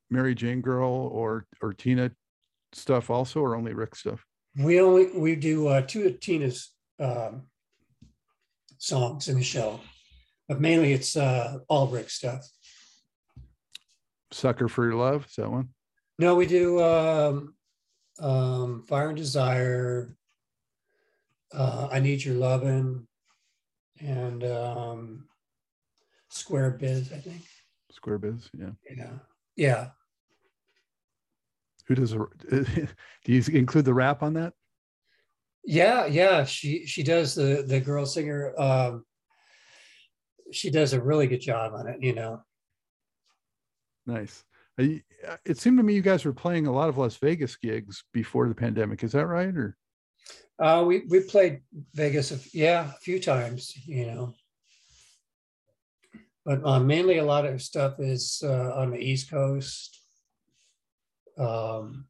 Mary 0.10 0.34
Jane 0.34 0.62
Girl 0.62 1.10
or 1.12 1.46
or 1.62 1.74
Teena 1.74 2.10
stuff 2.76 3.10
also, 3.10 3.40
or 3.40 3.56
only 3.56 3.74
Rick 3.74 3.96
stuff? 3.96 4.26
We 4.58 4.80
only 4.80 5.08
we 5.18 5.36
do 5.36 5.68
uh, 5.68 5.82
two 5.82 6.06
of 6.06 6.20
Teena's 6.20 6.72
um, 7.00 7.44
songs 8.78 9.28
in 9.28 9.38
the 9.38 9.44
show, 9.44 9.80
but 10.48 10.62
mainly 10.62 10.94
it's 10.94 11.18
uh, 11.18 11.60
all 11.68 11.88
Rick 11.88 12.10
stuff. 12.10 12.48
Sucker 14.32 14.68
for 14.68 14.86
Your 14.86 14.96
Love, 14.96 15.26
is 15.28 15.36
that 15.36 15.50
one? 15.50 15.70
No, 16.20 16.36
we 16.36 16.46
do 16.46 16.82
um, 16.82 17.56
um, 18.20 18.84
Fire 18.84 19.10
and 19.10 19.18
Desire. 19.18 20.16
Uh, 21.54 21.88
I 21.92 22.00
Need 22.00 22.24
Your 22.24 22.36
Lovin', 22.36 23.08
and 24.00 24.44
um, 24.44 25.26
Square 26.30 26.72
Biz, 26.72 27.14
I 27.14 27.18
think. 27.18 27.44
Square 27.92 28.18
Biz, 28.20 28.50
yeah. 28.58 28.72
Yeah, 28.90 29.14
yeah. 29.56 29.88
Who 31.88 31.96
does 31.96 32.14
a, 32.14 32.18
do 32.50 32.88
you 33.26 33.44
include 33.54 33.86
the 33.86 33.94
rap 33.94 34.24
on 34.24 34.34
that? 34.34 34.54
Yeah, 35.64 36.06
yeah, 36.06 36.46
she 36.46 36.86
she 36.86 37.04
does 37.04 37.36
the 37.36 37.64
the 37.68 37.80
girl 37.80 38.06
singer. 38.06 38.54
Um, 38.60 39.06
she 40.52 40.70
does 40.70 40.94
a 40.94 41.02
really 41.02 41.28
good 41.28 41.42
job 41.42 41.74
on 41.74 41.88
it. 41.88 42.02
You 42.02 42.14
know. 42.14 42.44
Nice. 44.06 44.44
Uh, 44.80 45.00
It 45.46 45.58
seemed 45.58 45.78
to 45.78 45.84
me 45.84 45.96
you 45.96 46.02
guys 46.02 46.26
were 46.26 46.34
playing 46.34 46.68
a 46.68 46.72
lot 46.72 46.90
of 46.90 46.98
Las 46.98 47.18
Vegas 47.18 47.56
gigs 47.56 48.04
before 48.14 48.48
the 48.48 48.54
pandemic. 48.56 49.04
Is 49.04 49.14
that 49.14 49.26
right? 49.26 49.56
Or 49.56 49.78
Uh, 50.60 50.84
we 50.88 51.06
we 51.10 51.22
played 51.22 51.62
Vegas, 51.94 52.32
a 52.32 52.40
yeah, 52.54 52.90
a 52.90 53.00
few 53.00 53.20
times. 53.20 53.74
You 53.88 54.06
know. 54.06 54.34
But 56.46 56.64
uh, 56.64 56.80
mainly, 56.80 57.18
a 57.18 57.26
lot 57.26 57.46
of 57.48 57.62
stuff 57.62 58.00
is 58.00 58.44
uh, 58.46 58.72
on 58.76 58.92
the 58.92 59.00
East 59.00 59.32
Coast. 59.32 60.05
Um, 61.38 62.06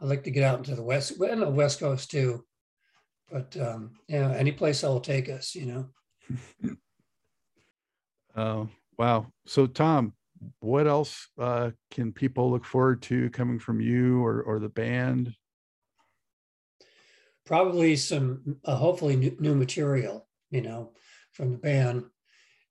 I 0.00 0.04
like 0.04 0.24
to 0.24 0.30
get 0.30 0.44
out 0.44 0.58
into 0.58 0.74
the 0.74 0.82
West, 0.82 1.18
well, 1.18 1.36
the 1.36 1.50
West 1.50 1.80
Coast 1.80 2.10
too. 2.10 2.44
But 3.30 3.56
um, 3.56 3.92
yeah, 4.08 4.32
any 4.32 4.52
place 4.52 4.80
that 4.80 4.88
will 4.88 5.00
take 5.00 5.28
us, 5.28 5.54
you 5.54 5.66
know. 5.66 6.78
Oh, 8.36 8.68
wow. 8.98 9.26
So, 9.46 9.66
Tom, 9.66 10.12
what 10.60 10.86
else 10.86 11.28
uh, 11.38 11.70
can 11.90 12.12
people 12.12 12.50
look 12.50 12.64
forward 12.64 13.00
to 13.02 13.30
coming 13.30 13.58
from 13.58 13.80
you 13.80 14.24
or, 14.24 14.42
or 14.42 14.58
the 14.58 14.68
band? 14.68 15.34
probably 17.44 17.96
some 17.96 18.56
uh, 18.64 18.76
hopefully 18.76 19.16
new, 19.16 19.36
new 19.38 19.54
material 19.54 20.28
you 20.50 20.60
know 20.62 20.92
from 21.32 21.52
the 21.52 21.58
band 21.58 22.04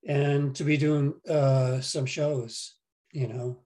and 0.08 0.56
to 0.56 0.64
be 0.64 0.78
doing 0.78 1.14
uh, 1.30 1.80
some 1.82 2.06
shows 2.06 2.76
you 3.12 3.28
know 3.28 3.60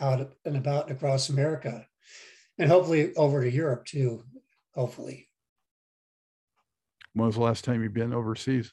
out 0.00 0.32
and 0.44 0.56
about 0.56 0.90
across 0.90 1.28
america 1.28 1.86
and 2.58 2.68
hopefully 2.70 3.14
over 3.16 3.42
to 3.42 3.50
europe 3.50 3.84
too 3.84 4.22
hopefully 4.74 5.28
When 7.14 7.26
was 7.26 7.36
the 7.36 7.42
last 7.42 7.64
time 7.64 7.82
you've 7.82 7.94
been 7.94 8.12
overseas? 8.14 8.72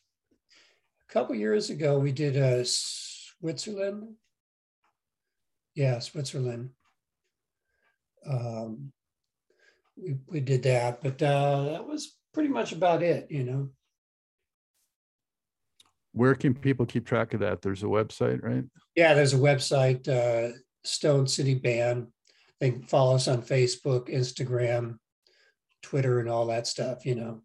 a 1.10 1.14
couple 1.14 1.36
years 1.36 1.70
ago 1.70 1.98
we 1.98 2.12
did 2.12 2.36
uh, 2.38 2.64
switzerland 2.64 4.16
yeah 5.76 6.00
switzerland 6.00 6.72
um, 8.30 8.92
we, 9.96 10.18
we 10.28 10.40
did 10.42 10.64
that 10.64 11.02
but 11.02 11.22
uh, 11.24 11.64
that 11.72 11.88
was 11.88 12.18
pretty 12.34 12.50
much 12.50 12.72
about 12.74 13.02
it 13.02 13.28
you 13.32 13.44
know 13.44 13.70
Where 16.12 16.36
can 16.36 16.54
people 16.54 16.86
keep 16.86 17.06
track 17.06 17.34
of 17.36 17.42
that? 17.42 17.62
There's 17.62 17.84
a 17.84 17.88
website, 17.88 18.42
right? 18.44 18.64
Yeah, 18.96 19.14
there's 19.14 19.34
a 19.34 19.38
website, 19.38 20.08
uh, 20.08 20.54
Stone 20.88 21.28
City 21.28 21.54
Band. 21.54 22.08
They 22.60 22.72
can 22.72 22.84
follow 22.84 23.16
us 23.16 23.28
on 23.28 23.42
Facebook, 23.44 24.10
Instagram, 24.10 24.98
Twitter, 25.82 26.20
and 26.20 26.30
all 26.30 26.48
that 26.48 26.68
stuff, 26.68 27.06
you 27.06 27.16
know. 27.16 27.42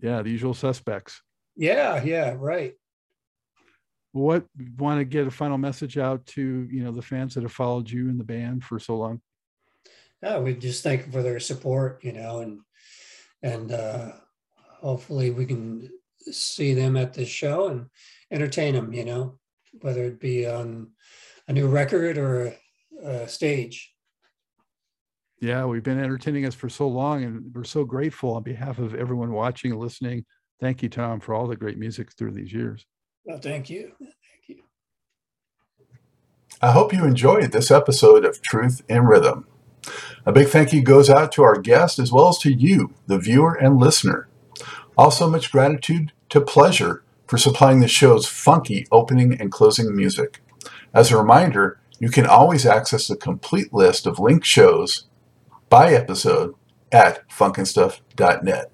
Yeah, 0.00 0.22
the 0.22 0.30
usual 0.30 0.54
suspects. 0.54 1.22
Yeah, 1.56 2.02
yeah, 2.02 2.34
right. 2.36 2.74
What 4.12 4.44
want 4.78 5.00
to 5.00 5.04
get 5.04 5.26
a 5.26 5.30
final 5.30 5.56
message 5.56 5.96
out 5.96 6.26
to 6.26 6.68
you 6.70 6.84
know 6.84 6.92
the 6.92 7.00
fans 7.00 7.34
that 7.34 7.42
have 7.42 7.52
followed 7.52 7.88
you 7.88 8.08
and 8.10 8.20
the 8.20 8.24
band 8.24 8.64
for 8.64 8.78
so 8.78 8.96
long? 8.96 9.20
Yeah, 10.22 10.38
we 10.38 10.54
just 10.54 10.82
thank 10.82 11.02
them 11.02 11.12
for 11.12 11.22
their 11.22 11.40
support, 11.40 12.04
you 12.04 12.12
know, 12.12 12.40
and 12.40 12.60
and 13.42 13.72
uh, 13.72 14.12
hopefully 14.80 15.30
we 15.30 15.46
can 15.46 15.88
see 16.30 16.74
them 16.74 16.96
at 16.96 17.14
the 17.14 17.24
show 17.24 17.68
and 17.68 17.86
entertain 18.30 18.74
them, 18.74 18.92
you 18.92 19.04
know, 19.04 19.38
whether 19.80 20.04
it 20.04 20.20
be 20.20 20.46
on 20.46 20.90
a 21.52 21.54
new 21.54 21.68
record 21.68 22.16
or 22.16 22.46
a, 23.02 23.08
a 23.08 23.28
stage. 23.28 23.92
Yeah, 25.40 25.66
we've 25.66 25.82
been 25.82 26.02
entertaining 26.02 26.46
us 26.46 26.54
for 26.54 26.68
so 26.68 26.88
long, 26.88 27.24
and 27.24 27.54
we're 27.54 27.64
so 27.64 27.84
grateful 27.84 28.34
on 28.34 28.42
behalf 28.42 28.78
of 28.78 28.94
everyone 28.94 29.32
watching 29.32 29.72
and 29.72 29.80
listening. 29.80 30.24
Thank 30.60 30.82
you, 30.82 30.88
Tom, 30.88 31.20
for 31.20 31.34
all 31.34 31.46
the 31.46 31.56
great 31.56 31.78
music 31.78 32.12
through 32.12 32.32
these 32.32 32.52
years. 32.52 32.86
Well, 33.24 33.38
thank 33.38 33.68
you. 33.68 33.92
Thank 33.98 34.14
you. 34.46 34.62
I 36.62 36.70
hope 36.70 36.92
you 36.92 37.04
enjoyed 37.04 37.52
this 37.52 37.70
episode 37.70 38.24
of 38.24 38.40
Truth 38.40 38.82
in 38.88 39.04
Rhythm. 39.04 39.46
A 40.24 40.32
big 40.32 40.48
thank 40.48 40.72
you 40.72 40.80
goes 40.80 41.10
out 41.10 41.32
to 41.32 41.42
our 41.42 41.58
guest 41.58 41.98
as 41.98 42.12
well 42.12 42.28
as 42.28 42.38
to 42.38 42.52
you, 42.52 42.94
the 43.08 43.18
viewer 43.18 43.54
and 43.54 43.78
listener. 43.78 44.28
Also, 44.96 45.28
much 45.28 45.50
gratitude 45.50 46.12
to 46.28 46.40
Pleasure 46.40 47.02
for 47.26 47.36
supplying 47.36 47.80
the 47.80 47.88
show's 47.88 48.26
funky 48.26 48.86
opening 48.92 49.38
and 49.40 49.50
closing 49.50 49.94
music. 49.94 50.41
As 50.94 51.10
a 51.10 51.16
reminder, 51.16 51.80
you 51.98 52.10
can 52.10 52.26
always 52.26 52.66
access 52.66 53.08
the 53.08 53.16
complete 53.16 53.72
list 53.72 54.06
of 54.06 54.18
linked 54.18 54.46
shows 54.46 55.06
by 55.68 55.92
episode 55.92 56.54
at 56.90 57.28
funkandstuff.net. 57.30 58.70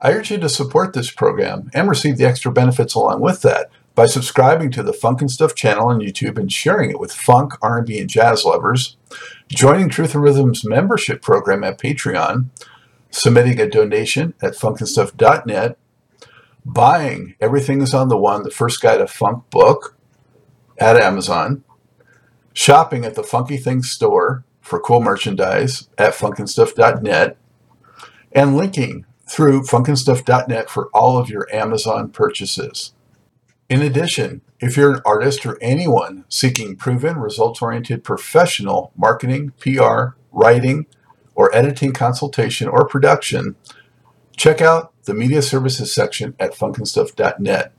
I 0.00 0.12
urge 0.12 0.30
you 0.30 0.38
to 0.38 0.48
support 0.48 0.92
this 0.92 1.10
program 1.10 1.70
and 1.72 1.88
receive 1.88 2.18
the 2.18 2.26
extra 2.26 2.50
benefits 2.50 2.94
along 2.94 3.20
with 3.20 3.42
that 3.42 3.70
by 3.94 4.06
subscribing 4.06 4.70
to 4.72 4.82
the 4.82 4.92
Funk 4.92 5.20
and 5.20 5.30
Stuff 5.30 5.54
channel 5.54 5.88
on 5.88 6.00
YouTube 6.00 6.36
and 6.36 6.50
sharing 6.50 6.90
it 6.90 6.98
with 6.98 7.12
funk, 7.12 7.54
R&B, 7.62 8.00
and 8.00 8.10
jazz 8.10 8.44
lovers, 8.44 8.96
joining 9.48 9.88
Truth 9.88 10.14
in 10.14 10.20
Rhythm's 10.20 10.64
membership 10.64 11.22
program 11.22 11.62
at 11.62 11.78
Patreon, 11.78 12.46
submitting 13.10 13.60
a 13.60 13.70
donation 13.70 14.34
at 14.42 14.54
funkandstuff.net, 14.54 15.78
buying 16.64 17.36
Everything 17.40 17.80
is 17.80 17.94
on 17.94 18.08
the 18.08 18.18
One, 18.18 18.42
the 18.42 18.50
first 18.50 18.80
guide 18.80 18.98
to 18.98 19.06
funk 19.06 19.48
book 19.50 19.93
at 20.78 20.96
Amazon, 20.96 21.64
shopping 22.52 23.04
at 23.04 23.14
the 23.14 23.22
Funky 23.22 23.56
Things 23.56 23.90
store 23.90 24.44
for 24.60 24.80
cool 24.80 25.00
merchandise 25.00 25.88
at 25.98 26.14
funkandstuff.net, 26.14 27.36
and 28.32 28.56
linking 28.56 29.06
through 29.26 29.62
funkandstuff.net 29.62 30.70
for 30.70 30.88
all 30.92 31.18
of 31.18 31.28
your 31.28 31.46
Amazon 31.52 32.10
purchases. 32.10 32.92
In 33.68 33.80
addition, 33.80 34.42
if 34.60 34.76
you're 34.76 34.94
an 34.94 35.02
artist 35.04 35.44
or 35.46 35.58
anyone 35.60 36.24
seeking 36.28 36.76
proven, 36.76 37.18
results 37.18 37.62
oriented 37.62 38.04
professional 38.04 38.92
marketing, 38.96 39.52
PR, 39.58 40.16
writing, 40.32 40.86
or 41.34 41.54
editing 41.54 41.92
consultation 41.92 42.68
or 42.68 42.86
production, 42.86 43.56
check 44.36 44.60
out 44.60 44.92
the 45.04 45.14
media 45.14 45.42
services 45.42 45.92
section 45.92 46.34
at 46.38 46.52
funkandstuff.net. 46.52 47.72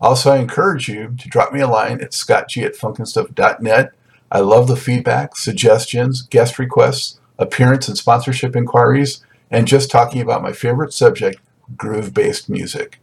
Also, 0.00 0.30
I 0.30 0.38
encourage 0.38 0.88
you 0.88 1.14
to 1.18 1.28
drop 1.28 1.52
me 1.52 1.60
a 1.60 1.68
line 1.68 2.00
at 2.00 2.12
scottg 2.12 2.64
at 2.64 2.74
funkandstuff.net. 2.74 3.92
I 4.32 4.40
love 4.40 4.68
the 4.68 4.76
feedback, 4.76 5.36
suggestions, 5.36 6.22
guest 6.22 6.58
requests, 6.58 7.20
appearance 7.38 7.88
and 7.88 7.98
sponsorship 7.98 8.56
inquiries, 8.56 9.24
and 9.50 9.66
just 9.66 9.90
talking 9.90 10.20
about 10.20 10.42
my 10.42 10.52
favorite 10.52 10.92
subject, 10.92 11.40
groove 11.76 12.14
based 12.14 12.48
music. 12.48 13.00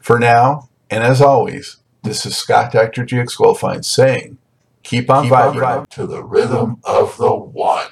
For 0.00 0.18
now, 0.18 0.68
and 0.90 1.02
as 1.04 1.20
always, 1.20 1.78
this 2.02 2.26
is 2.26 2.36
Scott 2.36 2.72
Dr. 2.72 3.04
GX 3.04 3.36
Goldfine 3.36 3.84
saying, 3.84 4.38
keep 4.82 5.08
on, 5.08 5.24
Keep 5.24 5.32
on 5.32 5.56
vibing 5.56 5.86
to 5.88 6.06
the 6.06 6.22
rhythm 6.22 6.78
of 6.84 7.16
the 7.16 7.34
one. 7.34 7.88